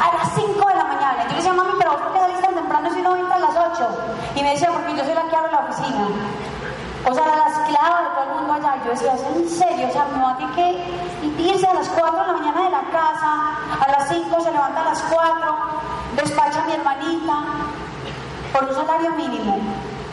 A 0.00 0.16
las 0.16 0.34
5 0.34 0.68
de 0.68 0.74
la 0.74 0.84
mañana. 0.84 1.24
Yo 1.24 1.30
le 1.30 1.36
decía, 1.36 1.52
mami, 1.54 1.72
pero 1.78 1.96
¿por 1.96 2.12
qué 2.12 2.18
salís 2.20 2.40
tan 2.40 2.54
temprano 2.54 2.90
si 2.92 3.00
no 3.00 3.16
entra 3.16 3.36
a 3.36 3.38
las 3.38 3.56
8? 3.78 3.88
Y 4.36 4.42
me 4.42 4.50
decía, 4.50 4.70
porque 4.72 4.96
yo 4.96 5.04
soy 5.04 5.14
la 5.14 5.22
que 5.28 5.36
abro 5.36 5.50
la 5.50 5.58
oficina. 5.60 6.08
O 7.08 7.14
sea, 7.14 7.24
la 7.26 7.48
esclava 7.48 8.02
de 8.02 8.08
todo 8.14 8.24
el 8.24 8.34
mundo 8.38 8.52
allá. 8.54 8.82
Yo 8.84 8.90
decía, 8.90 9.14
¿es 9.14 9.22
en 9.22 9.48
serio? 9.48 9.88
O 9.88 9.92
sea, 9.92 10.06
mi 10.12 10.20
mamá 10.20 10.36
tiene 10.36 10.54
que 11.36 11.42
irse 11.42 11.66
a 11.66 11.74
las 11.74 11.88
4 11.88 12.10
de 12.10 12.26
la 12.26 12.32
mañana 12.32 12.62
de 12.64 12.70
la 12.70 12.82
casa, 12.90 13.30
a 13.80 13.90
las 13.90 14.08
5 14.08 14.40
se 14.40 14.50
levanta 14.50 14.80
a 14.80 14.84
las 14.84 15.00
4, 15.02 15.56
despacha 16.16 16.62
a 16.62 16.66
mi 16.66 16.72
hermanita 16.72 17.34
por 18.52 18.64
un 18.64 18.74
salario 18.74 19.10
mínimo 19.12 19.58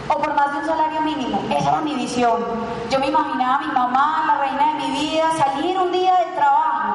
o 0.08 0.18
por 0.18 0.34
más 0.36 0.52
de 0.52 0.60
un 0.60 0.66
salario 0.66 1.02
mínimo. 1.02 1.42
Esa 1.50 1.70
era 1.70 1.82
mi 1.82 1.96
visión. 1.96 2.46
Yo 2.90 3.00
me 3.00 3.08
imaginaba 3.08 3.56
a 3.56 3.60
mi 3.60 3.68
mamá, 3.68 4.24
la 4.28 4.38
reina 4.38 4.74
de 4.74 4.88
mi 4.88 5.00
vida, 5.00 5.26
salir 5.38 5.78
un 5.78 5.92
día 5.92 6.14
del 6.18 6.36
trabajo 6.36 6.94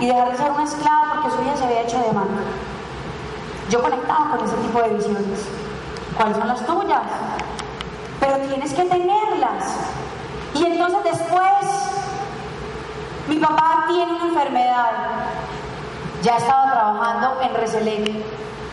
y 0.00 0.06
dejar 0.06 0.30
de 0.30 0.36
ser 0.36 0.50
una 0.52 0.64
esclava 0.64 1.12
porque 1.14 1.36
su 1.36 1.42
vida 1.42 1.56
se 1.56 1.64
había 1.64 1.82
hecho 1.82 1.98
de 1.98 2.12
mano. 2.12 2.38
Yo 3.70 3.82
conectaba 3.82 4.30
con 4.30 4.44
ese 4.44 4.56
tipo 4.56 4.80
de 4.80 4.88
visiones. 4.90 5.48
¿Cuáles 6.16 6.36
son 6.36 6.48
las 6.48 6.64
tuyas? 6.64 7.02
Pero 8.20 8.36
tienes 8.38 8.72
que 8.72 8.84
tenerlas. 8.84 9.64
Y 10.54 10.64
entonces 10.64 11.02
después, 11.04 11.52
mi 13.28 13.36
papá 13.36 13.86
tiene 13.88 14.12
una 14.12 14.26
enfermedad. 14.26 14.90
Ya 16.22 16.36
estaba 16.36 16.70
trabajando 16.70 17.40
en 17.42 17.54
Reselec, 17.54 18.12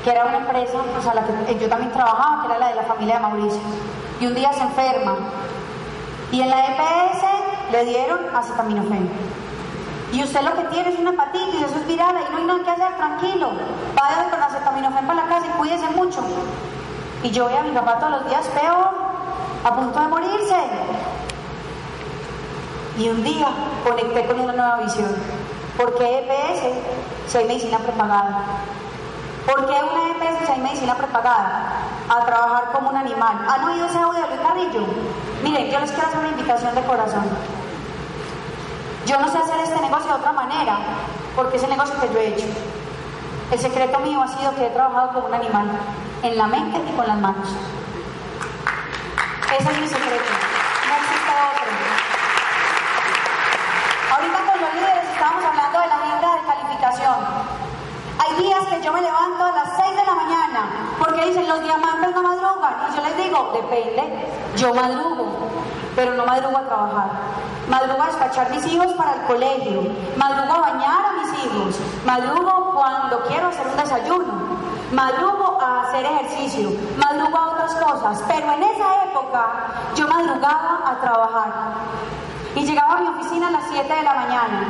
que 0.04 0.10
era 0.12 0.25
una 0.25 0.38
empresa 0.38 0.77
pues, 0.93 1.08
a 1.08 1.13
la 1.15 1.23
que 1.23 1.60
yo 1.60 1.67
también 1.67 1.91
trabajaba, 1.91 2.41
que 2.41 2.47
era 2.47 2.60
la 2.60 2.69
de 2.69 2.75
la 2.75 2.84
familia 2.84 3.15
de 3.15 3.21
Mauricio. 3.21 3.62
Y 4.19 4.27
un 4.27 4.36
día 4.36 4.54
se 4.54 4.62
enferma. 4.62 5.15
Y 6.32 6.41
en 6.41 6.49
la 6.49 6.67
EPS 6.67 7.23
le 7.71 7.86
dieron 7.86 8.19
acetaminofén. 8.36 9.10
Y 10.13 10.23
usted 10.23 10.41
lo 10.41 10.54
que 10.56 10.63
tiene 10.65 10.89
es 10.89 10.99
una 10.99 11.12
hepatitis, 11.12 11.62
eso 11.62 11.75
es 11.77 11.88
viral, 11.88 12.15
ahí 12.15 12.25
no 12.32 12.38
hay 12.38 12.45
nada 12.45 12.63
que 12.63 12.69
hacer, 12.71 12.97
tranquilo. 12.97 13.51
Vaya 13.95 14.30
con 14.30 14.43
acetaminofén 14.43 15.08
para 15.08 15.23
la 15.23 15.27
casa 15.27 15.47
y 15.47 15.58
cuídese 15.58 15.89
mucho. 15.89 16.21
Y 17.23 17.29
yo 17.31 17.45
veía 17.45 17.60
a 17.60 17.63
mi 17.63 17.71
papá 17.71 17.99
todos 17.99 18.12
los 18.13 18.29
días 18.29 18.45
peor, 18.47 18.89
a 19.63 19.75
punto 19.75 19.99
de 19.99 20.07
morirse. 20.07 20.55
Y 22.97 23.10
un 23.10 23.23
día 23.23 23.47
conecté 23.84 24.25
con 24.25 24.39
una 24.39 24.53
nueva 24.53 24.77
visión. 24.77 25.15
¿Por 25.77 25.97
qué 25.97 26.19
EPS 26.19 27.31
si 27.31 27.38
hay 27.38 27.45
medicina 27.45 27.77
prepagada? 27.77 28.43
¿Por 29.45 29.65
qué 29.67 29.73
una 29.73 30.12
EPS 30.12 30.45
si 30.45 30.51
hay 30.51 30.60
medicina 30.60 30.95
prepagada? 30.95 31.73
A 32.10 32.25
trabajar 32.25 32.71
como 32.73 32.89
un 32.89 32.97
animal. 32.97 33.45
¿Han 33.47 33.63
oído 33.69 33.86
ese 33.86 33.99
audio 33.99 34.21
de 34.21 34.27
Luis 34.27 34.41
Carrillo? 34.41 34.86
Miren, 35.43 35.71
yo 35.71 35.79
les 35.79 35.91
quiero 35.91 36.07
hacer 36.07 36.19
una 36.19 36.29
invitación 36.29 36.75
de 36.75 36.81
corazón. 36.81 37.23
Yo 39.05 39.19
no 39.19 39.27
sé 39.29 39.38
hacer 39.38 39.60
este 39.62 39.81
negocio 39.81 40.07
de 40.07 40.19
otra 40.19 40.31
manera, 40.31 40.77
porque 41.36 41.57
es 41.57 41.63
el 41.63 41.69
negocio 41.69 41.99
que 41.99 42.13
yo 42.13 42.19
he 42.19 42.27
hecho. 42.27 42.45
El 43.51 43.60
secreto 43.60 43.99
mío 43.99 44.21
ha 44.21 44.27
sido 44.27 44.53
que 44.55 44.67
he 44.67 44.69
trabajado 44.69 45.13
como 45.13 45.27
un 45.27 45.34
animal, 45.34 45.67
en 46.23 46.38
la 46.38 46.47
mente 46.47 46.79
y 46.88 46.95
con 46.95 47.07
las 47.07 47.17
manos. 47.17 47.47
Ese 49.57 49.71
es 49.71 49.79
mi 49.79 49.88
secreto. 49.88 50.31
No 50.88 50.93
existe 50.95 51.31
otro. 51.49 51.71
Ahorita 54.13 54.38
con 54.38 54.62
los 54.62 54.73
líderes 54.75 55.10
estábamos 55.13 55.43
hablando 55.45 55.79
de 55.79 55.88
la 55.88 55.95
agenda 55.95 56.27
de 56.36 56.41
calificación. 56.47 57.15
Hay 58.19 58.43
días 58.43 58.65
que 58.67 58.81
yo 58.81 58.93
me 58.93 59.01
levanto 59.01 59.43
a 59.43 59.51
las 59.51 59.69
6 59.77 59.95
de 59.95 60.05
la 60.05 60.13
mañana 60.13 60.69
porque 60.99 61.25
dicen 61.25 61.47
los 61.47 61.63
diamantes 61.63 62.13
no 62.13 62.21
madrugan. 62.21 62.75
Y 62.91 62.95
yo 62.95 63.01
les 63.03 63.17
digo, 63.17 63.51
depende, 63.53 64.27
yo 64.57 64.73
madrugo, 64.73 65.47
pero 65.95 66.13
no 66.13 66.25
madrugo 66.25 66.57
a 66.57 66.62
trabajar. 66.67 67.10
Madrugo 67.67 68.03
a 68.03 68.07
despachar 68.07 68.49
mis 68.51 68.65
hijos 68.67 68.93
para 68.93 69.15
el 69.15 69.21
colegio, 69.23 69.84
madrugo 70.17 70.53
a 70.53 70.60
bañar 70.60 71.05
a 71.05 71.12
mis 71.13 71.45
hijos, 71.45 71.79
madrugo 72.05 72.73
cuando 72.75 73.21
quiero 73.23 73.47
hacer 73.47 73.67
un 73.67 73.77
desayuno, 73.77 74.51
madrugo 74.91 75.58
a 75.62 75.88
hacer 75.88 76.06
ejercicio, 76.06 76.69
madrugo 76.97 77.38
a 77.38 77.49
otras 77.49 77.75
cosas. 77.75 78.23
Pero 78.27 78.51
en 78.54 78.63
esa 78.63 79.04
época 79.06 79.45
yo 79.95 80.08
madrugaba 80.08 80.82
a 80.86 81.01
trabajar 81.01 81.54
y 82.56 82.65
llegaba 82.65 82.97
a 82.97 83.01
mi 83.01 83.08
oficina 83.08 83.47
a 83.47 83.51
las 83.51 83.63
7 83.69 83.93
de 83.93 84.04
la 84.04 84.13
mañana. 84.13 84.67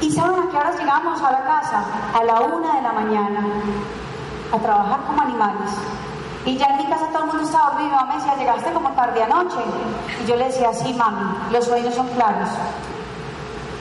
¿Y 0.00 0.10
saben 0.12 0.42
a 0.42 0.50
qué 0.50 0.56
horas 0.56 0.78
llegamos 0.78 1.22
a 1.22 1.30
la 1.32 1.44
casa? 1.44 1.84
A 2.14 2.24
la 2.24 2.40
una 2.40 2.74
de 2.74 2.82
la 2.82 2.92
mañana, 2.92 3.40
a 4.52 4.58
trabajar 4.58 5.00
como 5.06 5.22
animales. 5.22 5.70
Y 6.44 6.58
ya 6.58 6.66
en 6.66 6.76
mi 6.76 6.86
casa 6.86 7.06
todo 7.06 7.20
el 7.20 7.26
mundo 7.28 7.42
estaba 7.42 7.70
dormido. 7.70 7.88
Mi 7.88 7.94
mamá 7.94 8.06
me 8.12 8.14
decía, 8.16 8.36
llegaste 8.36 8.72
como 8.72 8.90
tarde 8.90 9.22
anoche. 9.22 9.56
Y 10.22 10.26
yo 10.26 10.36
le 10.36 10.46
decía, 10.46 10.74
sí, 10.74 10.92
mami, 10.92 11.52
los 11.52 11.64
sueños 11.64 11.94
son 11.94 12.06
claros. 12.08 12.50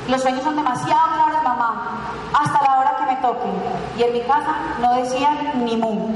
Los 0.08 0.22
sueños 0.22 0.44
son 0.44 0.56
demasiado 0.56 1.14
claros, 1.14 1.44
mamá, 1.44 2.00
hasta 2.34 2.62
la 2.62 2.80
hora 2.80 2.96
que 2.98 3.06
me 3.06 3.16
toque. 3.18 3.50
Y 3.98 4.04
en 4.04 4.14
mi 4.14 4.22
casa 4.22 4.56
no 4.82 4.96
decían 4.96 5.66
ni 5.66 5.78
mu. 5.78 6.10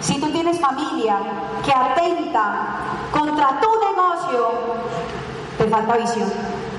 Si 0.00 0.20
tú 0.20 0.30
tienes 0.30 0.60
familia 0.60 1.16
que 1.64 1.72
atenta 1.72 2.66
contra 3.12 3.60
tu 3.60 3.68
negocio, 3.80 4.50
te 5.58 5.64
falta 5.64 5.96
visión 5.96 6.30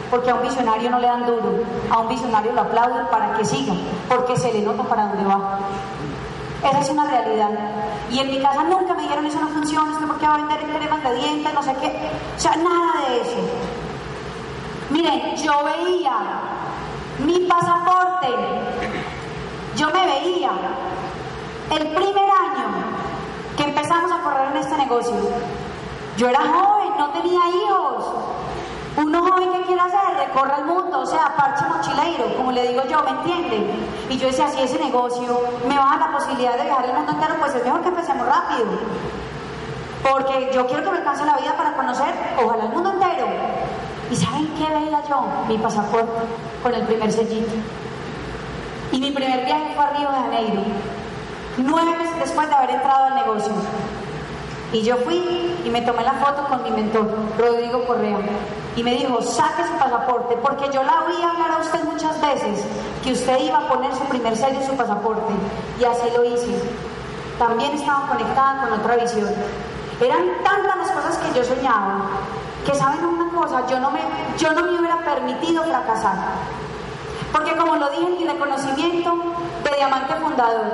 porque 0.10 0.30
a 0.30 0.36
un 0.36 0.44
visionario 0.44 0.90
no 0.90 1.00
le 1.00 1.08
dan 1.08 1.26
duro, 1.26 1.64
a 1.90 2.00
un 2.00 2.08
visionario 2.08 2.54
lo 2.54 2.62
aplauden 2.62 3.08
para 3.08 3.34
que 3.34 3.46
siga, 3.46 3.74
porque 4.08 4.38
se 4.38 4.54
le 4.54 4.62
nota 4.62 4.84
para 4.84 5.08
dónde 5.08 5.26
va. 5.26 5.60
Esa 6.64 6.80
es 6.80 6.90
una 6.90 7.06
realidad. 7.06 7.50
Y 8.10 8.20
en 8.20 8.28
mi 8.32 8.42
casa 8.42 8.64
nunca 8.64 8.94
me 8.94 9.04
dijeron 9.04 9.26
eso 9.26 9.40
no 9.40 9.50
funciona, 9.50 9.92
es 9.92 9.98
que 9.98 10.08
porque 10.08 10.28
va 10.28 10.36
a 10.36 10.38
vender 10.38 10.60
cremas 10.60 11.04
de 11.04 11.16
dientes, 11.16 11.54
no 11.54 11.64
sé 11.64 11.76
qué. 11.82 12.10
O 12.36 12.40
sea, 12.40 12.56
nada 12.56 13.10
de 13.10 13.22
eso. 13.22 13.38
Miren, 14.90 15.36
yo 15.36 15.54
veía 15.64 16.14
mi 17.20 17.40
pasaporte, 17.42 18.28
yo 19.76 19.88
me 19.88 20.06
veía 20.06 20.52
el 21.72 21.88
primer 21.88 22.30
año 22.30 22.68
que 23.58 23.64
empezamos 23.64 24.12
a 24.12 24.22
correr 24.22 24.52
en 24.52 24.58
este 24.58 24.78
negocio. 24.78 25.16
Yo 26.18 26.30
era 26.30 26.40
joven, 26.40 26.98
no 26.98 27.10
tenía 27.10 27.40
hijos, 27.50 28.06
Uno 28.98 29.22
joven 29.24 29.52
que 29.52 29.62
quiere 29.64 29.82
hacer, 29.82 30.28
recorre 30.28 30.56
el 30.60 30.66
mundo, 30.66 31.02
o 31.02 31.06
sea, 31.06 31.36
parche 31.36 31.66
mochileiro, 31.66 32.38
como 32.38 32.54
le 32.54 32.70
digo 32.70 32.84
yo, 32.90 33.04
¿me 33.04 33.10
entienden? 33.10 33.86
Y 34.10 34.18
yo 34.18 34.28
decía, 34.28 34.48
si 34.48 34.62
ese 34.62 34.80
negocio 34.80 35.42
me 35.68 35.78
baja 35.78 35.98
la 35.98 36.18
posibilidad 36.18 36.56
de 36.58 36.64
viajar 36.64 36.86
el 36.86 36.94
mundo 36.94 37.12
entero, 37.12 37.36
pues 37.38 37.54
es 37.56 37.66
mejor 37.66 37.82
que 37.82 37.90
empecemos 37.90 38.26
rápido. 38.26 38.66
Porque 40.10 40.52
yo 40.54 40.66
quiero 40.68 40.84
que 40.84 40.92
me 40.92 40.98
alcance 41.00 41.26
la 41.26 41.36
vida 41.36 41.58
para 41.58 41.76
conocer, 41.76 42.14
ojalá 42.42 42.64
el 42.64 42.70
mundo 42.70 42.92
entero. 42.92 43.28
¿Y 44.10 44.16
saben 44.16 44.48
qué 44.56 44.74
veía 44.74 45.04
yo? 45.10 45.26
Mi 45.50 45.58
pasaporte 45.58 46.22
con 46.64 46.74
el 46.74 46.84
primer 46.84 47.12
sellito. 47.12 47.52
Y 48.92 49.00
mi 49.00 49.12
primer 49.12 49.46
viaje 49.46 49.74
fue 49.76 49.84
a 49.84 49.90
Río 49.92 50.10
de 50.10 50.18
Janeiro, 50.18 50.62
nueve 51.58 51.98
meses 51.98 52.20
después 52.20 52.48
de 52.48 52.56
haber 52.56 52.70
entrado 52.72 53.06
al 53.06 53.16
negocio. 53.16 53.54
Y 54.72 54.82
yo 54.82 54.98
fui 54.98 55.56
y 55.64 55.70
me 55.70 55.82
tomé 55.82 56.04
la 56.04 56.14
foto 56.14 56.46
con 56.48 56.64
mi 56.64 56.72
mentor, 56.72 57.08
Rodrigo 57.38 57.86
Correa. 57.86 58.18
Y 58.76 58.84
me 58.84 58.96
dijo, 58.96 59.22
saque 59.22 59.64
su 59.64 59.74
pasaporte, 59.80 60.36
porque 60.38 60.66
yo 60.74 60.84
la 60.84 61.04
oí 61.04 61.16
hablar 61.22 61.52
a 61.52 61.62
usted 61.62 61.84
muchas 61.86 62.20
veces 62.20 62.66
que 63.04 63.14
usted 63.14 63.40
iba 63.40 63.60
a 63.60 63.68
poner 63.70 63.94
su 63.96 64.04
primer 64.06 64.36
sello 64.36 64.60
en 64.60 64.68
su 64.68 64.76
pasaporte. 64.76 65.34
Y 65.80 65.86
así 65.86 66.08
lo 66.16 66.26
hice. 66.26 66.62
También 67.40 67.72
estaba 67.72 68.08
conectada 68.08 68.68
con 68.68 68.80
otra 68.80 68.98
visión. 68.98 69.30
Eran 70.02 70.26
tantas 70.44 70.78
las 70.78 70.92
cosas 70.92 71.18
que 71.20 71.38
yo 71.38 71.44
soñaba, 71.46 72.08
que 72.66 72.76
saben 72.76 73.06
una 73.06 73.32
cosa, 73.34 73.66
yo 73.68 73.80
no 73.80 73.92
me, 73.92 74.00
yo 74.38 74.52
no 74.52 74.64
me 74.64 74.80
hubiera 74.80 74.98
permitido 75.06 75.64
fracasar. 75.64 76.16
Porque 77.36 77.54
como 77.58 77.76
lo 77.76 77.90
dije 77.90 78.08
en 78.08 78.18
mi 78.18 78.24
reconocimiento 78.24 79.14
de 79.62 79.76
diamante 79.76 80.14
fundador, 80.16 80.72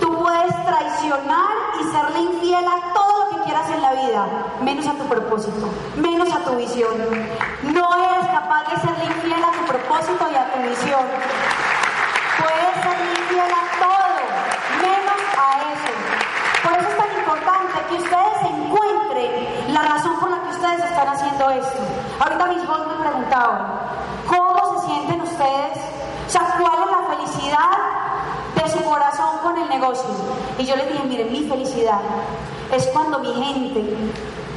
tú 0.00 0.16
puedes 0.22 0.64
traicionar 0.64 1.52
y 1.78 1.84
serle 1.84 2.20
infiel 2.32 2.64
a 2.66 2.94
todo 2.94 3.24
lo 3.24 3.28
que 3.28 3.42
quieras 3.44 3.68
en 3.68 3.82
la 3.82 3.92
vida, 3.92 4.26
menos 4.62 4.86
a 4.86 4.92
tu 4.94 5.04
propósito, 5.04 5.68
menos 5.96 6.32
a 6.32 6.38
tu 6.38 6.56
visión. 6.56 6.96
No 7.64 7.94
eres 7.94 8.26
capaz 8.26 8.70
de 8.70 8.80
serle 8.80 9.04
infiel 9.04 9.44
a 9.44 9.52
tu 9.52 9.66
propósito 9.66 10.26
y 10.32 10.34
a 10.34 10.50
tu 10.54 10.60
visión. 10.66 11.04
Puedes 12.40 12.74
serle 12.82 13.10
infiel 13.12 13.52
a 13.52 13.64
todo, 13.84 14.16
menos 14.80 15.20
a 15.36 15.48
eso. 15.76 15.92
Por 16.62 16.72
eso 16.72 16.88
es 16.88 16.96
tan 16.96 17.18
importante 17.18 17.74
que 17.90 17.94
ustedes 17.96 18.40
encuentren 18.48 19.74
la 19.74 19.82
razón 19.82 20.18
por 20.20 20.30
la 20.30 20.40
que 20.40 20.56
ustedes 20.56 20.84
están 20.84 21.08
haciendo 21.08 21.50
esto. 21.50 21.82
Ahorita 22.18 22.46
mis 22.46 22.62
hijos 22.62 22.78
me 22.86 22.94
preguntaban, 22.94 23.58
¿cómo 23.58 23.62
se 23.62 23.72
sienten 23.72 23.81
ustedes? 25.42 25.78
O 26.26 26.30
sea, 26.30 26.56
¿cuál 26.58 26.84
es 26.84 26.90
la 26.90 27.16
felicidad 27.16 27.70
de 28.54 28.70
su 28.70 28.84
corazón 28.84 29.38
con 29.42 29.58
el 29.58 29.68
negocio? 29.68 30.08
Y 30.58 30.64
yo 30.64 30.76
les 30.76 30.88
dije, 30.88 31.04
miren, 31.04 31.32
mi 31.32 31.48
felicidad 31.48 32.00
es 32.72 32.86
cuando 32.88 33.18
mi 33.18 33.32
gente, 33.34 33.84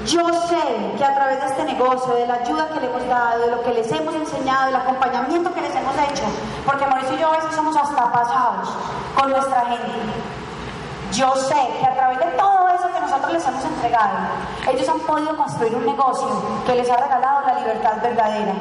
yo 0.05 0.21
sé 0.47 0.95
que 0.97 1.03
a 1.03 1.15
través 1.15 1.41
de 1.41 1.47
este 1.47 1.63
negocio, 1.65 2.13
de 2.13 2.27
la 2.27 2.35
ayuda 2.35 2.69
que 2.69 2.79
le 2.79 2.87
hemos 2.87 3.07
dado, 3.07 3.41
de 3.41 3.51
lo 3.51 3.63
que 3.63 3.73
les 3.73 3.91
hemos 3.91 4.13
enseñado, 4.15 4.67
del 4.67 4.75
acompañamiento 4.75 5.53
que 5.53 5.61
les 5.61 5.75
hemos 5.75 5.95
hecho, 5.95 6.23
porque 6.65 6.85
Mauricio 6.85 7.15
y 7.15 7.19
yo 7.19 7.27
a 7.27 7.37
veces 7.37 7.55
somos 7.55 7.75
hasta 7.75 8.11
pasados 8.11 8.69
con 9.15 9.31
nuestra 9.31 9.65
gente. 9.65 9.91
Yo 11.11 11.33
sé 11.35 11.55
que 11.79 11.85
a 11.85 11.93
través 11.93 12.19
de 12.19 12.25
todo 12.37 12.67
eso 12.69 12.91
que 12.93 12.99
nosotros 12.99 13.33
les 13.33 13.47
hemos 13.47 13.63
entregado, 13.63 14.17
ellos 14.69 14.89
han 14.89 14.99
podido 14.99 15.35
construir 15.37 15.75
un 15.75 15.85
negocio 15.85 16.27
que 16.65 16.75
les 16.75 16.89
ha 16.89 16.97
regalado 16.97 17.41
la 17.47 17.59
libertad 17.59 18.01
verdadera. 18.01 18.53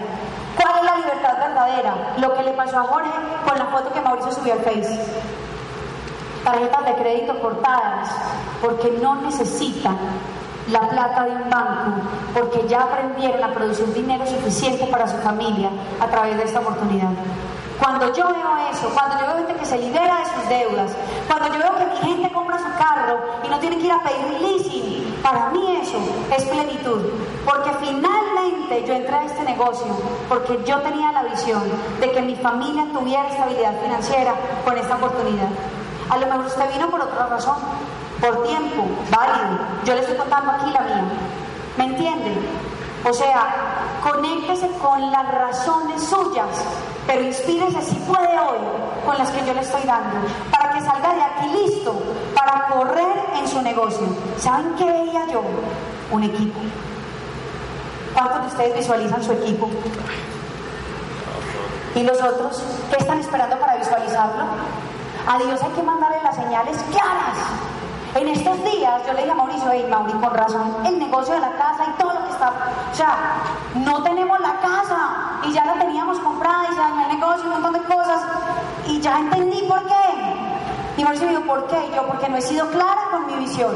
¿Cuál 0.57 0.79
es 0.79 0.85
la 0.85 0.97
libertad 0.97 1.39
verdadera? 1.39 1.95
Lo 2.19 2.35
que 2.35 2.43
le 2.43 2.53
pasó 2.53 2.79
a 2.79 2.85
Jorge 2.85 3.11
con 3.47 3.59
la 3.59 3.67
foto 3.67 3.93
que 3.93 4.01
Mauricio 4.01 4.33
subió 4.33 4.53
al 4.55 4.61
Face. 4.61 4.99
Tarjetas 6.45 6.85
de 6.85 6.95
crédito 6.95 7.41
cortadas 7.41 8.11
porque 8.61 8.91
no 9.03 9.17
necesitan 9.17 9.97
la 10.71 10.81
plata 10.81 11.25
de 11.25 11.31
un 11.31 11.51
banco 11.51 12.01
porque 12.33 12.67
ya 12.69 12.83
aprendieron 12.83 13.43
a 13.43 13.53
producir 13.53 13.93
dinero 13.93 14.27
suficiente 14.27 14.87
para 14.87 15.07
su 15.07 15.17
familia 15.19 15.71
a 16.01 16.07
través 16.07 16.37
de 16.37 16.45
esta 16.45 16.61
oportunidad. 16.61 17.11
Cuando 17.79 18.13
yo 18.15 18.29
veo 18.29 18.69
eso, 18.71 18.89
cuando 18.95 19.19
yo 19.21 19.27
veo 19.27 19.37
gente 19.39 19.55
que 19.55 19.67
se 19.67 19.79
libera 19.79 20.19
de 20.21 20.25
sus 20.27 20.49
deudas, 20.49 20.93
cuando 21.27 21.49
yo 21.49 21.59
veo 21.59 21.77
que 21.77 21.87
mi 21.87 22.15
gente 22.15 22.33
compra 22.33 22.59
su 22.59 22.73
carro 22.79 23.19
y 23.45 23.49
no 23.49 23.59
tiene 23.59 23.79
que 23.79 23.87
ir 23.87 23.93
a 23.93 24.03
pedir 24.03 24.41
leasing, 24.41 25.21
para 25.23 25.51
mí 25.51 25.64
es 26.37 26.45
plenitud. 26.45 27.01
Porque 27.45 27.71
finalmente 27.81 28.85
yo 28.87 28.95
entré 28.95 29.15
a 29.15 29.25
este 29.25 29.43
negocio 29.43 29.87
porque 30.29 30.59
yo 30.65 30.81
tenía 30.81 31.13
la 31.13 31.25
visión 31.25 31.63
de 32.01 32.11
que 32.11 32.23
mi 32.23 32.37
familia 32.37 32.87
tuviera 32.93 33.29
estabilidad 33.29 33.81
financiera 33.83 34.35
con 34.65 34.77
esta 34.79 34.97
oportunidad. 34.97 35.49
A 36.11 36.19
lo 36.19 36.27
mejor 36.27 36.47
usted 36.47 36.73
vino 36.73 36.89
por 36.91 37.01
otra 37.01 37.27
razón, 37.27 37.57
por 38.21 38.43
tiempo, 38.45 38.85
válido. 39.11 39.59
Yo 39.85 39.95
le 39.95 40.01
estoy 40.01 40.17
contando 40.17 40.53
aquí 40.53 40.71
la 40.71 40.81
mía. 40.81 41.05
¿Me 41.77 41.85
entiende? 41.85 42.37
O 43.09 43.13
sea, 43.13 44.01
conéctese 44.03 44.69
con 44.81 45.11
las 45.11 45.31
razones 45.31 46.03
suyas, 46.03 46.65
pero 47.07 47.23
inspírese 47.23 47.83
si 47.83 47.97
puede 47.97 48.39
hoy 48.39 48.59
con 49.05 49.19
las 49.19 49.31
que 49.31 49.47
yo 49.47 49.53
le 49.53 49.61
estoy 49.61 49.83
dando, 49.83 50.27
para 50.51 50.71
que 50.71 50.81
salga 50.81 51.15
de 51.15 51.23
aquí 51.23 51.49
listo 51.49 51.95
para 52.35 52.67
correr 52.69 53.25
en 53.37 53.47
su 53.47 53.61
negocio. 53.61 54.07
¿Saben 54.39 54.75
qué 54.77 54.85
veía 54.87 55.27
yo? 55.31 55.43
Un 56.15 56.23
equipo. 56.23 56.61
¿Cuántos 58.15 58.43
de 58.43 58.47
ustedes 58.47 58.79
visualizan 58.79 59.21
su 59.21 59.33
equipo? 59.33 59.69
¿Y 61.97 62.05
los 62.05 62.23
otros? 62.23 62.63
¿Qué 62.89 62.99
están 63.01 63.19
esperando 63.19 63.59
para 63.59 63.75
visualizarlo? 63.79 64.45
A 65.27 65.39
Dios 65.39 65.61
hay 65.61 65.71
que 65.73 65.83
mandarle 65.83 66.23
las 66.23 66.37
señales 66.37 66.77
claras. 66.93 67.37
En 68.15 68.29
estos 68.29 68.63
días 68.63 69.03
yo 69.05 69.13
le 69.13 69.23
dije 69.23 69.33
a 69.33 69.35
Mauricio, 69.35 69.69
hey 69.73 69.89
Mauri, 69.91 70.13
con 70.13 70.33
razón, 70.33 70.77
el 70.87 71.01
negocio 71.01 71.35
de 71.35 71.41
la 71.41 71.51
casa 71.57 71.85
y 71.89 72.01
todo 72.01 72.13
lo 72.13 72.25
que 72.27 72.31
está, 72.31 72.53
o 72.93 72.95
sea, 72.95 73.17
no 73.75 74.01
tenemos 74.05 74.39
la 74.39 74.61
casa 74.61 75.41
y 75.43 75.53
ya 75.53 75.65
la 75.65 75.81
teníamos 75.81 76.21
comprada 76.21 76.69
y 76.71 76.75
se 76.75 76.81
dañó 76.81 77.11
el 77.11 77.19
negocio 77.19 77.43
y 77.43 77.47
un 77.49 77.53
montón 77.55 77.73
de 77.73 77.83
cosas 77.93 78.23
y 78.87 79.01
ya 79.01 79.19
entendí 79.19 79.63
por 79.63 79.83
qué. 79.83 79.95
Y 80.97 81.03
Mauricio 81.03 81.27
me 81.27 81.33
dijo, 81.33 81.45
¿por 81.45 81.67
qué? 81.67 81.89
Y 81.91 81.97
yo, 81.97 82.07
porque 82.07 82.29
no 82.29 82.37
he 82.37 82.43
sido 82.43 82.71
clara 82.71 83.09
con 83.11 83.27
mi 83.27 83.35
visión. 83.35 83.75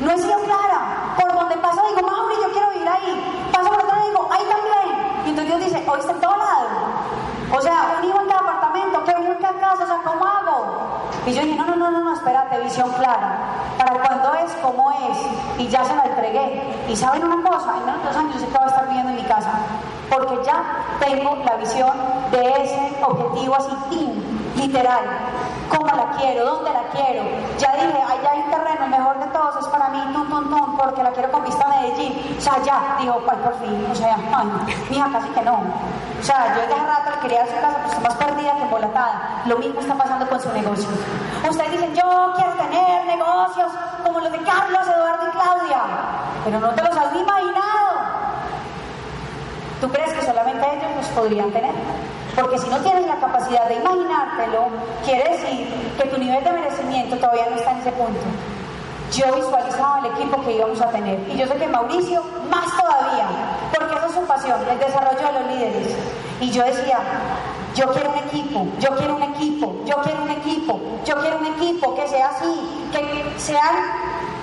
No 0.00 0.12
he 0.12 0.16
sido 0.16 0.38
clara. 0.44 0.98
Donde 1.38 1.56
paso 1.58 1.82
digo, 1.88 2.02
Mauri, 2.02 2.34
yo 2.42 2.50
quiero 2.50 2.70
vivir 2.70 2.88
ahí. 2.88 3.48
Paso 3.52 3.68
por 3.68 3.80
otro 3.80 3.94
lado 3.94 4.06
y 4.06 4.10
digo, 4.10 4.28
ahí 4.30 4.44
también. 4.50 5.26
Y 5.26 5.28
entonces 5.30 5.46
Dios 5.46 5.64
dice, 5.64 5.90
hoy 5.90 6.00
está 6.00 6.12
en 6.12 6.20
todo 6.20 6.36
lado. 6.36 6.68
O 7.56 7.60
sea, 7.60 7.96
un 7.98 8.08
hijo 8.08 8.20
en 8.20 8.28
cada 8.28 8.40
apartamento, 8.40 9.04
que 9.04 9.14
uno 9.16 9.32
en 9.32 9.38
cada 9.38 9.60
casa, 9.60 9.84
o 9.84 9.86
sea, 9.86 10.00
¿cómo 10.04 10.26
hago? 10.26 10.66
Y 11.26 11.32
yo 11.32 11.42
dije, 11.42 11.56
no, 11.56 11.66
no, 11.66 11.76
no, 11.76 11.90
no, 11.90 12.00
no, 12.00 12.14
espérate, 12.14 12.60
visión 12.60 12.90
clara. 12.90 13.38
Para 13.78 13.92
cuando 14.02 14.34
es, 14.34 14.52
cómo 14.62 14.90
es. 14.90 15.18
Y 15.58 15.68
ya 15.68 15.84
se 15.84 15.94
la 15.94 16.04
entregué. 16.04 16.84
Y 16.88 16.96
saben 16.96 17.24
una 17.24 17.48
cosa, 17.48 17.76
en 17.78 17.86
menos 17.86 18.02
de 18.02 18.08
dos 18.08 18.16
años 18.16 18.34
yo 18.34 18.40
sé 18.40 18.46
estar 18.46 18.86
viviendo 18.88 19.10
en 19.10 19.16
mi 19.16 19.24
casa. 19.24 19.52
Porque 20.10 20.44
ya 20.44 20.62
tengo 21.00 21.36
la 21.44 21.56
visión 21.56 21.92
de 22.30 22.62
ese 22.62 22.98
objetivo 23.02 23.54
así, 23.54 24.37
literal. 24.58 25.02
¿Cómo 25.68 25.86
la 25.86 26.16
quiero? 26.16 26.44
¿Dónde 26.44 26.70
la 26.72 26.82
quiero? 26.92 27.22
Ya 27.58 27.72
dije, 27.74 28.02
allá 28.02 28.30
hay 28.32 28.40
un 28.40 28.50
terreno, 28.50 28.84
el 28.84 28.90
mejor 28.90 29.18
de 29.18 29.26
todos 29.26 29.56
es 29.56 29.66
para 29.68 29.88
mí, 29.88 30.00
tum, 30.12 30.28
tum, 30.28 30.50
tum, 30.50 30.76
porque 30.76 31.02
la 31.02 31.10
quiero 31.10 31.30
con 31.30 31.44
vista 31.44 31.64
a 31.64 31.68
Medellín. 31.68 32.36
O 32.38 32.40
sea, 32.40 32.62
ya, 32.64 32.96
dijo, 33.00 33.20
ay, 33.28 33.38
por 33.44 33.54
fin, 33.60 33.86
o 33.90 33.94
sea, 33.94 34.16
ay, 34.16 34.46
mija, 34.90 35.08
casi 35.12 35.28
que 35.28 35.42
no. 35.42 35.62
O 36.20 36.22
sea, 36.22 36.54
yo 36.54 36.62
desde 36.62 36.74
rato 36.74 37.10
le 37.10 37.20
quería 37.20 37.46
su 37.46 37.54
casa, 37.60 37.78
pues 37.82 37.92
está 37.92 38.08
más 38.08 38.18
perdida 38.18 38.54
que 38.54 38.62
embolatada. 38.62 39.42
Lo 39.46 39.58
mismo 39.58 39.80
está 39.80 39.94
pasando 39.94 40.28
con 40.28 40.40
su 40.40 40.52
negocio. 40.52 40.88
Ustedes 41.48 41.72
dicen, 41.72 41.94
yo 41.94 42.32
quiero 42.34 42.52
tener 42.52 43.04
negocios 43.06 43.72
como 44.04 44.20
los 44.20 44.32
de 44.32 44.38
Carlos, 44.38 44.88
Eduardo 44.88 45.28
y 45.28 45.30
Claudia, 45.30 45.82
pero 46.44 46.60
no 46.60 46.68
te 46.70 46.82
los 46.82 46.96
has 46.96 47.14
imaginado. 47.14 47.88
¿Tú 49.80 49.88
crees 49.90 50.12
que 50.12 50.26
solamente 50.26 50.66
ellos 50.66 50.96
los 50.96 51.06
podrían 51.08 51.50
tener? 51.52 51.74
Porque 52.38 52.56
si 52.58 52.68
no 52.68 52.78
tienes 52.78 53.04
la 53.06 53.16
capacidad 53.16 53.68
de 53.68 53.74
imaginártelo, 53.74 54.68
quiere 55.04 55.28
decir 55.32 55.66
que 55.98 56.08
tu 56.08 56.18
nivel 56.18 56.44
de 56.44 56.52
merecimiento 56.52 57.16
todavía 57.16 57.46
no 57.50 57.56
está 57.56 57.72
en 57.72 57.78
ese 57.78 57.90
punto. 57.92 58.20
Yo 59.12 59.34
visualizaba 59.34 59.98
el 60.00 60.06
equipo 60.12 60.40
que 60.42 60.52
íbamos 60.52 60.80
a 60.80 60.88
tener 60.90 61.18
y 61.30 61.36
yo 61.36 61.46
sé 61.46 61.54
que 61.54 61.66
Mauricio 61.66 62.22
más 62.48 62.66
todavía, 62.76 63.26
porque 63.76 63.96
esa 63.96 64.06
es 64.06 64.12
su 64.12 64.20
pasión, 64.20 64.60
el 64.70 64.78
desarrollo 64.78 65.18
de 65.18 65.32
los 65.32 65.52
líderes. 65.52 65.96
Y 66.40 66.50
yo 66.50 66.62
decía, 66.62 67.00
yo 67.74 67.88
quiero 67.88 68.10
un 68.10 68.18
equipo, 68.18 68.66
yo 68.78 68.94
quiero 68.96 69.16
un 69.16 69.22
equipo, 69.22 69.74
yo 69.84 69.96
quiero 70.02 70.22
un 70.22 70.30
equipo, 70.30 70.80
yo 71.04 71.16
quiero 71.16 71.38
un 71.38 71.46
equipo 71.46 71.94
que 71.96 72.06
sea 72.06 72.28
así, 72.28 72.88
que 72.92 73.34
sean 73.38 73.76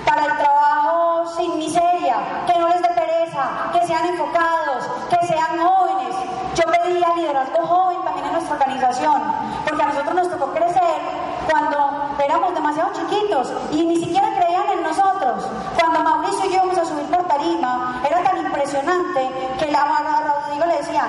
para 0.04 0.26
el 0.26 0.36
trabajo 0.36 1.32
sin 1.36 1.56
miseria, 1.56 2.16
que 2.46 2.58
no 2.58 2.68
les 2.68 2.82
dé 2.82 2.88
pereza, 2.88 3.70
que 3.72 3.86
sean 3.86 4.04
enfocados, 4.06 4.84
que 5.08 5.26
sean 5.26 5.58
jóvenes. 5.58 5.95
Yo 6.56 6.64
pedía 6.72 7.14
liderazgo 7.14 7.66
joven 7.66 7.98
también 8.02 8.26
en 8.26 8.32
nuestra 8.32 8.54
organización, 8.54 9.22
porque 9.66 9.82
a 9.82 9.86
nosotros 9.86 10.14
nos 10.14 10.30
tocó 10.30 10.52
crecer 10.52 10.96
cuando 11.50 12.16
éramos 12.24 12.54
demasiado 12.54 12.92
chiquitos 12.94 13.52
y 13.72 13.84
ni 13.84 13.96
siquiera 13.96 14.26
creían 14.38 14.66
en 14.70 14.82
nosotros. 14.82 15.44
Cuando 15.78 16.00
Mauricio 16.00 16.46
y 16.46 16.48
yo 16.48 16.54
íbamos 16.56 16.78
a 16.78 16.84
subir 16.86 17.04
por 17.10 17.28
tarima, 17.28 18.00
era 18.08 18.22
tan 18.22 18.38
impresionante 18.38 19.30
que 19.58 19.70
la 19.70 19.82
a 19.82 20.20
Rodrigo 20.22 20.64
le 20.64 20.78
decían, 20.78 21.08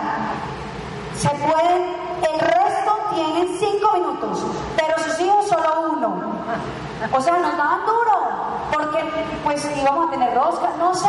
se 1.15 1.29
pueden, 1.29 1.95
el 2.29 2.39
resto 2.39 2.97
tienen 3.15 3.57
cinco 3.57 3.91
minutos, 3.93 4.45
pero 4.75 4.99
sus 4.99 5.19
hijos 5.21 5.47
solo 5.47 5.91
uno. 5.93 6.21
O 7.15 7.21
sea, 7.21 7.37
nos 7.37 7.55
daban 7.57 7.85
duro, 7.85 8.17
porque 8.73 8.99
pues 9.45 9.65
íbamos 9.77 10.09
a 10.09 10.11
tener 10.11 10.35
rosca, 10.35 10.71
no 10.77 10.93
sé. 10.93 11.07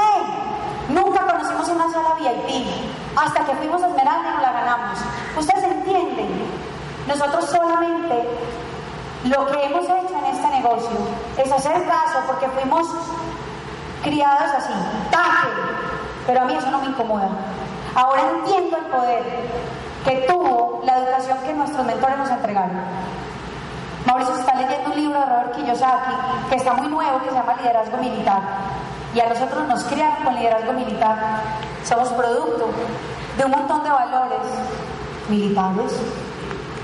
Una 1.70 1.90
sala 1.90 2.14
VIP. 2.18 2.66
hasta 3.16 3.44
que 3.44 3.52
fuimos 3.56 3.82
a 3.82 3.88
Esmeralda 3.88 4.30
y 4.30 4.32
nos 4.32 4.42
la 4.42 4.52
ganamos. 4.52 4.98
Ustedes 5.36 5.64
entienden, 5.64 6.46
nosotros 7.06 7.44
solamente 7.44 8.28
lo 9.24 9.46
que 9.46 9.64
hemos 9.64 9.84
hecho 9.84 10.14
en 10.18 10.24
este 10.34 10.48
negocio 10.48 10.98
es 11.36 11.52
hacer 11.52 11.86
caso 11.86 12.20
porque 12.26 12.48
fuimos 12.48 12.86
criados 14.02 14.50
así, 14.56 14.72
taje, 15.10 15.48
pero 16.26 16.42
a 16.42 16.44
mí 16.44 16.54
eso 16.54 16.70
no 16.70 16.78
me 16.78 16.86
incomoda. 16.86 17.28
Ahora 17.94 18.22
entiendo 18.38 18.76
el 18.76 18.84
poder 18.84 19.22
que 20.04 20.26
tuvo 20.28 20.82
la 20.84 20.98
educación 20.98 21.38
que 21.44 21.52
nuestros 21.52 21.84
mentores 21.84 22.18
nos 22.18 22.30
entregaron. 22.30 22.80
Mauricio 24.06 24.36
está 24.36 24.54
leyendo 24.54 24.90
un 24.90 24.96
libro 24.96 25.18
de 25.20 25.26
Robert 25.26 25.52
Kiyosaki 25.54 26.12
que 26.48 26.56
está 26.56 26.72
muy 26.74 26.88
nuevo, 26.88 27.18
que 27.20 27.28
se 27.28 27.34
llama 27.34 27.54
Liderazgo 27.56 27.96
Militar. 27.98 28.40
Y 29.18 29.20
a 29.20 29.28
nosotros 29.30 29.66
nos 29.66 29.82
criaron 29.82 30.22
con 30.22 30.36
liderazgo 30.36 30.72
militar. 30.74 31.16
Somos 31.82 32.08
producto 32.10 32.68
de 33.36 33.44
un 33.46 33.50
montón 33.50 33.82
de 33.82 33.90
valores 33.90 34.46
militares. 35.28 35.92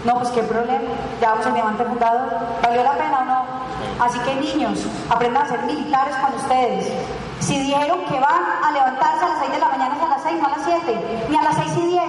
No, 0.04 0.14
pues 0.14 0.30
qué 0.30 0.42
problema. 0.42 0.90
Ya 1.20 1.30
vamos 1.30 1.46
al 1.46 1.54
diamante 1.54 1.84
fundador. 1.84 2.36
¿Valió 2.60 2.82
la 2.82 2.94
pena 2.94 3.18
o 3.20 3.24
no? 3.24 4.04
Así 4.04 4.18
que 4.18 4.34
niños, 4.34 4.80
aprendan 5.08 5.44
a 5.44 5.48
ser 5.48 5.62
militares 5.62 6.16
con 6.16 6.34
ustedes. 6.34 6.92
Si 7.38 7.56
dijeron 7.56 8.04
que 8.06 8.18
van 8.18 8.42
a 8.64 8.72
levantarse 8.72 9.24
a 9.24 9.28
las 9.28 9.38
6 9.38 9.52
de 9.52 9.58
la 9.60 9.68
mañana, 9.68 9.94
es 9.94 10.02
a 10.02 10.08
las 10.08 10.22
6, 10.24 10.40
no 10.40 10.46
a 10.46 10.50
las 10.50 10.64
7, 10.64 11.26
ni 11.28 11.36
a 11.36 11.42
las 11.42 11.54
6 11.54 11.72
y 11.76 11.86
10. 11.86 12.02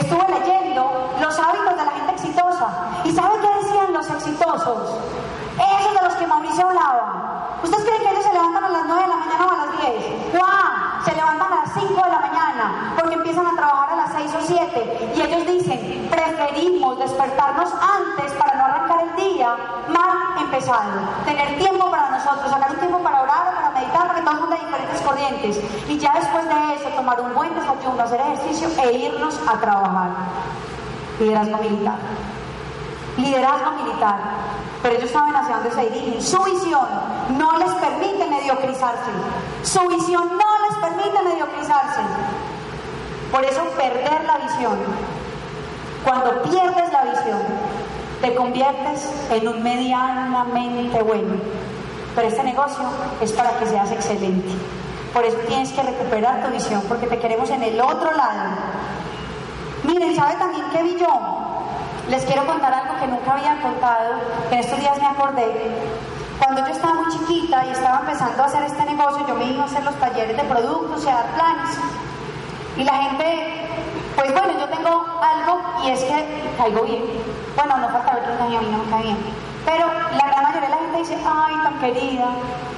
Estuve 0.00 0.40
leyendo 0.40 1.12
los 1.20 1.38
hábitos 1.38 1.76
de 1.76 1.84
la 1.84 1.92
gente 1.92 2.12
exitosa. 2.12 2.68
¿Y 3.04 3.12
saben 3.12 3.38
qué 3.42 3.66
decían 3.66 3.92
los 3.92 4.08
exitosos? 4.08 4.96
Esos 5.60 5.94
de 5.94 6.02
los 6.08 6.14
que 6.14 6.26
Mauricio 6.26 6.66
hablaba. 6.66 7.58
¿Ustedes 7.62 7.84
creen 7.84 8.01
levantan 8.52 8.64
a 8.64 8.78
las 8.78 8.86
9 8.86 9.02
de 9.02 9.08
la 9.08 9.16
mañana 9.16 9.46
o 9.46 9.50
a 9.50 9.66
las 9.66 9.80
10? 9.80 10.32
¡Guau! 10.32 11.04
Se 11.04 11.14
levantan 11.14 11.52
a 11.52 11.56
las 11.56 11.72
5 11.72 11.94
de 11.94 12.10
la 12.10 12.20
mañana 12.20 12.94
porque 12.98 13.14
empiezan 13.14 13.46
a 13.46 13.56
trabajar 13.56 13.90
a 13.90 13.96
las 13.96 14.12
6 14.12 14.34
o 14.34 14.40
7. 14.46 15.12
Y 15.16 15.20
ellos 15.20 15.46
dicen, 15.46 16.08
preferimos 16.10 16.98
despertarnos 16.98 17.72
antes 17.72 18.32
para 18.32 18.54
no 18.56 18.64
arrancar 18.64 19.00
el 19.08 19.16
día 19.16 19.56
mal 19.88 20.42
empezado. 20.42 21.00
Tener 21.24 21.58
tiempo 21.58 21.90
para 21.90 22.10
nosotros, 22.10 22.50
sacar 22.50 22.70
un 22.70 22.78
tiempo 22.78 22.98
para 22.98 23.22
orar 23.22 23.54
para 23.54 23.70
meditar, 23.70 24.06
porque 24.06 24.22
todo 24.22 24.34
el 24.34 24.40
mundo 24.40 24.56
diferentes 24.56 25.00
corrientes. 25.00 25.60
Y 25.88 25.98
ya 25.98 26.12
después 26.14 26.44
de 26.46 26.74
eso, 26.74 26.88
tomar 26.94 27.20
un 27.20 27.34
buen 27.34 27.54
desayuno, 27.54 28.02
hacer 28.02 28.20
ejercicio 28.20 28.68
e 28.82 28.92
irnos 28.92 29.40
a 29.46 29.58
trabajar. 29.58 30.10
Liderazgo 31.18 31.58
militar. 31.58 31.96
Liderazgo 33.16 33.70
militar. 33.82 34.18
Pero 34.82 34.96
ellos 34.96 35.10
saben 35.10 35.34
hacia 35.36 35.56
dónde 35.56 35.70
se 35.70 35.90
dirigen. 35.90 36.20
Su 36.22 36.42
visión 36.42 36.88
no 37.38 37.58
les 37.58 37.70
permite 37.74 38.26
mediocrizarse. 38.28 39.10
Su 39.62 39.86
visión 39.88 40.28
no 40.36 40.68
les 40.68 40.76
permite 40.78 41.22
mediocrizarse. 41.22 42.00
Por 43.30 43.44
eso 43.44 43.62
perder 43.76 44.24
la 44.24 44.38
visión. 44.38 44.78
Cuando 46.04 46.42
pierdes 46.42 46.92
la 46.92 47.04
visión, 47.04 47.40
te 48.20 48.34
conviertes 48.34 49.08
en 49.30 49.48
un 49.48 49.62
medianamente 49.62 51.00
bueno. 51.02 51.34
Pero 52.14 52.28
este 52.28 52.42
negocio 52.42 52.84
es 53.20 53.32
para 53.32 53.58
que 53.58 53.66
seas 53.66 53.90
excelente. 53.92 54.50
Por 55.14 55.24
eso 55.24 55.36
tienes 55.46 55.70
que 55.72 55.82
recuperar 55.82 56.44
tu 56.44 56.50
visión, 56.50 56.82
porque 56.88 57.06
te 57.06 57.18
queremos 57.18 57.50
en 57.50 57.62
el 57.62 57.80
otro 57.80 58.12
lado. 58.12 58.50
Miren, 59.84 60.16
¿sabe 60.16 60.34
también 60.36 60.64
qué 60.72 60.82
vi? 60.82 60.96
Les 62.08 62.24
quiero 62.24 62.44
contar 62.46 62.74
algo 62.74 62.98
que 62.98 63.06
nunca 63.06 63.32
había 63.32 63.60
contado, 63.62 64.14
que 64.48 64.54
en 64.54 64.60
estos 64.60 64.78
días 64.80 64.98
me 64.98 65.06
acordé. 65.06 65.70
Cuando 66.38 66.66
yo 66.66 66.72
estaba 66.72 66.94
muy 66.94 67.12
chiquita 67.12 67.64
y 67.66 67.70
estaba 67.70 68.00
empezando 68.00 68.42
a 68.42 68.46
hacer 68.46 68.64
este 68.64 68.84
negocio, 68.84 69.26
yo 69.26 69.34
me 69.34 69.44
iba 69.44 69.62
a 69.62 69.66
hacer 69.66 69.84
los 69.84 69.94
talleres 69.94 70.36
de 70.36 70.42
productos 70.42 71.04
y 71.04 71.08
a 71.08 71.14
dar 71.14 71.26
planes. 71.26 71.78
Y 72.76 72.84
la 72.84 72.94
gente, 72.94 73.68
pues 74.16 74.32
bueno, 74.32 74.52
yo 74.58 74.68
tengo 74.68 75.20
algo 75.22 75.60
y 75.84 75.90
es 75.90 76.00
que 76.00 76.52
caigo 76.58 76.82
bien. 76.82 77.04
Bueno, 77.54 77.76
no 77.76 77.88
falta 77.90 78.14
ver 78.14 78.24
que 78.24 78.42
a 78.42 78.60
mí 78.60 78.68
no 78.70 78.78
me 78.78 78.90
cae 78.90 79.02
bien. 79.02 79.18
Pero 79.64 79.86
la 79.86 80.26
gran 80.26 80.42
mayoría 80.42 80.68
de 80.68 80.74
la 80.74 80.80
gente 80.80 80.98
dice, 80.98 81.18
ay, 81.24 81.54
tan 81.62 81.78
querida. 81.78 82.26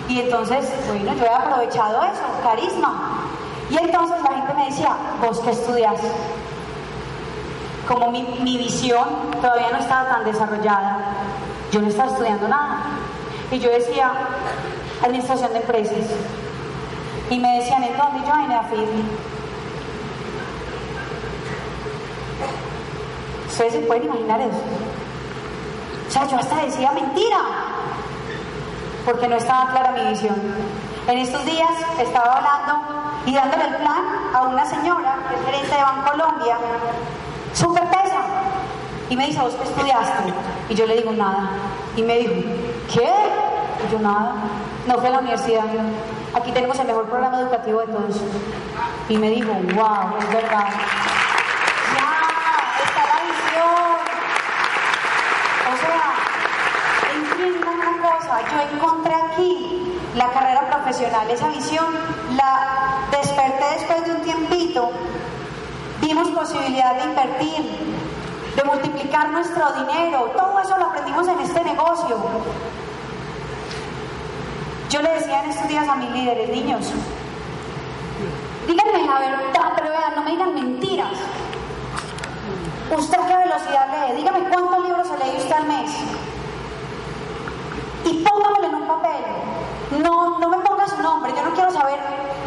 Y 0.08 0.20
entonces, 0.20 0.70
bueno, 0.86 1.14
yo 1.14 1.24
he 1.24 1.34
aprovechado 1.34 2.02
eso, 2.04 2.22
carisma. 2.42 3.28
Y 3.70 3.78
entonces 3.78 4.16
la 4.22 4.36
gente 4.36 4.54
me 4.54 4.66
decía, 4.66 4.94
¿vos 5.22 5.40
qué 5.40 5.50
estudias? 5.52 5.98
Como 7.88 8.10
mi, 8.10 8.22
mi 8.40 8.58
visión 8.58 9.04
todavía 9.40 9.70
no 9.72 9.78
estaba 9.78 10.08
tan 10.08 10.24
desarrollada, 10.24 10.98
yo 11.70 11.80
no 11.80 11.88
estaba 11.88 12.10
estudiando 12.10 12.48
nada. 12.48 12.84
Y 13.50 13.58
yo 13.58 13.70
decía, 13.70 14.12
administración 15.02 15.52
de 15.52 15.58
empresas. 15.58 16.06
Y 17.30 17.38
me 17.38 17.58
decían, 17.58 17.82
entonces 17.82 18.22
yo 18.26 18.34
en 18.34 18.48
la 18.48 18.64
Ustedes 23.48 23.72
se 23.72 23.80
pueden 23.80 24.04
imaginar 24.04 24.40
eso. 24.40 24.62
O 26.08 26.10
sea, 26.10 26.26
yo 26.26 26.36
hasta 26.36 26.56
decía 26.56 26.90
mentira, 26.92 27.38
porque 29.04 29.28
no 29.28 29.36
estaba 29.36 29.70
clara 29.70 29.92
mi 29.92 30.10
visión. 30.10 30.34
En 31.06 31.18
estos 31.18 31.44
días 31.44 31.70
estaba 32.00 32.38
hablando 32.38 32.82
y 33.26 33.34
dándole 33.34 33.64
el 33.64 33.76
plan 33.76 34.04
a 34.34 34.42
una 34.42 34.64
señora, 34.66 35.18
que 35.28 35.36
es 35.36 35.44
gerente 35.44 35.76
de 35.76 35.82
Bancolombia, 35.82 36.56
súper 37.54 37.84
pesa. 37.88 38.20
Y 39.08 39.16
me 39.16 39.26
dice, 39.26 39.40
¿vos 39.40 39.54
qué 39.54 39.64
estudiaste? 39.64 40.32
Y 40.68 40.74
yo 40.74 40.86
le 40.86 40.96
digo, 40.96 41.12
nada. 41.12 41.50
Y 41.96 42.02
me 42.02 42.18
dijo, 42.18 42.34
¿qué? 42.92 43.10
Y 43.86 43.92
yo, 43.92 43.98
nada. 44.00 44.34
No 44.86 44.98
fui 44.98 45.06
a 45.06 45.10
la 45.10 45.18
universidad. 45.20 45.64
Aquí 46.34 46.50
tenemos 46.52 46.78
el 46.78 46.86
mejor 46.86 47.06
programa 47.06 47.40
educativo 47.40 47.80
de 47.80 47.86
todos. 47.86 48.20
Y 49.08 49.16
me 49.16 49.30
dijo, 49.30 49.52
wow, 49.52 50.18
es 50.18 50.32
verdad. 50.32 50.68
Ya, 51.94 52.10
está 52.84 53.02
la 53.12 53.18
visión. 53.30 53.94
O 55.70 55.76
sea, 55.80 56.04
entiendan 57.14 57.74
una 57.78 58.10
cosa, 58.10 58.40
yo 58.50 58.76
encontré 58.76 59.14
aquí 59.14 60.00
la 60.16 60.30
carrera 60.30 60.70
profesional, 60.70 61.30
esa 61.30 61.48
visión 61.48 61.86
la 62.36 63.06
desperté 63.10 63.64
después 63.74 64.04
de 64.04 64.12
un 64.12 64.22
tiempito 64.22 64.90
Vimos 66.00 66.28
posibilidad 66.30 66.96
de 66.96 67.04
invertir, 67.04 67.78
de 68.56 68.64
multiplicar 68.64 69.30
nuestro 69.30 69.72
dinero. 69.72 70.32
Todo 70.36 70.60
eso 70.60 70.76
lo 70.76 70.86
aprendimos 70.86 71.26
en 71.28 71.40
este 71.40 71.64
negocio. 71.64 72.16
Yo 74.90 75.02
le 75.02 75.10
decía 75.10 75.42
en 75.42 75.50
estos 75.50 75.68
días 75.68 75.88
a 75.88 75.96
mis 75.96 76.10
líderes, 76.10 76.50
niños, 76.50 76.92
díganme 78.66 79.06
la 79.06 79.18
verdad, 79.18 79.72
pero 79.74 79.90
vean, 79.90 80.14
no 80.14 80.22
me 80.22 80.30
digan 80.30 80.54
mentiras. 80.54 81.18
¿Usted 82.96 83.18
qué 83.26 83.36
velocidad 83.36 83.88
lee? 83.90 84.16
Dígame 84.16 84.40
cuántos 84.50 84.84
libros 84.84 85.08
se 85.08 85.16
lee 85.16 85.36
usted 85.36 85.52
al 85.52 85.66
mes. 85.66 85.90
Y 88.04 88.22
póngamelo 88.22 88.68
en 88.68 88.74
un 88.74 88.86
papel. 88.86 89.24
No, 90.02 90.38
no 90.38 90.48
me 90.48 90.58
ponga 90.58 90.86
su 90.86 91.02
nombre, 91.02 91.32
yo 91.34 91.42
no 91.44 91.54
quiero 91.54 91.72
saber. 91.72 91.98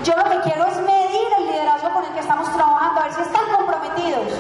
Yo 0.04 0.14
lo 0.16 0.24
que 0.24 0.40
quiero 0.42 0.66
es 0.68 0.78
el 1.38 1.48
liderazgo 1.48 1.90
con 1.92 2.04
el 2.04 2.12
que 2.12 2.20
estamos 2.20 2.52
trabajando, 2.54 3.02
a 3.02 3.04
ver 3.04 3.14
si 3.14 3.22
están 3.22 3.46
comprometidos. 3.56 4.34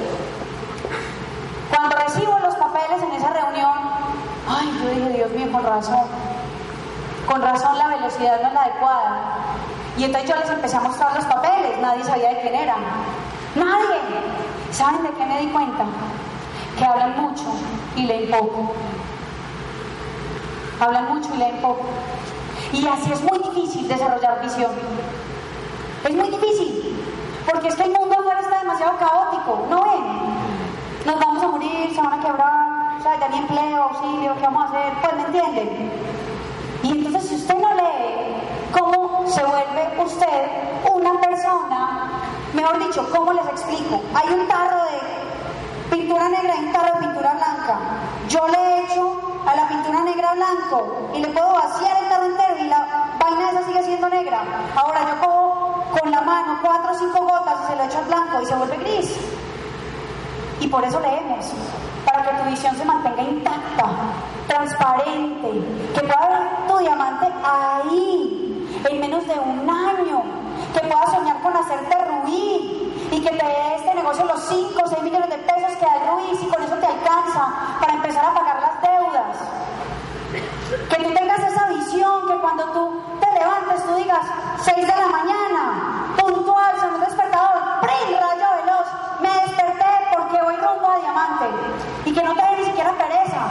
Cuando 1.70 1.96
recibo 1.96 2.40
los 2.40 2.56
papeles 2.56 3.02
en 3.02 3.12
esa 3.14 3.30
reunión, 3.30 3.78
ay, 4.48 4.80
yo 4.82 4.90
dije, 4.90 5.10
Dios 5.18 5.32
mío, 5.32 5.52
con 5.52 5.64
razón. 5.64 6.06
Con 7.28 7.42
razón 7.42 7.78
la 7.78 7.88
velocidad 7.88 8.42
no 8.42 8.48
es 8.48 8.54
la 8.54 8.62
adecuada. 8.62 9.22
Y 9.98 10.04
entonces 10.04 10.30
yo 10.30 10.36
les 10.38 10.50
empecé 10.50 10.78
a 10.78 10.82
mostrar 10.82 11.16
los 11.16 11.26
papeles, 11.26 11.78
nadie 11.80 12.04
sabía 12.04 12.30
de 12.30 12.42
quién 12.42 12.56
eran. 12.56 12.80
Nadie. 13.56 13.98
¿Saben 14.72 15.04
de 15.04 15.10
qué 15.10 15.26
me 15.26 15.40
di 15.40 15.48
cuenta? 15.48 15.86
Que 16.78 16.86
hablan 16.86 17.20
mucho 17.20 17.46
y 17.96 18.04
leen 18.04 18.30
poco. 18.30 18.74
Hablan 20.80 21.08
mucho 21.08 21.30
y 21.34 21.38
leen 21.38 21.58
poco. 21.58 21.86
Y 22.72 22.88
así 22.88 23.12
es 23.12 23.22
muy 23.24 23.40
difícil 23.40 23.88
desarrollar 23.88 24.42
visión. 24.44 24.72
Es 26.04 26.16
muy 26.16 26.30
difícil, 26.30 26.96
porque 27.52 27.68
es 27.68 27.76
que 27.76 27.84
el 27.84 27.92
mundo 27.92 28.16
afuera 28.20 28.40
está 28.40 28.60
demasiado 28.60 28.98
caótico, 28.98 29.66
¿no 29.70 29.84
ven? 29.84 31.06
Nos 31.06 31.20
vamos 31.20 31.44
a 31.44 31.48
morir, 31.48 31.94
se 31.94 32.02
van 32.02 32.20
a 32.20 32.24
quebrar, 32.24 32.98
o 33.00 33.02
sea, 33.02 33.20
ya 33.20 33.30
ni 33.30 33.38
empleo, 33.38 33.84
auxilio, 33.84 34.36
¿qué 34.36 34.44
vamos 34.44 34.64
a 34.64 34.68
hacer? 34.68 34.94
Pues 35.02 35.14
me 35.16 35.24
entienden. 35.24 35.92
Y 36.84 36.92
entonces 36.92 37.30
si 37.30 37.36
usted 37.36 37.56
no 37.56 37.74
lee, 37.76 38.36
¿cómo 38.72 39.28
se 39.28 39.44
vuelve 39.44 40.04
usted 40.04 40.52
una 40.94 41.20
persona? 41.20 42.12
Mejor 42.54 42.80
dicho, 42.80 43.08
¿cómo 43.16 43.34
les 43.34 43.46
explico? 43.48 44.02
Hay 44.14 44.34
un 44.34 44.48
tarro 44.48 44.84
de 44.86 45.96
pintura 45.96 46.30
negra 46.30 46.54
y 46.56 46.66
un 46.66 46.72
tarro 46.72 47.00
de 47.00 47.08
pintura 47.08 47.34
blanca. 47.34 47.80
Yo 48.30 48.48
le 48.48 48.58
he 48.58 48.86
hecho 48.86 49.20
a 49.46 49.56
la 49.56 49.68
pintura 49.68 50.02
negra 50.02 50.34
blanco 50.34 51.10
y 51.16 51.20
le 51.20 51.28
puedo 51.30 51.54
vaciar 51.54 52.04
el 52.04 52.10
tarro 52.10 52.26
entero 52.26 52.58
y 52.60 52.68
la 52.68 53.16
vaina 53.20 53.52
esa 53.52 53.64
sigue 53.66 53.84
siendo 53.84 54.10
negra. 54.10 54.44
Ahora 54.76 55.00
yo 55.10 55.22
cojo 55.22 55.57
con 56.00 56.12
la 56.12 56.22
mano 56.22 56.60
cuatro 56.62 56.92
o 56.92 57.00
cinco 57.00 57.20
gotas 57.20 57.56
y 57.64 57.68
se 57.68 57.76
lo 57.76 57.84
echo 57.84 57.98
al 58.00 58.06
blanco 58.06 58.42
y 58.42 58.46
se 58.46 58.56
vuelve 58.56 58.78
gris. 58.78 59.18
Y 60.60 60.68
por 60.68 60.84
eso 60.84 61.00
leemos, 61.00 61.46
para 62.06 62.24
que 62.24 62.44
tu 62.44 62.50
visión 62.50 62.76
se 62.76 62.86
mantenga 62.86 63.22
intacta, 63.22 63.86
transparente, 64.48 65.52
que 65.94 66.02
pueda 66.02 66.28
ver 66.30 66.68
tu 66.68 66.78
diamante 66.80 67.28
ahí, 67.44 68.70
en 68.90 69.00
menos 69.00 69.28
de 69.28 69.34
un 69.34 69.70
año, 69.70 70.24
que 70.74 70.80
puedas 70.80 71.12
soñar 71.12 71.42
con 71.42 71.56
hacerte 71.56 71.96
ruir 72.06 73.08
y 73.12 73.22
que 73.22 73.30
te 73.30 73.48
negocio 74.08 74.26
los 74.26 74.42
5 74.42 74.82
o 74.84 74.88
6 74.88 75.04
millones 75.04 75.30
de 75.30 75.38
pesos 75.38 75.76
que 75.78 75.86
da 75.86 76.12
Ruiz 76.12 76.42
y 76.42 76.46
con 76.48 76.64
eso 76.64 76.76
te 76.76 76.86
alcanza 76.86 77.54
para 77.80 77.94
empezar 77.94 78.26
a 78.26 78.34
pagar 78.34 78.62
las 78.62 78.82
deudas. 78.82 79.38
Que 80.90 81.04
tú 81.04 81.14
tengas 81.14 81.40
esa 81.40 81.68
visión, 81.68 82.28
que 82.28 82.38
cuando 82.40 82.64
tú 82.72 83.02
digas 84.08 84.26
6 84.64 84.88
de 84.88 84.96
la 84.96 85.08
mañana, 85.10 86.16
puntual, 86.18 86.80
son 86.80 86.94
un 86.94 87.02
despertador, 87.02 87.60
¡prim! 87.82 88.18
rayo 88.18 88.46
veloz, 88.62 88.88
me 89.20 89.34
desperté 89.42 89.86
porque 90.16 90.42
voy 90.42 90.56
rumbo 90.56 90.90
a 90.90 91.00
diamante. 91.00 91.46
Y 92.06 92.14
que 92.14 92.24
no 92.24 92.34
te 92.34 92.42
dé 92.42 92.58
ni 92.58 92.66
siquiera 92.66 92.94
pereza. 92.94 93.42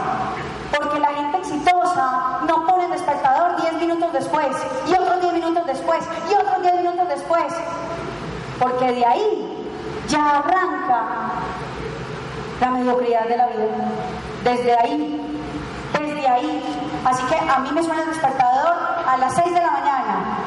Porque 0.75 0.99
la 0.99 1.09
gente 1.09 1.37
exitosa 1.37 2.39
no 2.47 2.65
pone 2.65 2.85
el 2.85 2.91
despertador 2.91 3.61
10 3.61 3.73
minutos 3.73 4.11
después, 4.13 4.47
y 4.87 4.93
otros 4.93 5.21
10 5.21 5.33
minutos 5.33 5.65
después, 5.67 5.99
y 6.29 6.33
otros 6.33 6.61
10 6.63 6.75
minutos 6.77 7.07
después. 7.07 7.53
Porque 8.59 8.91
de 8.93 9.05
ahí 9.05 9.67
ya 10.07 10.39
arranca 10.39 11.03
la 12.59 12.71
mediocridad 12.71 13.27
de 13.27 13.37
la 13.37 13.45
vida. 13.47 13.65
Desde 14.43 14.75
ahí, 14.75 15.21
desde 15.93 16.27
ahí. 16.27 16.63
Así 17.05 17.23
que 17.25 17.35
a 17.35 17.59
mí 17.59 17.69
me 17.71 17.83
suena 17.83 18.01
el 18.01 18.09
despertador 18.09 18.75
a 19.07 19.17
las 19.17 19.35
6 19.35 19.53
de 19.53 19.61
la 19.61 19.71
mañana. 19.71 20.46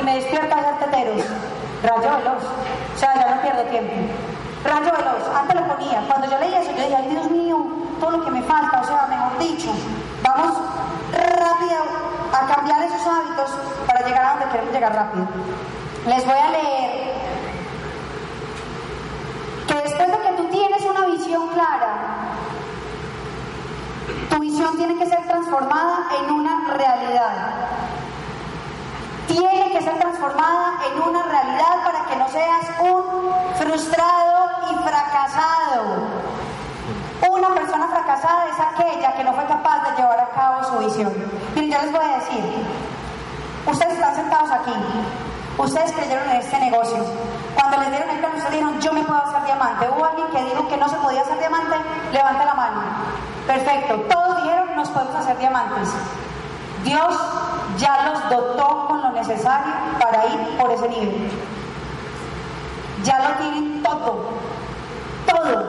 Y 0.00 0.02
me 0.04 0.14
despierto 0.16 0.54
a 0.54 0.58
hacer 0.58 0.78
teteros. 0.78 1.24
Rayo 1.82 2.16
veloz. 2.18 2.44
O 2.94 2.98
sea, 2.98 3.14
ya 3.14 3.34
no 3.34 3.42
pierdo 3.42 3.62
tiempo. 3.64 3.92
Rayo 4.64 4.92
veloz. 4.92 5.36
Antes 5.36 5.60
lo 5.60 5.66
ponía. 5.74 6.02
Cuando 6.08 6.30
yo 6.30 6.38
leía 6.38 6.60
eso, 6.60 6.70
yo 6.72 6.82
decía, 6.82 6.98
ay 6.98 7.08
Dios 7.08 7.30
mío, 7.30 7.66
todo 8.00 8.10
lo 8.10 8.24
que 8.24 8.30
me 8.30 8.42
falta. 8.42 8.80
O 8.80 8.84
sea, 8.84 9.06
mejor 9.08 9.38
dicho, 9.38 9.70
vamos 10.22 10.58
rápido 11.12 11.82
a 12.32 12.54
cambiar 12.54 12.82
esos 12.82 13.06
hábitos 13.06 13.50
para 13.86 14.06
llegar 14.06 14.24
a 14.24 14.30
donde 14.30 14.48
queremos 14.48 14.72
llegar 14.72 14.94
rápido. 14.94 15.26
Les 16.06 16.26
voy 16.26 16.38
a 16.38 16.50
leer 16.50 17.14
que 19.66 19.74
después 19.74 20.08
de 20.08 20.18
que 20.18 20.32
tú 20.36 20.44
tienes 20.48 20.84
una 20.84 21.06
visión 21.06 21.48
clara, 21.48 21.94
tu 24.28 24.38
visión 24.38 24.76
tiene 24.76 24.96
que 24.96 25.06
ser 25.06 25.26
transformada 25.26 26.08
en 26.20 26.30
una 26.30 26.74
realidad. 26.74 27.32
Tiene 29.26 29.72
que 29.72 29.82
ser 29.82 29.98
transformada 29.98 30.74
en 30.86 31.02
una 31.02 31.22
realidad 31.22 31.84
para 31.84 32.04
que 32.06 32.16
no 32.16 32.28
seas 32.28 32.66
un 32.80 33.32
frustrado 33.56 34.50
y 34.70 34.74
fracasado. 34.82 36.34
Una 37.30 37.48
persona 37.54 37.88
fracasada 37.88 38.48
es 38.48 38.60
aquella 38.60 39.14
que 39.14 39.24
no 39.24 39.32
fue 39.32 39.44
capaz 39.46 39.90
de 39.90 39.96
llevar 39.96 40.20
a 40.20 40.28
cabo 40.30 40.64
su 40.64 40.78
visión. 40.78 41.12
Miren, 41.54 41.70
yo 41.70 41.78
les 41.82 41.92
voy 41.92 42.04
a 42.04 42.18
decir, 42.18 42.44
ustedes 43.66 43.94
están 43.94 44.14
sentados 44.14 44.50
aquí, 44.50 44.72
Ustedes 45.56 45.92
creyeron 45.92 46.28
en 46.30 46.36
este 46.36 46.58
negocio. 46.58 46.96
Cuando 47.54 47.78
les 47.78 47.90
dieron 47.90 48.10
el 48.10 48.18
plan, 48.18 48.32
ustedes 48.32 48.52
dijeron, 48.54 48.80
yo 48.80 48.92
me 48.92 49.02
puedo 49.04 49.20
hacer 49.20 49.44
diamante. 49.44 49.88
Hubo 49.96 50.04
alguien 50.04 50.26
que 50.28 50.44
dijo 50.50 50.68
que 50.68 50.76
no 50.76 50.88
se 50.88 50.96
podía 50.96 51.20
hacer 51.20 51.38
diamante, 51.38 51.76
levanta 52.12 52.44
la 52.44 52.54
mano. 52.54 52.82
Perfecto. 53.46 53.94
Todos 54.10 54.42
dijeron, 54.42 54.74
nos 54.74 54.88
podemos 54.88 55.14
hacer 55.14 55.38
diamantes. 55.38 55.90
Dios 56.82 57.18
ya 57.78 58.10
los 58.10 58.30
dotó 58.30 58.88
necesario 59.26 59.72
para 59.98 60.26
ir 60.26 60.58
por 60.58 60.70
ese 60.72 60.88
nivel. 60.88 61.30
Ya 63.02 63.18
lo 63.18 63.34
tienen 63.36 63.82
todo. 63.82 64.30
Todo. 65.26 65.64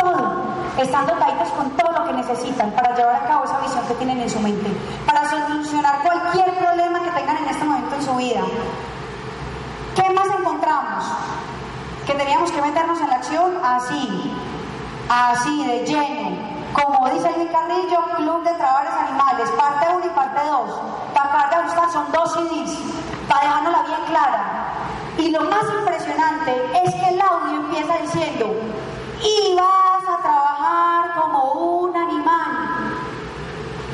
Todo. 0.00 0.42
Están 0.78 1.06
dotaditos 1.06 1.48
con 1.50 1.70
todo 1.70 1.92
lo 1.92 2.04
que 2.06 2.12
necesitan 2.14 2.70
para 2.72 2.94
llevar 2.96 3.16
a 3.16 3.26
cabo 3.26 3.44
esa 3.44 3.58
visión 3.60 3.86
que 3.86 3.94
tienen 3.94 4.20
en 4.20 4.30
su 4.30 4.40
mente. 4.40 4.70
Para 5.06 5.28
solucionar 5.28 6.02
cualquier 6.02 6.50
problema 6.58 7.02
que 7.02 7.10
tengan 7.10 7.36
en 7.38 7.48
este 7.48 7.64
momento 7.64 7.94
en 7.94 8.02
su 8.02 8.14
vida. 8.16 8.40
¿Qué 9.94 10.10
más 10.14 10.26
encontramos? 10.38 11.04
Que 12.06 12.14
teníamos 12.14 12.50
que 12.50 12.62
meternos 12.62 13.00
en 13.00 13.08
la 13.08 13.16
acción 13.16 13.52
así, 13.62 14.34
así, 15.08 15.66
de 15.66 15.86
lleno. 15.86 16.51
Como 16.72 17.08
dice 17.10 17.30
Luis 17.36 17.50
Carrillo, 17.50 18.00
Club 18.16 18.44
de 18.44 18.54
Trabajadores 18.54 18.92
Animales, 19.08 19.50
parte 19.50 19.86
1 19.94 20.06
y 20.06 20.08
parte 20.10 20.40
2. 20.46 20.70
Para 21.14 21.28
acabar 21.28 21.50
de 21.56 21.62
buscar 21.64 21.90
son 21.90 22.12
dos 22.12 22.32
CDs, 22.32 22.78
para 23.28 23.42
dejárnosla 23.42 23.82
bien 23.82 24.00
clara. 24.08 24.62
Y 25.18 25.30
lo 25.30 25.42
más 25.42 25.64
impresionante 25.78 26.70
es 26.84 26.94
que 26.94 27.08
el 27.10 27.20
audio 27.20 27.56
empieza 27.60 27.98
diciendo, 27.98 28.54
y 29.22 29.54
vas 29.54 30.02
a 30.08 30.22
trabajar 30.22 31.20
como 31.20 31.52
un 31.52 31.96
animal. 31.96 32.92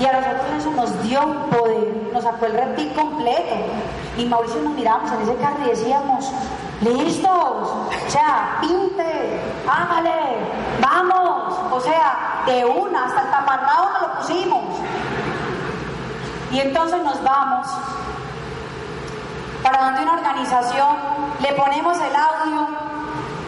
Y 0.01 0.05
a 0.05 0.13
nosotros 0.13 0.47
eso 0.59 0.71
nos 0.71 1.03
dio 1.03 1.21
poder, 1.51 2.11
nos 2.13 2.23
sacó 2.23 2.47
el 2.47 2.53
reptil 2.53 2.93
completo. 2.93 3.57
Y 4.17 4.27
Mauricio 4.27 4.61
nos 4.63 4.75
miramos 4.75 5.11
en 5.13 5.23
ese 5.23 5.37
carro 5.37 5.65
y 5.65 5.71
decíamos, 5.71 6.31
listos, 6.81 7.29
o 7.29 7.91
sea, 8.11 8.59
pinte, 8.61 9.41
hágale, 9.67 10.39
vamos, 10.81 11.18
o 11.79 11.81
sea, 11.81 12.43
de 12.47 12.65
una, 12.65 13.05
hasta 13.05 13.23
el 13.23 13.31
taparrado 13.31 13.91
nos 13.93 14.03
lo 14.03 14.15
pusimos. 14.17 14.65
Y 16.51 16.61
entonces 16.61 17.01
nos 17.03 17.23
vamos 17.23 17.67
para 19.63 19.85
donde 19.85 20.03
una 20.03 20.15
organización, 20.15 20.97
le 21.41 21.53
ponemos 21.53 21.97
el 21.99 22.17
audio 22.17 22.69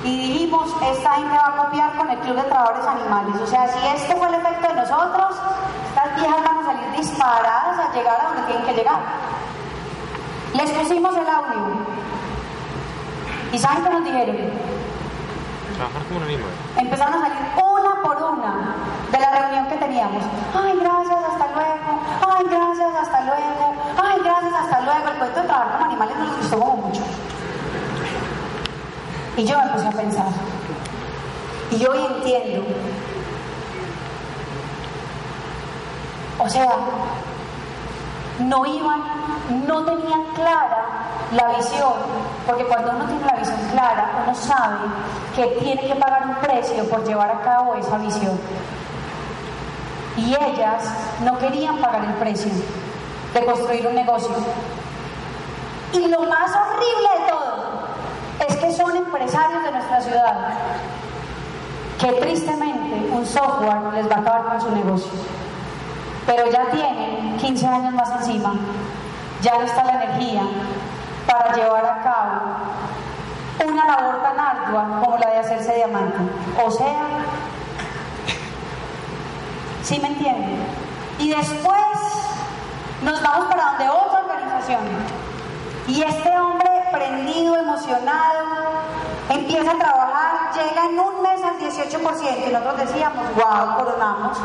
y 0.05 0.17
dijimos, 0.17 0.71
esta 0.93 1.13
gente 1.15 1.37
va 1.37 1.49
a 1.49 1.57
copiar 1.65 1.93
con 1.97 2.09
el 2.09 2.19
Club 2.19 2.37
de 2.37 2.43
Trabajadores 2.43 2.87
Animales. 2.87 3.41
O 3.43 3.47
sea, 3.47 3.69
si 3.69 3.87
este 3.97 4.15
fue 4.17 4.29
el 4.29 4.35
efecto 4.35 4.69
de 4.69 4.75
nosotros, 4.75 5.37
estas 5.89 6.17
viejas 6.17 6.45
van 6.45 6.59
a 6.59 6.67
salir 6.67 6.91
disparadas 6.99 7.79
a 7.79 7.93
llegar 7.93 8.21
a 8.21 8.25
donde 8.29 8.43
tienen 8.43 8.67
que 8.67 8.75
llegar. 8.75 9.01
Les 10.55 10.71
pusimos 10.71 11.17
el 11.17 11.27
audio. 11.27 11.79
¿Y 13.53 13.59
saben 13.59 13.83
qué 13.83 13.91
nos 13.91 14.05
dijeron? 14.05 14.37
Trabajar 15.77 16.03
como 16.05 16.17
un 16.19 16.25
animal. 16.25 16.51
Empezaron 16.77 17.15
a 17.15 17.21
salir 17.29 17.55
por 18.03 18.17
una 18.17 18.75
de 19.11 19.19
la 19.19 19.31
reunión 19.39 19.67
que 19.67 19.77
teníamos. 19.77 20.23
Ay, 20.55 20.79
gracias, 20.79 21.19
hasta 21.25 21.47
luego. 21.55 22.01
Ay, 22.29 22.45
gracias, 22.49 22.95
hasta 23.03 23.21
luego. 23.23 23.75
Ay, 24.03 24.21
gracias, 24.23 24.55
hasta 24.55 24.81
luego. 24.81 25.09
El 25.09 25.19
cuento 25.19 25.41
de 25.41 25.47
trabajar 25.47 25.73
como 25.73 25.85
animales 25.91 26.17
nos 26.17 26.37
gustó 26.39 26.57
mucho. 26.57 27.03
Y 29.37 29.45
yo 29.45 29.59
me 29.59 29.67
puse 29.71 29.87
a 29.87 29.93
pensar. 29.93 30.27
Y 31.71 31.87
hoy 31.87 31.99
entiendo. 32.17 32.67
O 36.39 36.49
sea, 36.49 36.69
no 38.41 38.67
iban, 38.67 39.03
no 39.67 39.85
tenían 39.85 40.25
clara 40.35 40.87
la 41.33 41.57
visión, 41.57 41.93
porque 42.47 42.65
cuando 42.65 42.91
uno 42.93 43.05
tiene 43.07 43.25
la 43.25 43.35
visión 43.35 43.59
clara, 43.73 44.11
uno 44.25 44.35
sabe 44.35 44.79
que 45.37 45.47
tiene 45.61 45.81
que 45.87 45.95
pagar 45.95 46.27
un 46.27 46.35
precio 46.37 46.85
por 46.89 47.05
llevar 47.05 47.31
a 47.31 47.41
cabo 47.43 47.75
esa 47.75 47.99
visión. 47.99 48.39
Y 50.17 50.35
ellas 50.35 50.85
no 51.25 51.39
querían 51.39 51.79
pagar 51.79 52.05
el 52.05 52.15
precio 52.15 52.51
de 53.33 53.45
construir 53.45 53.87
un 53.87 53.95
negocio. 53.95 54.35
Y 55.93 56.07
lo 56.09 56.23
más 56.23 56.51
horrible 56.51 57.09
de 57.19 57.31
todo 57.31 57.71
es 58.49 58.57
que 58.57 58.73
son 58.73 58.97
empresarios 58.97 59.63
de 59.65 59.73
nuestra 59.73 60.01
ciudad, 60.01 60.35
que 61.99 62.13
tristemente 62.13 63.11
un 63.13 63.27
software 63.27 63.95
les 63.95 64.11
va 64.11 64.17
a 64.17 64.21
acabar 64.21 64.45
con 64.47 64.61
su 64.61 64.71
negocio. 64.75 65.40
Pero 66.31 66.49
ya 66.49 66.71
tienen 66.71 67.37
15 67.39 67.67
años 67.67 67.93
más 67.93 68.09
encima, 68.21 68.55
ya 69.43 69.59
no 69.59 69.63
está 69.63 69.83
la 69.83 70.05
energía 70.05 70.43
para 71.27 71.53
llevar 71.57 71.85
a 71.85 72.03
cabo 72.05 73.67
una 73.67 73.85
labor 73.85 74.23
tan 74.23 74.39
ardua 74.39 75.01
como 75.03 75.19
la 75.19 75.29
de 75.29 75.39
hacerse 75.39 75.75
diamante. 75.75 76.19
O 76.65 76.71
sea, 76.71 77.01
¿sí 79.83 79.99
me 79.99 80.07
entienden? 80.07 80.67
Y 81.19 81.31
después 81.31 81.99
nos 83.03 83.21
vamos 83.23 83.47
para 83.49 83.65
donde 83.71 83.89
otra 83.89 84.21
organización. 84.21 84.83
Y 85.89 86.01
este 86.01 86.39
hombre 86.39 86.71
prendido, 86.93 87.57
emocionado, 87.57 88.45
empieza 89.31 89.73
a 89.73 89.79
trabajar, 89.79 90.53
llega 90.55 90.85
en 90.87 91.01
un 91.01 91.23
mes 91.23 91.43
al 91.43 91.59
18%. 91.59 92.49
Y 92.49 92.53
nosotros 92.53 92.89
decíamos, 92.89 93.35
wow, 93.35 93.79
coronamos, 93.79 94.39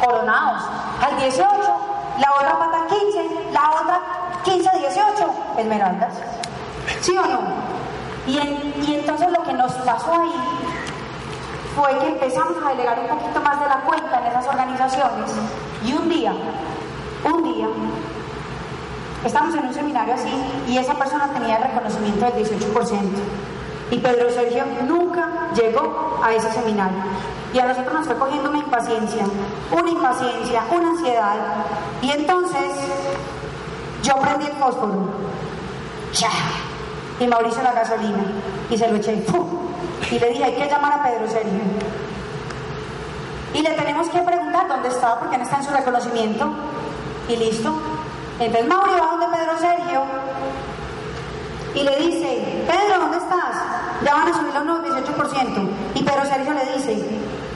coronados. 0.00 0.62
Al 1.00 1.16
18, 1.18 1.46
la 2.18 2.32
otra 2.32 2.58
pata 2.58 2.86
15, 2.88 3.52
la 3.52 3.70
otra 3.70 4.00
15, 4.44 4.70
18, 4.78 5.34
esmeraldas. 5.58 6.14
¿Sí 7.00 7.16
o 7.16 7.26
no? 7.26 7.40
Y, 8.26 8.36
y 8.36 8.94
entonces 8.98 9.30
lo 9.30 9.42
que 9.42 9.52
nos 9.52 9.72
pasó 9.72 10.12
ahí 10.12 10.32
fue 11.76 11.98
que 11.98 12.08
empezamos 12.08 12.56
a 12.64 12.70
delegar 12.70 12.98
un 12.98 13.18
poquito 13.18 13.40
más 13.40 13.60
de 13.60 13.68
la 13.68 13.80
cuenta 13.82 14.20
en 14.20 14.26
esas 14.26 14.46
organizaciones. 14.46 15.30
Y 15.84 15.92
un 15.92 16.08
día, 16.08 16.32
un 17.24 17.42
día, 17.54 17.66
estamos 19.24 19.54
en 19.54 19.66
un 19.66 19.74
seminario 19.74 20.14
así 20.14 20.32
y 20.68 20.78
esa 20.78 20.94
persona 20.94 21.28
tenía 21.32 21.56
el 21.56 21.62
reconocimiento 21.64 22.26
del 22.26 22.44
18%. 22.44 23.00
Y 23.90 23.98
Pedro 23.98 24.30
Sergio 24.30 24.64
nunca 24.86 25.50
llegó 25.54 26.20
a 26.22 26.32
ese 26.32 26.50
seminario. 26.52 26.98
Y 27.52 27.58
a 27.58 27.66
nosotros 27.66 27.92
nos 27.92 28.06
fue 28.06 28.16
cogiendo 28.16 28.50
una 28.50 28.58
impaciencia, 28.60 29.24
una 29.72 29.90
impaciencia, 29.90 30.62
una 30.70 30.90
ansiedad. 30.90 31.36
Y 32.00 32.10
entonces 32.12 32.70
yo 34.02 34.14
prendí 34.16 34.46
el 34.46 34.52
fósforo. 34.52 35.08
¡Cha! 36.12 36.28
Y 37.18 37.26
Mauricio 37.26 37.62
la 37.62 37.72
gasolina. 37.72 38.24
y 38.70 38.78
se 38.78 38.88
lo 38.88 38.96
eché. 38.96 39.24
Y 40.10 40.18
le 40.18 40.28
dije, 40.28 40.44
hay 40.44 40.54
que 40.54 40.68
llamar 40.68 40.92
a 40.92 41.02
Pedro 41.02 41.28
Sergio. 41.28 41.60
Y 43.52 43.62
le 43.62 43.70
tenemos 43.70 44.08
que 44.08 44.20
preguntar 44.20 44.68
dónde 44.68 44.88
está, 44.88 45.18
porque 45.18 45.36
no 45.36 45.42
está 45.42 45.56
en 45.56 45.64
su 45.64 45.72
reconocimiento. 45.72 46.48
Y 47.28 47.36
listo. 47.36 47.72
Entonces 48.38 48.68
Mauri 48.68 48.92
va 48.92 49.10
donde 49.10 49.36
Pedro 49.36 49.58
Sergio 49.58 50.02
y 51.74 51.82
le 51.82 51.96
dice, 51.96 52.64
Pedro, 52.66 53.00
¿dónde 53.00 53.18
estás? 53.18 53.56
Ya 54.04 54.14
van 54.14 54.28
a 54.28 54.34
subir 54.34 54.54
los 54.54 54.64
nuevos 54.64 54.86
18%. 54.86 55.68
Y 55.94 56.02
Pedro 56.02 56.24
Sergio 56.24 56.52
le 56.52 56.76
dice, 56.76 57.04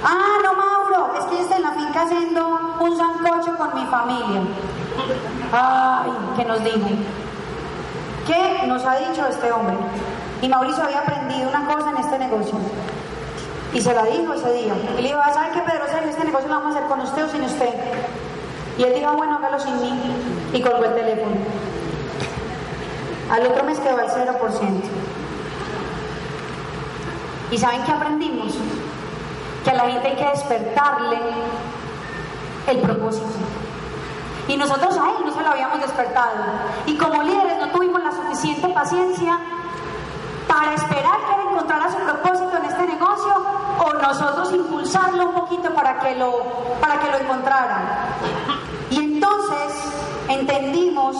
ah, 0.05 0.39
no, 0.43 0.55
Mauro, 0.55 1.19
es 1.19 1.25
que 1.27 1.37
yo 1.37 1.43
estoy 1.43 1.57
en 1.57 1.63
la 1.63 1.73
finca 1.73 2.03
haciendo 2.03 2.77
un 2.81 2.97
sancocho 2.97 3.57
con 3.57 3.75
mi 3.75 3.87
familia. 3.87 4.43
Ay, 5.53 6.11
¿qué 6.37 6.45
nos 6.45 6.63
dijo? 6.63 6.89
¿Qué 8.27 8.67
nos 8.67 8.85
ha 8.85 8.97
dicho 8.97 9.27
este 9.27 9.53
hombre? 9.53 9.77
Y 10.43 10.49
Mauricio 10.49 10.85
había 10.85 11.01
aprendido 11.01 11.49
una 11.49 11.67
cosa 11.67 11.91
en 11.91 11.97
este 11.99 12.19
negocio. 12.19 12.59
Y 13.73 13.81
se 13.81 13.95
la 13.95 14.05
dijo 14.05 14.35
ese 14.35 14.53
día. 14.53 14.75
Y 14.99 15.03
le 15.03 15.09
dijo, 15.09 15.21
ah, 15.23 15.33
¿sabe 15.33 15.49
qué, 15.55 15.61
Pedro 15.61 15.87
Sergio? 15.87 16.11
Este 16.11 16.25
negocio 16.25 16.49
lo 16.49 16.57
vamos 16.57 16.75
a 16.75 16.79
hacer 16.79 16.89
con 16.89 17.01
usted 17.01 17.25
o 17.25 17.29
sin 17.29 17.43
usted. 17.43 17.75
Y 18.79 18.83
él 18.85 18.95
dijo, 18.95 19.13
bueno, 19.15 19.37
hágalo 19.37 19.59
sin 19.59 19.81
mí. 19.81 20.01
Y 20.53 20.61
colgó 20.61 20.85
el 20.85 20.95
teléfono. 20.95 21.37
Al 23.31 23.47
otro 23.47 23.65
mes 23.65 23.79
quedó 23.81 23.99
al 23.99 24.09
0%. 24.09 25.04
¿Y 27.55 27.59
saben 27.59 27.85
qué 27.85 27.93
aprendimos? 27.93 28.53
Que 29.63 29.71
a 29.71 29.75
la 29.75 29.85
gente 29.85 30.09
hay 30.09 30.17
que 30.17 30.29
despertarle 30.29 31.21
el 32.67 32.81
propósito. 32.81 33.29
Y 34.49 34.57
nosotros 34.57 34.99
a 34.99 35.11
él 35.11 35.25
no 35.25 35.33
se 35.33 35.41
lo 35.41 35.51
habíamos 35.51 35.81
despertado. 35.81 36.35
Y 36.87 36.97
como 36.97 37.23
líderes 37.23 37.57
no 37.61 37.69
tuvimos 37.69 38.03
la 38.03 38.11
suficiente 38.11 38.69
paciencia 38.71 39.39
para 40.49 40.75
esperar 40.75 41.19
que 41.29 41.35
él 41.35 41.49
encontrara 41.53 41.93
su 41.93 41.99
propósito 41.99 42.57
en 42.57 42.65
este 42.65 42.87
negocio 42.89 43.35
o 43.79 44.03
nosotros 44.03 44.53
impulsarlo 44.53 45.27
un 45.27 45.35
poquito 45.35 45.73
para 45.75 46.01
que 46.01 46.17
lo, 46.17 46.43
para 46.81 46.99
que 46.99 47.09
lo 47.13 47.19
encontrara. 47.19 48.17
Y 48.91 48.99
entonces 48.99 49.93
entendimos 50.29 51.19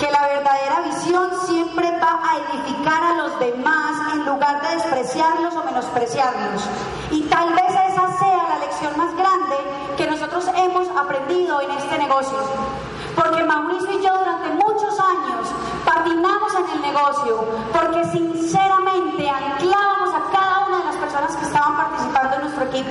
que 0.00 0.10
la 0.10 0.28
verdadera 0.28 0.80
visión 0.80 1.28
siempre 1.46 1.90
va 2.00 2.20
a 2.24 2.38
edificar 2.38 3.02
a 3.02 3.14
los 3.16 3.38
demás 3.38 4.14
en 4.14 4.24
lugar 4.24 4.62
de 4.62 4.76
despreciarlos 4.76 5.54
o 5.54 5.62
menospreciarlos. 5.62 6.62
Y 7.10 7.20
tal 7.24 7.52
vez 7.52 7.68
esa 7.68 8.18
sea 8.18 8.48
la 8.48 8.58
lección 8.60 8.96
más 8.96 9.14
grande 9.14 9.56
que 9.98 10.06
nosotros 10.06 10.46
hemos 10.56 10.88
aprendido 10.96 11.60
en 11.60 11.70
este 11.72 11.98
negocio. 11.98 12.38
Porque 13.14 13.44
Mauricio 13.44 13.90
y 13.90 14.02
yo 14.02 14.16
durante 14.16 14.48
muchos 14.54 14.98
años 14.98 15.48
patinamos 15.84 16.54
en 16.54 16.70
el 16.70 16.80
negocio, 16.80 17.44
porque 17.70 18.02
sinceramente 18.06 19.28
anclábamos 19.28 20.14
a 20.14 20.32
cada 20.32 20.66
una 20.66 20.78
de 20.78 20.84
las 20.84 20.96
personas 20.96 21.36
que 21.36 21.44
estaban 21.44 21.76
participando 21.76 22.36
en 22.36 22.40
nuestro 22.40 22.64
equipo, 22.64 22.90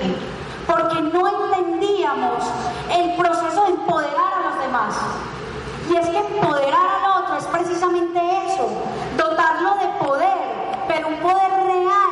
porque 0.67 1.01
no 1.01 1.27
entendíamos 1.27 2.43
el 2.91 3.15
proceso 3.15 3.63
de 3.63 3.69
empoderar 3.69 4.33
a 4.33 4.49
los 4.49 4.59
demás. 4.59 4.95
Y 5.89 5.95
es 5.95 6.07
que 6.07 6.17
empoderar 6.19 6.98
es 7.39 7.45
precisamente 7.45 8.19
eso, 8.47 8.67
dotarlo 9.17 9.75
de 9.75 9.87
poder, 10.05 10.37
pero 10.87 11.07
un 11.07 11.19
poder 11.19 11.51
real, 11.65 12.11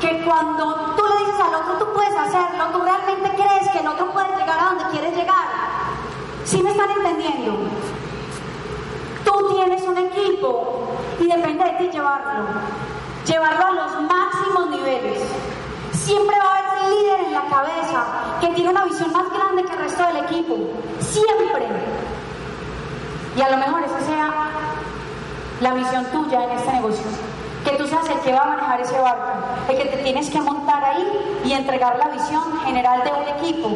que 0.00 0.24
cuando 0.24 0.94
tú 0.96 1.02
le 1.06 1.24
dices 1.24 1.40
al 1.40 1.54
otro 1.54 1.86
tú 1.86 1.92
puedes 1.94 2.14
hacerlo, 2.16 2.64
tú 2.72 2.80
realmente 2.82 3.30
crees 3.30 3.70
que 3.70 3.78
el 3.78 3.86
otro 3.86 4.10
puede 4.12 4.28
llegar 4.36 4.58
a 4.58 4.64
donde 4.64 4.84
quieres 4.90 5.16
llegar. 5.16 5.46
¿Sí 6.44 6.62
me 6.62 6.70
están 6.70 6.90
entendiendo? 6.90 7.56
Tú 9.24 9.54
tienes 9.54 9.82
un 9.82 9.98
equipo 9.98 10.88
y 11.20 11.26
depende 11.26 11.64
de 11.64 11.72
ti 11.72 11.90
llevarlo, 11.92 12.44
llevarlo 13.24 13.66
a 13.66 13.72
los 13.72 14.02
máximos 14.02 14.70
niveles. 14.70 15.22
Siempre 15.92 16.36
va 16.38 16.44
a 16.44 16.58
haber 16.58 16.84
un 16.84 16.90
líder 16.90 17.20
en 17.20 17.32
la 17.32 17.42
cabeza 17.42 18.04
que 18.40 18.48
tiene 18.48 18.70
una 18.70 18.84
visión 18.84 19.12
más 19.12 19.32
grande 19.32 19.64
que 19.64 19.72
el 19.72 19.78
resto 19.78 20.06
del 20.06 20.16
equipo. 20.18 20.56
Siempre. 21.00 22.15
Y 23.36 23.42
a 23.42 23.50
lo 23.50 23.56
mejor 23.58 23.82
esa 23.82 24.00
sea 24.00 24.32
la 25.60 25.74
visión 25.74 26.04
tuya 26.06 26.44
en 26.44 26.50
este 26.50 26.72
negocio. 26.72 27.04
Que 27.64 27.72
tú 27.72 27.86
seas 27.86 28.08
el 28.08 28.20
que 28.20 28.32
va 28.32 28.42
a 28.42 28.46
manejar 28.46 28.80
ese 28.80 28.98
barco, 28.98 29.32
el 29.68 29.76
que 29.76 29.84
te 29.84 29.96
tienes 29.98 30.30
que 30.30 30.40
montar 30.40 30.84
ahí 30.84 31.40
y 31.44 31.52
entregar 31.52 31.98
la 31.98 32.08
visión 32.08 32.58
general 32.64 33.02
de 33.02 33.10
un 33.10 33.28
equipo. 33.38 33.70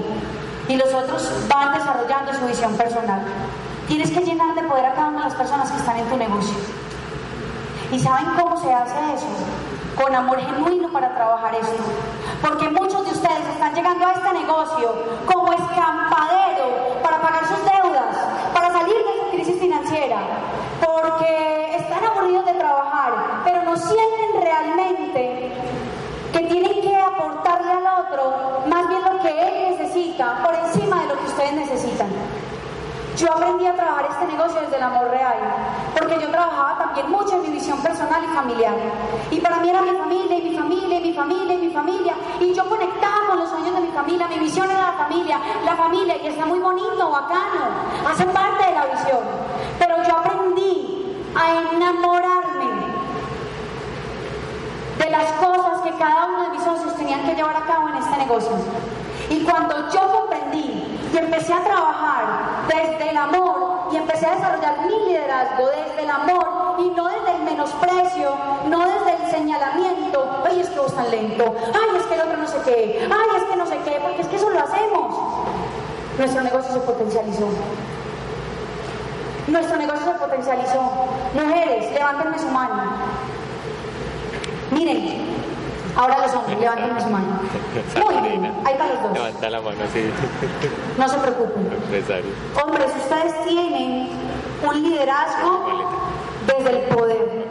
Y 0.69 0.77
los 0.77 0.95
otros 0.95 1.31
van 1.49 1.75
desarrollando 1.75 2.33
su 2.35 2.47
visión 2.47 2.75
personal. 2.77 3.23
Tienes 3.89 4.11
que 4.11 4.21
llenar 4.21 4.55
de 4.55 4.63
poder 4.63 4.87
a 4.87 4.95
cada 4.95 5.09
una 5.09 5.19
de 5.19 5.25
las 5.25 5.35
personas 5.35 5.71
que 5.71 5.79
están 5.79 5.97
en 5.97 6.09
tu 6.09 6.17
negocio. 6.17 6.55
¿Y 7.91 7.99
saben 7.99 8.27
cómo 8.41 8.57
se 8.57 8.73
hace 8.73 9.15
eso? 9.15 9.27
Con 10.01 10.15
amor 10.15 10.39
genuino 10.39 10.89
para 10.93 11.13
trabajar 11.13 11.55
esto. 11.57 11.83
Porque 12.41 12.69
muchos 12.71 13.05
de 13.05 13.11
ustedes 13.11 13.49
están 13.53 13.75
llegando 13.75 14.07
a 14.07 14.13
este 14.13 14.33
negocio 14.33 14.95
como 15.27 15.53
escampadero 15.53 17.01
para 17.03 17.21
pagar 17.21 17.47
sus 17.49 17.59
deudas, 17.65 18.17
para 18.55 18.71
salir 18.71 18.95
de 18.95 19.17
esa 19.17 19.31
crisis 19.33 19.61
porque 20.81 21.77
están 21.77 22.05
aburridos 22.05 22.47
de 22.47 22.53
trabajar, 22.53 23.43
pero 23.45 23.63
no 23.63 23.77
sienten 23.77 24.41
realmente 24.41 25.53
que 26.33 26.39
tienen 26.41 26.81
que 26.81 26.97
aportarle 26.97 27.73
al 27.73 28.05
otro 28.05 28.61
más 28.69 28.89
bien 28.89 29.01
lo 29.03 29.19
que 29.21 29.29
él 29.29 29.77
necesita 29.77 30.43
por 30.45 30.55
encima 30.55 31.03
de 31.03 31.09
lo 31.09 31.19
que 31.19 31.27
ustedes 31.27 31.53
necesitan. 31.55 32.09
Yo 33.17 33.33
aprendí 33.33 33.67
a 33.67 33.75
trabajar 33.75 34.07
este 34.11 34.27
negocio 34.27 34.61
desde 34.61 34.77
el 34.77 34.83
amor 34.83 35.11
real, 35.11 35.37
porque 35.99 36.21
yo 36.21 36.31
trabajaba 36.31 36.79
también 36.79 37.11
mucho 37.11 37.35
en 37.35 37.43
mi 37.43 37.49
visión 37.49 37.79
personal 37.83 38.23
y 38.25 38.29
familiar. 38.29 38.75
Y 39.31 39.41
para 39.41 39.59
mí 39.59 39.69
era 39.69 39.83
mi 39.83 39.91
familia, 39.91 40.39
y 40.39 40.43
mi 40.43 40.57
familia, 40.57 40.99
y 40.99 41.03
mi 41.03 41.13
familia, 41.13 41.55
y 41.55 41.59
mi 41.59 41.71
familia. 41.71 42.15
Y 42.39 42.55
yo 42.55 42.65
conectaba 42.69 43.30
familia, 43.91 44.29
mi 44.29 44.39
visión 44.39 44.71
era 44.71 44.81
la 44.81 44.93
familia, 44.93 45.39
la 45.65 45.77
familia, 45.77 46.17
y 46.23 46.27
está 46.29 46.47
muy 46.47 46.59
bonito, 46.59 47.11
bacano, 47.11 47.69
hace 48.09 48.25
parte 48.27 48.65
de 48.67 48.73
la 48.73 48.87
visión. 48.87 49.21
Pero 49.79 50.03
yo 50.03 50.17
aprendí 50.17 51.31
a 51.35 51.75
enamorarme 51.75 52.71
de 54.99 55.11
las 55.11 55.33
cosas 55.33 55.81
que 55.83 55.91
cada 55.99 56.27
uno 56.27 56.43
de 56.45 56.49
mis 56.51 56.63
socios 56.63 56.97
tenían 56.97 57.23
que 57.23 57.35
llevar 57.35 57.57
a 57.57 57.67
cabo 57.67 57.89
en 57.89 57.97
este 57.97 58.17
negocio. 58.17 58.53
Y 59.31 59.45
cuando 59.45 59.91
yo 59.91 60.13
comprendí 60.13 60.99
y 61.13 61.17
empecé 61.17 61.53
a 61.53 61.63
trabajar 61.63 62.25
desde 62.69 63.11
el 63.11 63.17
amor 63.17 63.60
y 63.93 63.97
empecé 63.97 64.27
a 64.27 64.35
desarrollar 64.37 64.87
mi 64.87 65.07
liderazgo 65.07 65.69
desde 65.69 66.03
el 66.03 66.11
amor 66.11 66.77
y 66.79 66.91
no 66.91 67.09
desde 67.09 67.37
el 67.37 67.43
menosprecio, 67.43 68.31
no 68.69 68.79
desde 68.79 69.25
el 69.25 69.31
señalamiento, 69.31 70.43
ay 70.45 70.61
es 70.61 70.69
que 70.69 70.79
vos 70.79 70.95
tan 70.95 71.11
lento, 71.11 71.55
ay 71.67 71.97
es 71.99 72.07
que 72.07 72.15
el 72.15 72.21
otro 72.21 72.37
no 72.37 72.49
sé 72.49 72.59
qué, 72.65 73.09
ay 73.11 73.37
es 73.37 73.43
que 73.45 73.57
no 73.57 73.67
sé 73.67 73.79
qué, 73.85 73.99
porque 74.03 74.23
es 74.23 74.29
que 74.29 74.37
eso 74.37 74.51
lo 74.51 74.61
hacemos. 74.61 75.15
Nuestro 76.19 76.43
negocio 76.43 76.73
se 76.75 76.81
potencializó. 76.81 77.49
Nuestro 79.49 79.77
negocio 79.79 80.13
se 80.13 80.19
potencializó. 80.19 80.81
Mujeres, 81.35 81.93
levántenme 81.93 82.39
su 82.39 82.49
mano. 82.49 82.83
Miren, 84.71 85.30
ahora 86.01 86.19
los 86.27 86.35
hombres, 86.35 86.59
levántenme 86.59 87.01
su 87.01 87.11
mano. 87.11 87.27
Muy 88.05 88.29
bien, 88.29 88.45
ahí 88.65 88.75
para 88.75 88.95
los 88.95 89.03
dos. 89.03 89.13
Levanta 89.13 89.51
la 89.51 89.61
mano, 89.61 89.79
sí. 89.93 90.11
No 90.97 91.09
se 91.09 91.19
preocupen. 91.19 91.71
Hombres, 92.63 92.93
ustedes 92.97 93.45
tienen 93.45 94.09
un 94.67 94.83
liderazgo 94.83 95.67
desde 96.47 96.71
el 96.71 96.95
poder. 96.95 97.49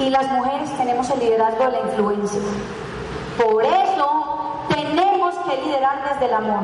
Y 0.00 0.10
las 0.10 0.30
mujeres 0.32 0.76
tenemos 0.76 1.08
el 1.10 1.20
liderazgo 1.20 1.64
de 1.64 1.70
la 1.70 1.80
influencia. 1.80 2.40
Por 3.36 3.64
eso 3.64 4.64
tenemos 4.68 5.34
que 5.48 5.62
liderar 5.62 6.10
desde 6.10 6.26
el 6.26 6.34
amor. 6.34 6.62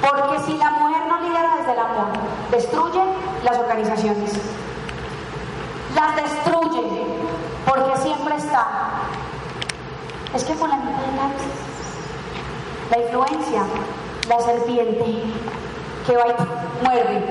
Porque 0.00 0.38
si 0.46 0.58
la 0.58 0.70
mujer 0.70 1.02
no 1.08 1.20
lidera 1.20 1.56
desde 1.58 1.72
el 1.72 1.78
amor, 1.78 2.06
destruye 2.50 3.00
las 3.44 3.58
organizaciones. 3.58 4.32
Las 5.94 6.16
destruye 6.16 7.04
porque 7.64 7.96
siempre 7.98 8.36
está. 8.36 8.66
Es 10.34 10.44
que 10.44 10.54
con 10.54 10.68
la 10.68 10.78
la 12.90 12.98
influencia, 12.98 13.62
la 14.28 14.40
serpiente 14.40 15.04
que 16.06 16.16
va 16.16 16.24
y 16.28 16.84
muerde. 16.84 17.24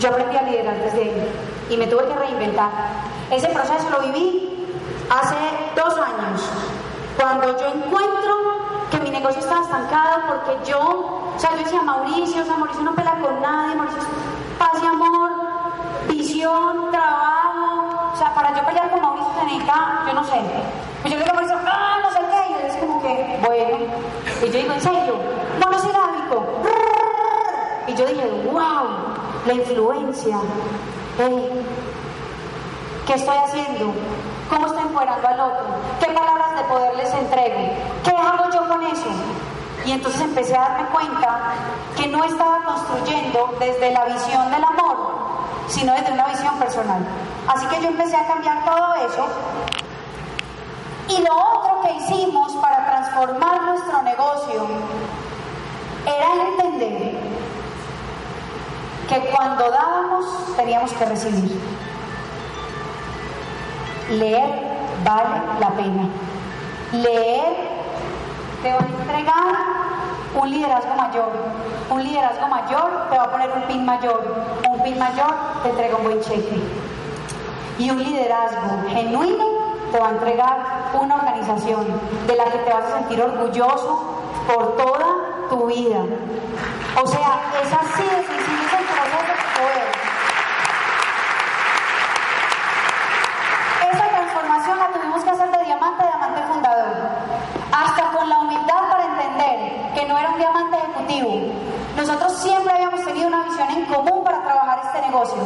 Yo 0.00 0.08
aprendí 0.08 0.36
a 0.36 0.42
liderar 0.42 0.76
desde 0.80 1.02
él 1.02 1.28
y 1.70 1.76
me 1.76 1.86
tuve 1.86 2.06
que 2.08 2.14
reinventar. 2.14 2.70
Ese 3.30 3.48
proceso 3.48 3.88
lo 3.90 4.00
viví 4.00 4.66
hace 5.10 5.36
dos 5.76 5.94
años, 5.94 6.42
cuando 7.16 7.58
yo 7.58 7.66
encuentro 7.68 8.34
que 8.90 9.00
mi 9.00 9.10
negocio 9.10 9.40
estaba 9.40 9.62
estancado 9.62 10.22
porque 10.26 10.70
yo, 10.70 10.80
o 11.36 11.38
sea, 11.38 11.50
yo 11.52 11.58
decía 11.58 11.82
Mauricio, 11.82 12.42
o 12.42 12.44
sea, 12.44 12.56
Mauricio 12.56 12.82
no 12.82 12.94
pela 12.94 13.12
con 13.12 13.40
nadie, 13.40 13.76
Mauricio 13.76 14.02
paz 14.58 14.82
y 14.82 14.86
amor, 14.86 15.30
visión, 16.08 16.90
trabajo, 16.90 18.10
o 18.12 18.16
sea, 18.16 18.34
para 18.34 18.54
yo 18.56 18.64
pelear 18.64 18.90
con 18.90 19.00
Mauricio 19.00 19.30
se 19.38 19.44
necesita, 19.44 20.04
yo 20.06 20.14
no 20.14 20.24
sé. 20.24 20.40
Pues 21.02 21.12
yo 21.12 21.18
le 21.18 21.24
digo 21.24 21.30
a 21.30 21.34
Mauricio, 21.34 21.58
ah, 21.66 22.03
bueno, 23.46 23.86
y 24.42 24.46
yo 24.46 24.58
digo, 24.58 24.72
en 24.74 24.80
serio, 24.80 25.14
monosilábico, 25.62 26.44
y 27.86 27.94
yo 27.94 28.06
dije, 28.06 28.48
wow, 28.50 28.88
la 29.46 29.54
influencia, 29.54 30.38
¿qué 33.06 33.14
estoy 33.14 33.36
haciendo? 33.36 33.92
cómo 34.48 34.66
estoy 34.66 34.82
empoderando 34.82 35.28
al 35.28 35.40
otro, 35.40 35.64
qué 36.00 36.06
palabras 36.06 36.56
de 36.56 36.64
poder 36.64 36.96
les 36.96 37.12
entrego, 37.14 37.58
qué 38.04 38.10
hago 38.10 38.50
yo 38.52 38.68
con 38.68 38.82
eso. 38.84 39.08
Y 39.84 39.92
entonces 39.92 40.20
empecé 40.22 40.56
a 40.56 40.60
darme 40.60 40.88
cuenta 40.88 41.40
que 41.96 42.08
no 42.08 42.24
estaba 42.24 42.64
construyendo 42.64 43.54
desde 43.60 43.92
la 43.92 44.06
visión 44.06 44.50
del 44.50 44.64
amor, 44.64 44.96
sino 45.68 45.92
desde 45.92 46.12
una 46.12 46.28
visión 46.28 46.58
personal. 46.58 47.04
Así 47.46 47.66
que 47.66 47.82
yo 47.82 47.88
empecé 47.88 48.16
a 48.16 48.26
cambiar 48.26 48.64
todo 48.64 48.94
eso. 48.94 49.26
Y 51.08 51.18
lo 51.18 51.36
otro 51.36 51.82
que 51.82 51.92
hicimos 51.96 52.52
para 52.54 52.86
transformar 52.86 53.62
nuestro 53.62 54.02
negocio 54.02 54.66
era 56.06 56.48
entender 56.48 57.20
que 59.08 59.20
cuando 59.30 59.70
dábamos 59.70 60.56
teníamos 60.56 60.92
que 60.92 61.04
recibir. 61.04 61.60
Leer 64.10 64.48
vale 65.04 65.42
la 65.60 65.70
pena. 65.70 66.08
Leer 66.92 67.74
te 68.62 68.72
va 68.72 68.78
a 68.78 69.02
entregar 69.02 69.84
un 70.40 70.50
liderazgo 70.50 70.94
mayor. 70.94 71.32
Un 71.90 72.02
liderazgo 72.02 72.48
mayor 72.48 73.08
te 73.10 73.16
va 73.18 73.24
a 73.24 73.30
poner 73.30 73.50
un 73.52 73.62
pin 73.62 73.84
mayor. 73.84 74.46
Un 74.70 74.82
pin 74.82 74.98
mayor 74.98 75.34
te 75.62 75.70
entrega 75.70 75.96
un 75.96 76.04
buen 76.04 76.20
cheque. 76.20 76.62
Y 77.78 77.90
un 77.90 78.02
liderazgo 78.02 78.88
genuino 78.88 79.63
te 79.92 79.98
va 79.98 80.08
a 80.08 80.10
entregar 80.10 80.56
una 81.00 81.16
organización 81.16 81.86
de 82.26 82.36
la 82.36 82.44
que 82.44 82.58
te 82.58 82.72
vas 82.72 82.84
a 82.84 82.98
sentir 82.98 83.20
orgulloso 83.20 84.14
por 84.46 84.76
toda 84.76 85.06
tu 85.48 85.66
vida. 85.66 86.00
O 87.02 87.06
sea, 87.06 87.40
es 87.62 87.72
así 87.72 88.02
de 88.02 88.22
sencillo, 88.26 88.66
es 88.66 88.72
el 88.72 88.84
proceso 88.84 89.18
que 89.26 89.60
poder. 89.60 89.90
Esa 93.92 94.08
transformación 94.08 94.78
la 94.78 94.88
tuvimos 94.88 95.24
que 95.24 95.30
hacer 95.30 95.50
de 95.50 95.64
diamante 95.64 96.02
a 96.02 96.06
diamante 96.06 96.42
fundador. 96.52 96.94
Hasta 97.72 98.02
con 98.16 98.28
la 98.28 98.38
humildad 98.40 98.90
para 98.90 99.04
entender 99.04 99.92
que 99.94 100.06
no 100.06 100.18
era 100.18 100.30
un 100.30 100.38
diamante 100.38 100.76
ejecutivo. 100.76 101.52
Nosotros 101.96 102.36
siempre 102.38 102.72
habíamos 102.72 103.04
tenido 103.04 103.28
una 103.28 103.44
visión 103.44 103.68
en 103.70 103.84
común 103.86 104.24
para 104.24 104.42
trabajar 104.42 104.80
este 104.84 105.00
negocio. 105.00 105.38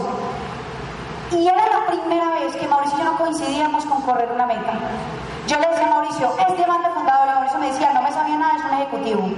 Y 1.31 1.47
era 1.47 1.68
primera 1.89 2.31
vez 2.31 2.55
que 2.57 2.67
Mauricio 2.67 2.99
y 2.99 3.03
yo 3.03 3.05
no 3.05 3.19
coincidíamos 3.19 3.85
con 3.87 4.03
correr 4.03 4.31
una 4.33 4.47
meta. 4.47 4.73
Yo 5.47 5.59
le 5.59 5.69
decía 5.69 5.87
a 5.87 5.91
Mauricio, 5.91 6.35
es 6.49 6.57
diamante 6.57 6.91
fundador, 6.91 7.29
y 7.29 7.33
Mauricio 7.33 7.59
me 7.59 7.67
decía, 7.73 7.93
no 7.93 8.03
me 8.03 8.13
sabía 8.13 8.37
nada, 8.37 8.57
es 8.57 8.65
un 8.65 8.75
ejecutivo. 8.75 9.31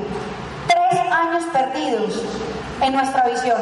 Tres 0.67 1.01
años 1.13 1.45
perdidos 1.53 2.23
en 2.81 2.93
nuestra 2.93 3.25
visión. 3.25 3.61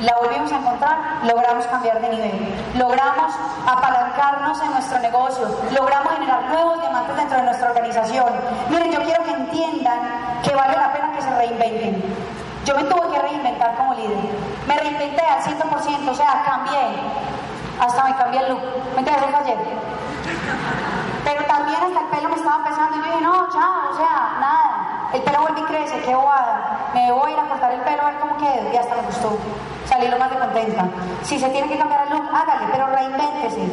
La 0.00 0.14
volvimos 0.16 0.50
a 0.52 0.56
encontrar, 0.56 0.98
logramos 1.24 1.66
cambiar 1.66 2.00
de 2.00 2.08
nivel, 2.08 2.54
logramos 2.74 3.34
apalancarnos 3.66 4.62
en 4.62 4.70
nuestro 4.72 4.98
negocio, 4.98 5.46
logramos 5.76 6.12
generar 6.14 6.50
nuevos 6.50 6.80
diamantes 6.80 7.16
dentro 7.16 7.36
de 7.36 7.42
nuestra 7.44 7.68
organización. 7.68 8.28
Miren, 8.70 8.92
yo 8.92 9.02
quiero 9.02 9.24
que 9.24 9.30
entiendan 9.32 9.98
que 10.42 10.54
vale 10.54 10.76
la 10.76 10.92
pena 10.92 11.12
que 11.12 11.22
se 11.22 11.30
reinventen. 11.36 12.02
Yo 12.64 12.76
me 12.76 12.84
tuve 12.84 13.12
que 13.12 13.18
reinventar 13.20 13.74
como 13.76 13.94
líder. 13.94 14.18
Me 14.66 14.76
reinventé 14.78 15.22
al 15.22 15.42
100%, 15.42 16.08
o 16.08 16.14
sea, 16.14 16.42
cambié. 16.44 17.29
Hasta 17.80 18.04
me 18.04 18.14
cambié 18.16 18.40
el 18.40 18.50
look. 18.50 18.60
¿Me 18.94 18.98
entiendes? 18.98 19.34
ayer. 19.34 19.58
Pero 21.24 21.44
también 21.44 21.76
hasta 21.82 22.00
el 22.00 22.06
pelo 22.06 22.28
me 22.28 22.36
estaba 22.36 22.56
empezando 22.56 22.96
y 22.96 22.98
yo 23.00 23.04
dije, 23.06 23.20
no, 23.22 23.48
chao, 23.50 23.90
o 23.92 23.96
sea, 23.96 24.36
nada. 24.40 25.08
El 25.12 25.22
pelo 25.22 25.40
vuelve 25.40 25.60
y 25.60 25.64
crece, 25.64 26.00
qué 26.02 26.14
bobada. 26.14 26.90
Me 26.94 27.10
voy 27.12 27.30
a 27.30 27.34
ir 27.34 27.40
a 27.40 27.48
cortar 27.48 27.72
el 27.72 27.80
pelo 27.80 28.02
a 28.02 28.06
ver 28.06 28.20
cómo 28.20 28.36
queda. 28.36 28.72
Y 28.72 28.76
hasta 28.76 28.94
me 28.96 29.02
gustó. 29.02 29.38
Salí 29.86 30.08
lo 30.08 30.18
más 30.18 30.30
de 30.30 30.38
contenta. 30.38 30.84
Si 31.22 31.38
se 31.38 31.48
tiene 31.48 31.68
que 31.68 31.78
cambiar 31.78 32.06
el 32.06 32.10
look, 32.10 32.28
hágale, 32.32 32.66
pero 32.70 32.86
reinvéntese. 32.86 33.72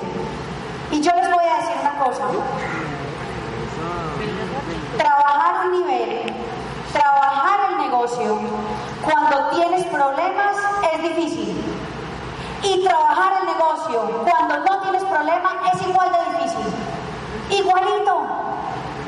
Y 0.91 1.01
yo 1.01 1.11
les 1.15 1.31
voy 1.31 1.45
a 1.45 1.57
decir 1.57 1.75
una 1.81 2.03
cosa. 2.03 2.23
Trabajar 4.97 5.65
un 5.65 5.71
nivel, 5.81 6.33
trabajar 6.91 7.59
el 7.71 7.77
negocio, 7.77 8.39
cuando 9.03 9.49
tienes 9.49 9.85
problemas 9.85 10.55
es 10.93 11.03
difícil. 11.03 11.56
Y 12.63 12.83
trabajar 12.83 13.33
el 13.41 13.45
negocio 13.45 14.23
cuando 14.29 14.57
no 14.59 14.79
tienes 14.81 15.03
problemas 15.05 15.53
es 15.73 15.87
igual 15.87 16.11
de 16.11 16.17
difícil. 16.31 16.73
Igualito, 17.49 18.21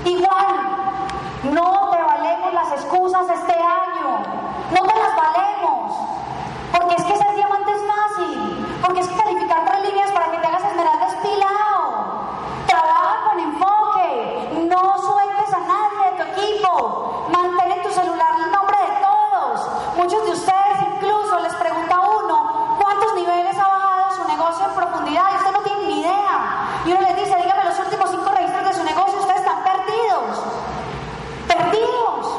igual. 0.06 0.47
No 1.43 1.89
te 1.91 2.02
valemos 2.02 2.54
las 2.54 2.72
excusas 2.74 3.28
este 3.30 3.54
año. 3.54 4.20
No 4.72 4.88
te 4.88 5.00
las 5.00 5.16
valemos. 5.16 5.93
Porque 6.72 6.95
es 6.95 7.04
que 7.04 7.18
ser 7.18 7.36
diamante 7.36 7.72
es 7.72 7.82
fácil. 7.88 8.80
Porque 8.86 9.00
es 9.02 9.08
que 9.08 9.16
calificar 9.18 9.66
tres 9.66 9.82
líneas 9.89 10.12
para 10.12 10.32
que 10.32 10.38
te 10.38 10.47
hagas 10.47 10.64
esmeralda 10.64 11.08
es 11.08 11.16
pilado. 11.16 11.80
Trabaja 12.68 13.30
con 13.30 13.39
enfoque. 13.39 14.68
No 14.70 14.97
sueltes 15.02 15.54
a 15.54 15.60
nadie 15.60 16.12
de 16.12 16.18
tu 16.18 16.41
equipo. 16.41 17.26
Mantén 17.32 17.72
en 17.72 17.84
tu 17.84 17.89
celular 17.89 18.34
el 18.45 18.52
nombre 18.52 18.78
de 18.78 18.91
todos. 19.02 19.68
Muchos 19.97 20.26
de 20.26 20.32
ustedes 20.32 20.82
incluso 20.93 21.39
les 21.39 21.54
pregunta 21.56 21.95
a 21.95 22.00
uno 22.00 22.78
cuántos 22.82 23.14
niveles 23.16 23.58
ha 23.58 23.68
bajado 23.68 24.16
su 24.16 24.28
negocio 24.28 24.66
en 24.66 24.74
profundidad 24.76 25.26
y 25.32 25.36
usted 25.38 25.52
no 25.52 25.62
tiene 25.62 25.84
ni 25.88 26.02
idea. 26.02 26.82
Y 26.86 26.91
uno 26.91 27.02
les 27.02 27.16
dice, 27.18 27.36
dígame 27.36 27.66
los 27.66 27.80
últimos 27.80 28.10
cinco 28.10 28.30
registros 28.32 28.64
de 28.66 28.74
su 28.74 28.84
negocio, 28.84 29.20
ustedes 29.20 29.41
están 29.41 29.64
perdidos. 29.64 30.39
Perdidos. 31.47 32.38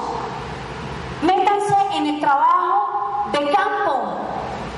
Métanse 1.23 1.77
en 1.97 2.07
el 2.07 2.21
trabajo 2.21 3.29
de 3.33 3.51
campo. 3.51 4.17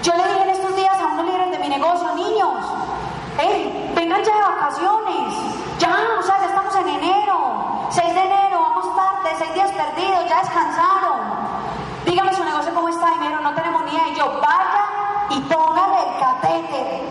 Yo 0.02 0.12
le 0.14 0.24
dije 0.24 0.42
en 0.42 0.50
estos 0.50 0.76
días 0.76 0.98
a 1.00 1.06
unos 1.06 1.24
líderes 1.24 1.50
de 1.52 1.58
mi 1.58 1.68
negocio, 1.68 2.14
niños, 2.14 2.58
hey, 3.38 3.92
vengan 3.94 4.22
ya 4.24 4.34
de 4.34 4.42
vacaciones. 4.42 5.34
Ya, 5.78 5.96
o 6.18 6.22
sea, 6.22 6.38
ya 6.40 6.46
estamos 6.46 6.74
en 6.76 6.88
enero. 6.88 7.38
6 7.90 8.14
de 8.14 8.20
enero, 8.20 8.60
vamos 8.60 8.96
tarde, 8.96 9.36
6 9.38 9.54
días 9.54 9.70
perdidos, 9.70 10.28
ya 10.28 10.40
descansaron. 10.40 11.20
Dígame 12.04 12.34
su 12.34 12.42
negocio 12.42 12.74
cómo 12.74 12.88
está, 12.88 13.06
y 13.14 13.18
me 13.18 13.28
dijeron, 13.28 13.44
no 13.44 13.54
tenemos 13.54 13.82
ni 13.84 13.92
idea. 13.92 14.08
Y 14.08 14.14
yo, 14.14 14.40
vaya 14.40 15.02
y 15.30 15.40
póngale 15.40 15.96
el 16.08 16.20
catete, 16.20 17.02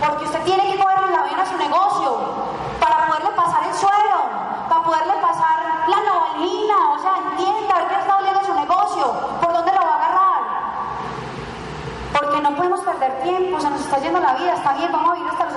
porque 0.00 0.24
usted 0.24 0.42
tiene 0.42 0.70
que 0.70 0.78
mover 0.78 0.98
en 0.98 1.12
la 1.12 1.22
vena 1.22 1.46
su 1.46 1.56
negocio 1.56 2.18
para 2.80 3.06
poderle 3.06 3.30
pasar 3.30 3.64
el 3.64 3.74
suelo, 3.74 4.18
para 4.68 4.82
poderle 4.82 5.14
pasar 5.20 5.58
la 5.86 5.96
novalina, 5.96 6.90
o 6.94 6.98
sea, 6.98 7.18
entienda, 7.30 7.74
a 7.74 7.78
ver 7.78 7.88
qué 7.88 7.94
está 8.00 8.16
oliendo 8.16 8.44
su 8.44 8.54
negocio, 8.54 9.12
por 9.40 9.52
dónde 9.52 9.72
lo 9.72 9.80
va 9.80 9.92
a 9.92 9.96
agarrar. 9.96 10.42
Porque 12.12 12.40
no 12.40 12.54
podemos 12.56 12.80
perder 12.80 13.22
tiempo, 13.22 13.60
se 13.60 13.70
nos 13.70 13.80
está 13.80 13.98
yendo 13.98 14.20
la 14.20 14.34
vida, 14.34 14.54
está 14.54 14.72
bien, 14.74 14.90
vamos 14.90 15.10
a 15.10 15.14
vivir 15.14 15.30
hasta 15.30 15.44
los 15.44 15.56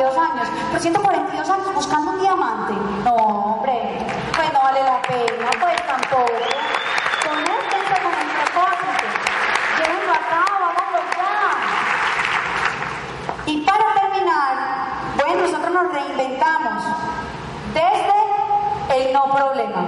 142 0.00 0.16
años, 0.16 0.48
pero 0.70 0.80
142 0.80 1.50
años 1.50 1.74
buscando 1.74 2.12
un 2.12 2.20
diamante, 2.20 2.72
no, 3.04 3.14
hombre, 3.14 3.98
pues 4.34 4.52
no 4.52 4.60
vale 4.60 4.82
la 4.82 5.02
pena, 5.02 5.50
pues 5.60 5.76
tampoco. 5.86 6.32
Conéctense 7.28 7.96
con 8.00 8.14
el 8.16 8.28
propósito, 8.32 9.04
llévenlo 9.76 10.12
a 10.12 10.22
cabo, 10.32 10.64
háganlo 10.70 11.00
ya. 11.16 11.36
Y 13.46 13.60
para 13.60 13.86
terminar, 14.00 14.52
bueno, 15.16 15.42
nosotros 15.42 15.70
nos 15.70 15.92
reinventamos 15.92 16.82
desde 17.74 18.18
el 18.96 19.12
no 19.12 19.24
problema. 19.24 19.82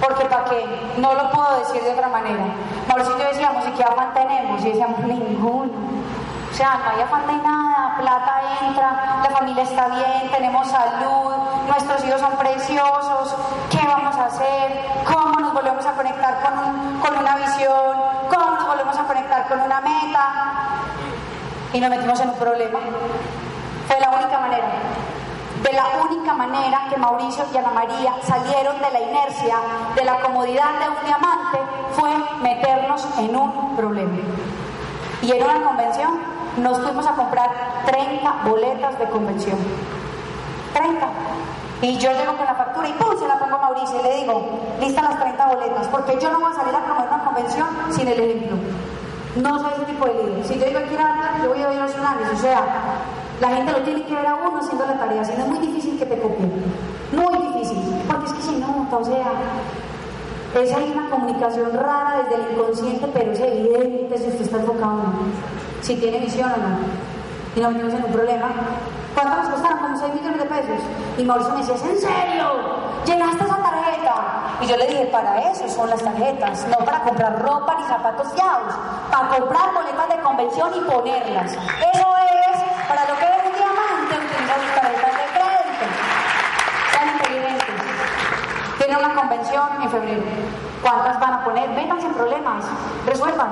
Porque 0.00 0.24
para 0.26 0.44
qué, 0.44 0.66
no 0.98 1.14
lo 1.14 1.30
puedo 1.30 1.60
decir 1.60 1.82
de 1.82 1.92
otra 1.92 2.08
manera. 2.08 2.44
Mauricio 2.88 3.16
y 3.16 3.20
yo 3.20 3.28
decíamos, 3.28 3.66
¿y 3.66 3.70
qué 3.70 3.84
afán 3.84 4.12
tenemos? 4.12 4.62
Y 4.62 4.68
decíamos, 4.68 4.98
ninguno. 5.00 5.72
O 6.50 6.54
sea, 6.54 6.78
no 6.84 6.90
hay 6.90 7.00
afán 7.00 7.26
de 7.26 7.36
nada, 7.36 7.63
plata 8.04 8.40
entra, 8.60 9.20
la 9.22 9.30
familia 9.30 9.62
está 9.62 9.88
bien, 9.88 10.30
tenemos 10.30 10.68
salud, 10.68 11.32
nuestros 11.68 12.04
hijos 12.04 12.20
son 12.20 12.32
preciosos, 12.32 13.34
¿qué 13.70 13.80
vamos 13.86 14.14
a 14.16 14.26
hacer? 14.26 14.78
¿Cómo 15.06 15.40
nos 15.40 15.54
volvemos 15.54 15.86
a 15.86 15.92
conectar 15.92 16.34
con, 16.42 16.58
un- 16.58 17.00
con 17.00 17.16
una 17.16 17.36
visión? 17.36 17.96
¿Cómo 18.28 18.50
nos 18.50 18.66
volvemos 18.66 18.96
a 18.98 19.04
conectar 19.04 19.48
con 19.48 19.60
una 19.60 19.80
meta? 19.80 20.24
Y 21.72 21.80
nos 21.80 21.90
metimos 21.90 22.20
en 22.20 22.28
un 22.28 22.36
problema. 22.36 22.78
Fue 23.88 23.98
la 24.00 24.10
única 24.10 24.38
manera. 24.38 24.66
De 25.62 25.72
la 25.72 25.84
única 26.04 26.34
manera 26.34 26.80
que 26.90 26.96
Mauricio 26.98 27.44
y 27.52 27.56
Ana 27.56 27.70
María 27.70 28.12
salieron 28.22 28.76
de 28.82 28.90
la 28.90 29.00
inercia, 29.00 29.56
de 29.96 30.04
la 30.04 30.20
comodidad 30.20 30.70
de 30.78 30.88
un 30.90 31.04
diamante, 31.06 31.58
fue 31.92 32.10
meternos 32.42 33.06
en 33.18 33.34
un 33.34 33.74
problema. 33.76 34.18
Y 35.22 35.32
en 35.32 35.42
una 35.42 35.62
convención 35.66 36.33
nos 36.58 36.78
fuimos 36.78 37.06
a 37.06 37.12
comprar 37.12 37.50
30 37.86 38.32
boletas 38.44 38.98
de 38.98 39.04
convención. 39.06 39.58
30. 40.72 41.06
Y 41.82 41.98
yo 41.98 42.10
llego 42.12 42.36
con 42.36 42.46
la 42.46 42.54
factura 42.54 42.88
y 42.88 42.92
¡pum! 42.92 43.18
se 43.18 43.26
la 43.26 43.38
pongo 43.38 43.56
a 43.56 43.58
Mauricio 43.58 44.00
y 44.00 44.02
le 44.02 44.16
digo, 44.20 44.42
lista 44.80 45.02
las 45.02 45.20
30 45.20 45.46
boletas, 45.46 45.88
porque 45.88 46.18
yo 46.20 46.30
no 46.30 46.40
voy 46.40 46.50
a 46.50 46.54
salir 46.54 46.74
a 46.74 46.84
promover 46.84 47.08
una 47.08 47.24
convención 47.24 47.68
sin 47.90 48.08
el 48.08 48.20
ejemplo. 48.20 48.56
No 49.36 49.58
soy 49.58 49.72
ese 49.74 49.84
tipo 49.92 50.06
de 50.06 50.14
líder. 50.14 50.46
Si 50.46 50.58
yo 50.58 50.66
digo 50.66 50.80
ir 50.80 50.98
a 50.98 51.42
yo 51.42 51.48
voy 51.50 51.58
a 51.58 51.72
ir 51.72 51.78
a 51.78 51.86
nacionales, 51.86 52.28
o 52.32 52.36
sea, 52.36 52.62
la 53.40 53.48
gente 53.48 53.72
lo 53.72 53.82
tiene 53.82 54.04
que 54.04 54.14
ver 54.14 54.26
a 54.26 54.34
uno 54.36 54.58
haciendo 54.58 54.86
la 54.86 54.94
tarea, 54.94 55.24
si 55.24 55.32
no 55.32 55.42
es 55.42 55.48
muy 55.48 55.58
difícil 55.58 55.98
que 55.98 56.06
te 56.06 56.18
copien. 56.20 56.52
Muy 57.12 57.38
difícil, 57.48 57.78
porque 58.08 58.26
es 58.26 58.32
que 58.32 58.42
si 58.42 58.56
no, 58.56 58.88
o 58.90 59.04
sea, 59.04 59.32
es 60.62 60.72
ahí 60.72 60.92
una 60.94 61.10
comunicación 61.10 61.72
rara 61.74 62.22
desde 62.22 62.42
el 62.42 62.52
inconsciente, 62.52 63.08
pero 63.12 63.32
es 63.32 63.40
evidente 63.40 64.18
si 64.18 64.28
usted 64.28 64.42
está 64.42 64.58
enfocado 64.58 64.92
no, 64.92 65.12
si 65.84 65.96
tiene 65.96 66.18
visión 66.18 66.50
o 66.50 66.56
no. 66.56 66.78
y 67.54 67.60
nos 67.60 67.72
metimos 67.72 67.94
en 67.94 68.04
un 68.04 68.12
problema. 68.12 68.48
¿Cuánto 69.14 69.36
nos 69.36 69.48
costaron? 69.50 69.78
Como 69.78 69.98
6 69.98 70.14
millones 70.14 70.38
de 70.40 70.46
pesos. 70.46 70.80
Y 71.18 71.24
Mauricio 71.24 71.52
me 71.52 71.60
decía, 71.60 71.74
¿es 71.74 71.84
en 71.84 71.98
serio? 72.00 72.50
¿Llenaste 73.04 73.44
esa 73.44 73.56
tarjeta? 73.56 74.14
Y 74.62 74.66
yo 74.66 74.76
le 74.78 74.86
dije, 74.88 75.06
para 75.12 75.50
eso 75.50 75.68
son 75.68 75.90
las 75.90 76.02
tarjetas, 76.02 76.66
no 76.68 76.78
para 76.78 77.00
comprar 77.00 77.42
ropa 77.42 77.76
ni 77.78 77.84
zapatos 77.84 78.34
yaos, 78.34 78.74
para 79.10 79.28
comprar 79.28 79.74
boletas 79.74 80.08
de 80.08 80.22
convención 80.22 80.70
y 80.74 80.80
ponerlas. 80.80 81.52
Eso 81.52 82.08
es 82.16 82.88
para 82.88 83.04
lo 83.04 83.18
que 83.18 83.26
es 83.26 83.44
un 83.44 83.52
diamante, 83.52 84.14
utilizar 84.24 84.58
sus 84.64 84.74
tarjetas 84.74 85.12
de 85.20 85.26
crédito. 85.36 85.86
Sean 86.92 87.08
inteligentes. 87.12 87.66
Tiene 88.78 88.96
una 88.96 89.14
convención 89.14 89.68
en 89.82 89.90
febrero. 89.90 90.22
¿Cuántas 90.82 91.20
van 91.20 91.32
a 91.34 91.44
poner? 91.44 91.68
Vengan 91.74 92.00
sin 92.00 92.14
problemas, 92.14 92.64
resuelvan. 93.06 93.50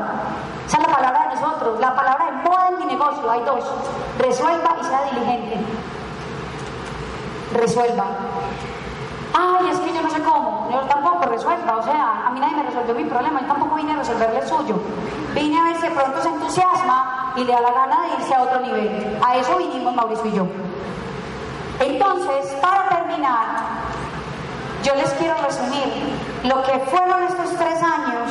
Esa 0.67 0.77
es 0.77 0.87
la 0.87 0.95
palabra 0.95 1.29
de 1.29 1.35
nosotros, 1.35 1.81
la 1.81 1.95
palabra 1.95 2.27
de 2.27 2.33
moda 2.49 2.69
en 2.69 2.79
mi 2.79 2.85
negocio, 2.87 3.31
hay 3.31 3.41
dos. 3.43 3.65
Resuelva 4.19 4.77
y 4.81 4.85
sea 4.85 5.03
diligente. 5.11 5.57
Resuelva. 7.55 8.05
Ay, 9.35 9.71
es 9.71 9.79
que 9.79 9.93
yo 9.93 10.03
no 10.03 10.11
sé 10.11 10.23
cómo. 10.23 10.69
Yo 10.71 10.81
tampoco 10.83 11.25
resuelva. 11.27 11.77
O 11.77 11.83
sea, 11.83 12.27
a 12.27 12.31
mí 12.31 12.41
nadie 12.41 12.57
me 12.57 12.63
resolvió 12.65 12.95
mi 12.95 13.05
problema. 13.05 13.41
Yo 13.41 13.47
tampoco 13.47 13.77
vine 13.77 13.93
a 13.93 13.97
resolverle 13.97 14.41
el 14.41 14.47
suyo. 14.47 14.77
Vine 15.35 15.59
a 15.59 15.65
ver 15.65 15.77
si 15.81 15.89
pronto 15.89 16.23
se 16.23 16.29
entusiasma 16.29 17.33
y 17.37 17.45
le 17.45 17.53
da 17.53 17.61
la 17.61 17.73
gana 17.73 18.03
de 18.03 18.23
irse 18.23 18.35
a 18.35 18.43
otro 18.43 18.61
nivel. 18.61 19.19
A 19.25 19.37
eso 19.37 19.57
vinimos 19.57 19.95
Mauricio 19.95 20.27
y 20.27 20.33
yo. 20.33 20.47
Entonces, 21.81 22.55
para 22.61 22.89
terminar, 22.89 23.47
yo 24.83 24.95
les 24.95 25.11
quiero 25.15 25.35
resumir 25.43 26.13
lo 26.45 26.63
que 26.63 26.79
fueron 26.91 27.23
estos 27.25 27.57
tres 27.57 27.83
años 27.83 28.22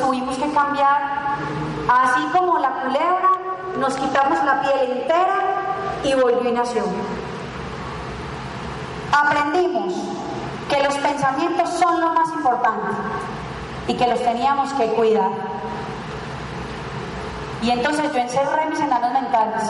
tuvimos 0.00 0.36
que 0.36 0.52
cambiar, 0.52 1.36
así 1.88 2.22
como 2.32 2.58
la 2.58 2.70
culebra, 2.70 3.30
nos 3.78 3.94
quitamos 3.94 4.42
la 4.44 4.60
piel 4.62 4.98
entera 4.98 5.36
y 6.04 6.14
volvió 6.14 6.50
y 6.50 6.52
nació. 6.52 6.84
Aprendimos 9.12 9.94
que 10.68 10.82
los 10.82 10.94
pensamientos 10.98 11.68
son 11.70 12.00
lo 12.00 12.12
más 12.12 12.28
importante 12.30 12.88
y 13.88 13.94
que 13.94 14.06
los 14.06 14.20
teníamos 14.22 14.72
que 14.74 14.86
cuidar. 14.92 15.30
Y 17.62 17.70
entonces 17.70 18.12
yo 18.12 18.18
encerré 18.18 18.66
mis 18.70 18.80
enanos 18.80 19.12
mentales 19.12 19.62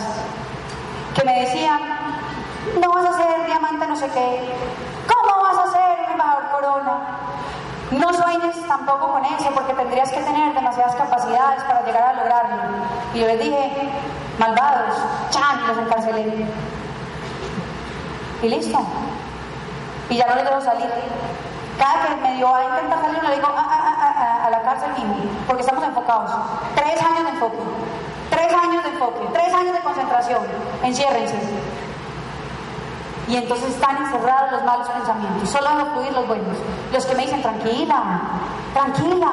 que 1.14 1.24
me 1.24 1.40
decían, 1.40 1.80
no 2.80 2.92
vas 2.92 3.06
a 3.06 3.16
ser 3.16 3.46
diamante 3.46 3.86
no 3.86 3.96
sé 3.96 4.06
qué, 4.08 4.52
¿cómo 5.08 5.42
vas 5.42 5.58
a 5.58 5.72
ser 5.72 6.10
embajador 6.12 6.50
corona? 6.50 7.00
No 7.90 8.12
sueñes 8.12 8.56
tampoco 8.68 9.12
con 9.12 9.24
eso 9.24 9.50
porque 9.52 9.74
tendrías 9.74 10.10
que 10.10 10.20
tener 10.20 10.54
demasiadas 10.54 10.94
capacidades 10.94 11.62
para 11.64 11.82
llegar 11.82 12.04
a 12.04 12.12
lograrlo. 12.14 12.56
Y 13.14 13.20
yo 13.20 13.26
les 13.26 13.40
dije, 13.40 13.90
malvados, 14.38 14.96
chan, 15.30 15.66
los 15.66 15.78
encarcelé. 15.78 16.46
Y 18.42 18.48
listo. 18.48 18.78
Y 20.08 20.16
ya 20.16 20.26
no 20.26 20.36
les 20.36 20.44
dejo 20.44 20.60
salir. 20.60 20.88
Cada 21.78 22.14
que 22.14 22.16
me 22.20 22.34
dio 22.36 22.54
a 22.54 22.64
intentar 22.64 23.00
salir, 23.00 23.22
le 23.22 23.34
digo 23.36 23.48
a, 23.48 23.60
a, 23.60 24.42
a, 24.42 24.46
a 24.46 24.50
la 24.50 24.62
cárcel 24.62 24.92
mismo, 24.92 25.16
porque 25.46 25.62
estamos 25.62 25.82
enfocados. 25.82 26.30
Tres 26.74 27.02
años 27.02 27.24
de 27.24 27.30
enfoque, 27.30 27.58
tres 28.28 28.52
años 28.52 28.84
de 28.84 28.90
enfoque, 28.90 29.20
tres 29.32 29.54
años 29.54 29.72
de 29.72 29.80
concentración. 29.80 30.40
Enciérrense. 30.84 31.38
Y 33.30 33.36
entonces 33.36 33.70
están 33.70 33.96
encerrados 33.96 34.50
los 34.50 34.64
malos 34.64 34.88
pensamientos, 34.88 35.48
solo 35.48 35.70
dejo 35.70 35.90
fluir 35.92 36.12
los 36.12 36.26
buenos. 36.26 36.56
Los 36.92 37.06
que 37.06 37.14
me 37.14 37.22
dicen, 37.22 37.40
tranquila, 37.40 38.22
tranquila, 38.74 39.32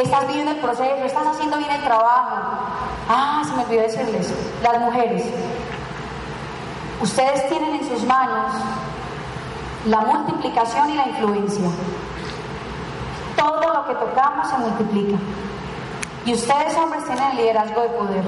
estás 0.00 0.28
viviendo 0.28 0.52
el 0.52 0.58
proceso, 0.58 1.04
estás 1.04 1.26
haciendo 1.26 1.56
bien 1.56 1.72
el 1.72 1.82
trabajo. 1.82 2.36
Ah, 3.08 3.42
se 3.44 3.56
me 3.56 3.64
olvidó 3.64 3.82
decirles, 3.82 4.32
las 4.62 4.78
mujeres, 4.78 5.24
ustedes 7.02 7.48
tienen 7.48 7.74
en 7.74 7.88
sus 7.88 8.04
manos 8.04 8.52
la 9.86 9.98
multiplicación 9.98 10.90
y 10.90 10.94
la 10.94 11.08
influencia. 11.08 11.68
Todo 13.36 13.74
lo 13.74 13.86
que 13.88 13.94
tocamos 13.94 14.48
se 14.48 14.58
multiplica. 14.58 15.18
Y 16.24 16.34
ustedes 16.34 16.76
hombres 16.76 17.04
tienen 17.04 17.32
el 17.32 17.36
liderazgo 17.38 17.82
de 17.82 17.88
poder. 17.88 18.24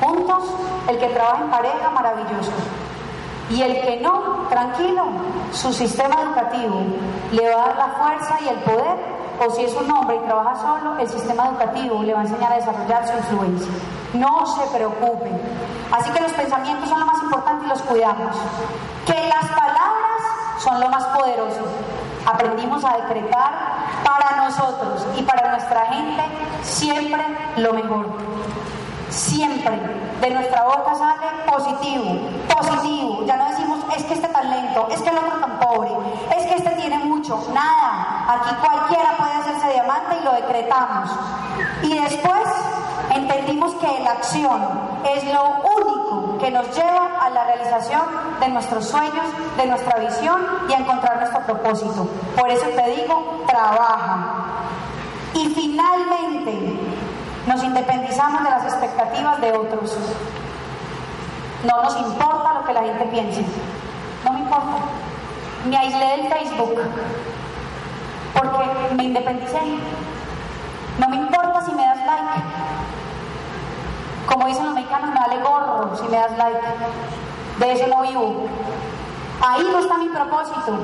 Juntos, 0.00 0.44
el 0.88 0.98
que 0.98 1.08
trabaja 1.08 1.42
en 1.42 1.50
pareja, 1.50 1.90
maravilloso. 1.90 2.52
Y 3.50 3.62
el 3.62 3.80
que 3.80 4.00
no, 4.00 4.46
tranquilo, 4.50 5.04
su 5.52 5.72
sistema 5.72 6.22
educativo 6.22 6.82
le 7.32 7.48
va 7.48 7.64
a 7.64 7.68
dar 7.68 7.76
la 7.76 7.88
fuerza 7.98 8.38
y 8.44 8.48
el 8.48 8.56
poder, 8.56 8.96
o 9.40 9.50
si 9.50 9.64
es 9.64 9.74
un 9.74 9.90
hombre 9.90 10.16
y 10.16 10.26
trabaja 10.26 10.56
solo, 10.56 10.98
el 10.98 11.08
sistema 11.08 11.46
educativo 11.46 12.02
le 12.02 12.12
va 12.12 12.20
a 12.20 12.22
enseñar 12.24 12.52
a 12.52 12.56
desarrollar 12.56 13.06
su 13.06 13.16
influencia. 13.16 13.72
No 14.14 14.46
se 14.46 14.76
preocupen. 14.76 15.40
Así 15.92 16.10
que 16.10 16.20
los 16.20 16.32
pensamientos 16.32 16.88
son 16.88 17.00
lo 17.00 17.06
más 17.06 17.22
importante 17.22 17.64
y 17.64 17.68
los 17.68 17.82
cuidamos. 17.82 18.36
Que 19.06 19.14
las 19.14 19.48
palabras 19.50 20.22
son 20.58 20.80
lo 20.80 20.88
más 20.90 21.04
poderoso. 21.06 21.62
Aprendimos 22.26 22.84
a 22.84 22.96
decretar 22.98 23.52
para 24.04 24.44
nosotros 24.44 25.06
y 25.16 25.22
para 25.22 25.52
nuestra 25.52 25.86
gente 25.86 26.22
siempre 26.62 27.24
lo 27.56 27.72
mejor. 27.72 28.06
Siempre 29.10 29.78
de 30.20 30.30
nuestra 30.30 30.64
boca 30.64 30.94
sale 30.94 31.26
positivo, 31.46 32.18
positivo. 32.54 33.24
Ya 33.24 33.36
no 33.36 33.48
decimos, 33.48 33.78
es 33.96 34.04
que 34.04 34.14
este 34.14 34.28
tan 34.28 34.50
lento, 34.50 34.88
es 34.90 35.00
que 35.00 35.08
el 35.10 35.18
otro 35.18 35.38
tan 35.40 35.58
pobre, 35.58 35.90
es 36.36 36.46
que 36.46 36.54
este 36.54 36.70
tiene 36.70 36.98
mucho. 36.98 37.38
Nada. 37.52 38.26
Aquí 38.28 38.54
cualquiera 38.60 39.16
puede 39.16 39.32
hacerse 39.32 39.72
diamante 39.72 40.16
y 40.20 40.24
lo 40.24 40.32
decretamos. 40.32 41.10
Y 41.82 41.98
después 41.98 42.42
entendimos 43.14 43.74
que 43.76 43.98
la 44.04 44.12
acción 44.12 44.60
es 45.04 45.24
lo 45.32 45.62
único 45.76 46.38
que 46.38 46.50
nos 46.50 46.66
lleva 46.76 47.18
a 47.20 47.30
la 47.30 47.44
realización 47.44 48.02
de 48.40 48.48
nuestros 48.48 48.86
sueños, 48.88 49.26
de 49.56 49.66
nuestra 49.66 49.98
visión 49.98 50.40
y 50.68 50.72
a 50.72 50.78
encontrar 50.78 51.18
nuestro 51.18 51.40
propósito. 51.42 52.08
Por 52.36 52.50
eso 52.50 52.66
te 52.66 52.90
digo, 52.90 53.44
trabaja. 53.46 54.44
Y 55.34 55.46
finalmente, 55.54 56.77
nos 57.48 57.64
independizamos 57.64 58.44
de 58.44 58.50
las 58.50 58.64
expectativas 58.64 59.40
de 59.40 59.52
otros. 59.52 59.96
No 61.64 61.82
nos 61.82 61.96
importa 61.96 62.54
lo 62.54 62.64
que 62.64 62.74
la 62.74 62.82
gente 62.82 63.04
piense. 63.06 63.44
No 64.24 64.32
me 64.34 64.40
importa. 64.40 64.76
Me 65.66 65.76
aislé 65.76 66.06
del 66.08 66.28
Facebook 66.28 66.78
porque 68.34 68.94
me 68.94 69.04
independicé. 69.04 69.60
No 70.98 71.08
me 71.08 71.16
importa 71.16 71.64
si 71.64 71.72
me 71.72 71.86
das 71.86 71.98
like. 72.04 72.42
Como 74.26 74.46
dicen 74.46 74.66
los 74.66 74.74
mexicanos, 74.74 75.10
me 75.10 75.18
vale 75.18 75.42
gorro 75.42 75.96
si 75.96 76.02
me 76.08 76.18
das 76.18 76.36
like. 76.36 76.60
De 77.60 77.72
eso 77.72 77.86
no 77.86 78.02
vivo. 78.02 78.46
Ahí 79.40 79.66
no 79.72 79.78
está 79.78 79.96
mi 79.96 80.08
propósito. 80.10 80.78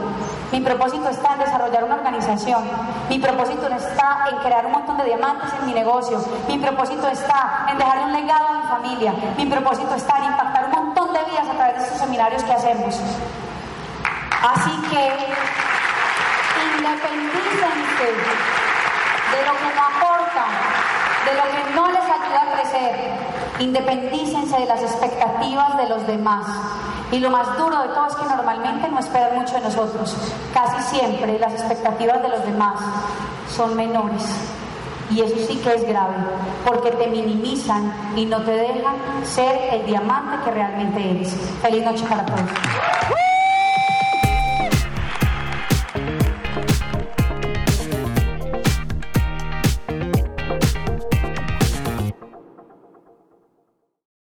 Mi 0.55 0.61
propósito 0.61 1.09
está 1.09 1.33
en 1.33 1.41
desarrollar 1.41 1.83
una 1.83 1.97
organización. 1.97 2.63
Mi 3.09 3.19
propósito 3.19 3.67
está 3.67 4.27
en 4.31 4.39
crear 4.39 4.65
un 4.65 4.71
montón 4.71 4.97
de 4.99 5.05
diamantes 5.07 5.53
en 5.53 5.67
mi 5.67 5.75
negocio. 5.75 6.25
Mi 6.47 6.59
propósito 6.59 7.09
está 7.09 7.67
en 7.73 7.77
dejar 7.77 8.05
un 8.05 8.13
legado 8.13 8.47
a 8.47 8.53
mi 8.53 8.63
familia. 8.69 9.15
Mi 9.37 9.47
propósito 9.47 9.93
está 9.97 10.19
en 10.19 10.25
impactar 10.27 10.67
un 10.67 10.71
montón 10.71 11.13
de 11.13 11.25
vidas 11.25 11.49
a 11.51 11.55
través 11.55 11.79
de 11.79 11.83
estos 11.83 11.99
seminarios 11.99 12.45
que 12.45 12.53
hacemos. 12.53 12.95
Así 14.55 14.81
que 14.91 15.17
independícense 16.77 18.07
de 19.33 19.47
lo 19.47 19.55
que 19.59 19.75
no 19.75 19.83
aportan, 19.91 20.51
de 21.25 21.35
lo 21.35 21.43
que 21.51 21.75
no 21.75 21.89
les 21.89 22.05
ayuda 22.05 22.43
a 22.43 22.53
crecer. 22.55 23.11
Independícense 23.59 24.57
de 24.57 24.67
las 24.67 24.83
expectativas 24.83 25.77
de 25.79 25.89
los 25.89 26.07
demás. 26.07 26.47
Y 27.13 27.19
lo 27.19 27.31
más 27.31 27.57
duro 27.59 27.83
de 27.83 27.89
todo 27.89 28.07
es 28.07 28.15
que 28.15 28.25
normalmente 28.25 28.89
no 28.89 28.99
esperan 28.99 29.37
mucho 29.37 29.55
de 29.55 29.61
nosotros. 29.61 30.17
Casi 30.53 30.97
siempre 30.97 31.39
las 31.39 31.53
expectativas 31.53 32.23
de 32.23 32.29
los 32.29 32.45
demás 32.45 32.81
son 33.49 33.77
menores. 33.77 34.23
Y 35.11 35.21
eso 35.21 35.35
sí 35.47 35.59
que 35.59 35.75
es 35.75 35.87
grave, 35.87 36.15
porque 36.65 36.91
te 36.91 37.07
minimizan 37.07 37.93
y 38.17 38.25
no 38.25 38.41
te 38.43 38.53
dejan 38.53 38.95
ser 39.23 39.75
el 39.75 39.87
diamante 39.87 40.45
que 40.45 40.51
realmente 40.51 41.11
eres. 41.11 41.37
Feliz 41.63 41.85
noche 41.85 42.05
para 42.09 42.25
todos. 42.25 42.41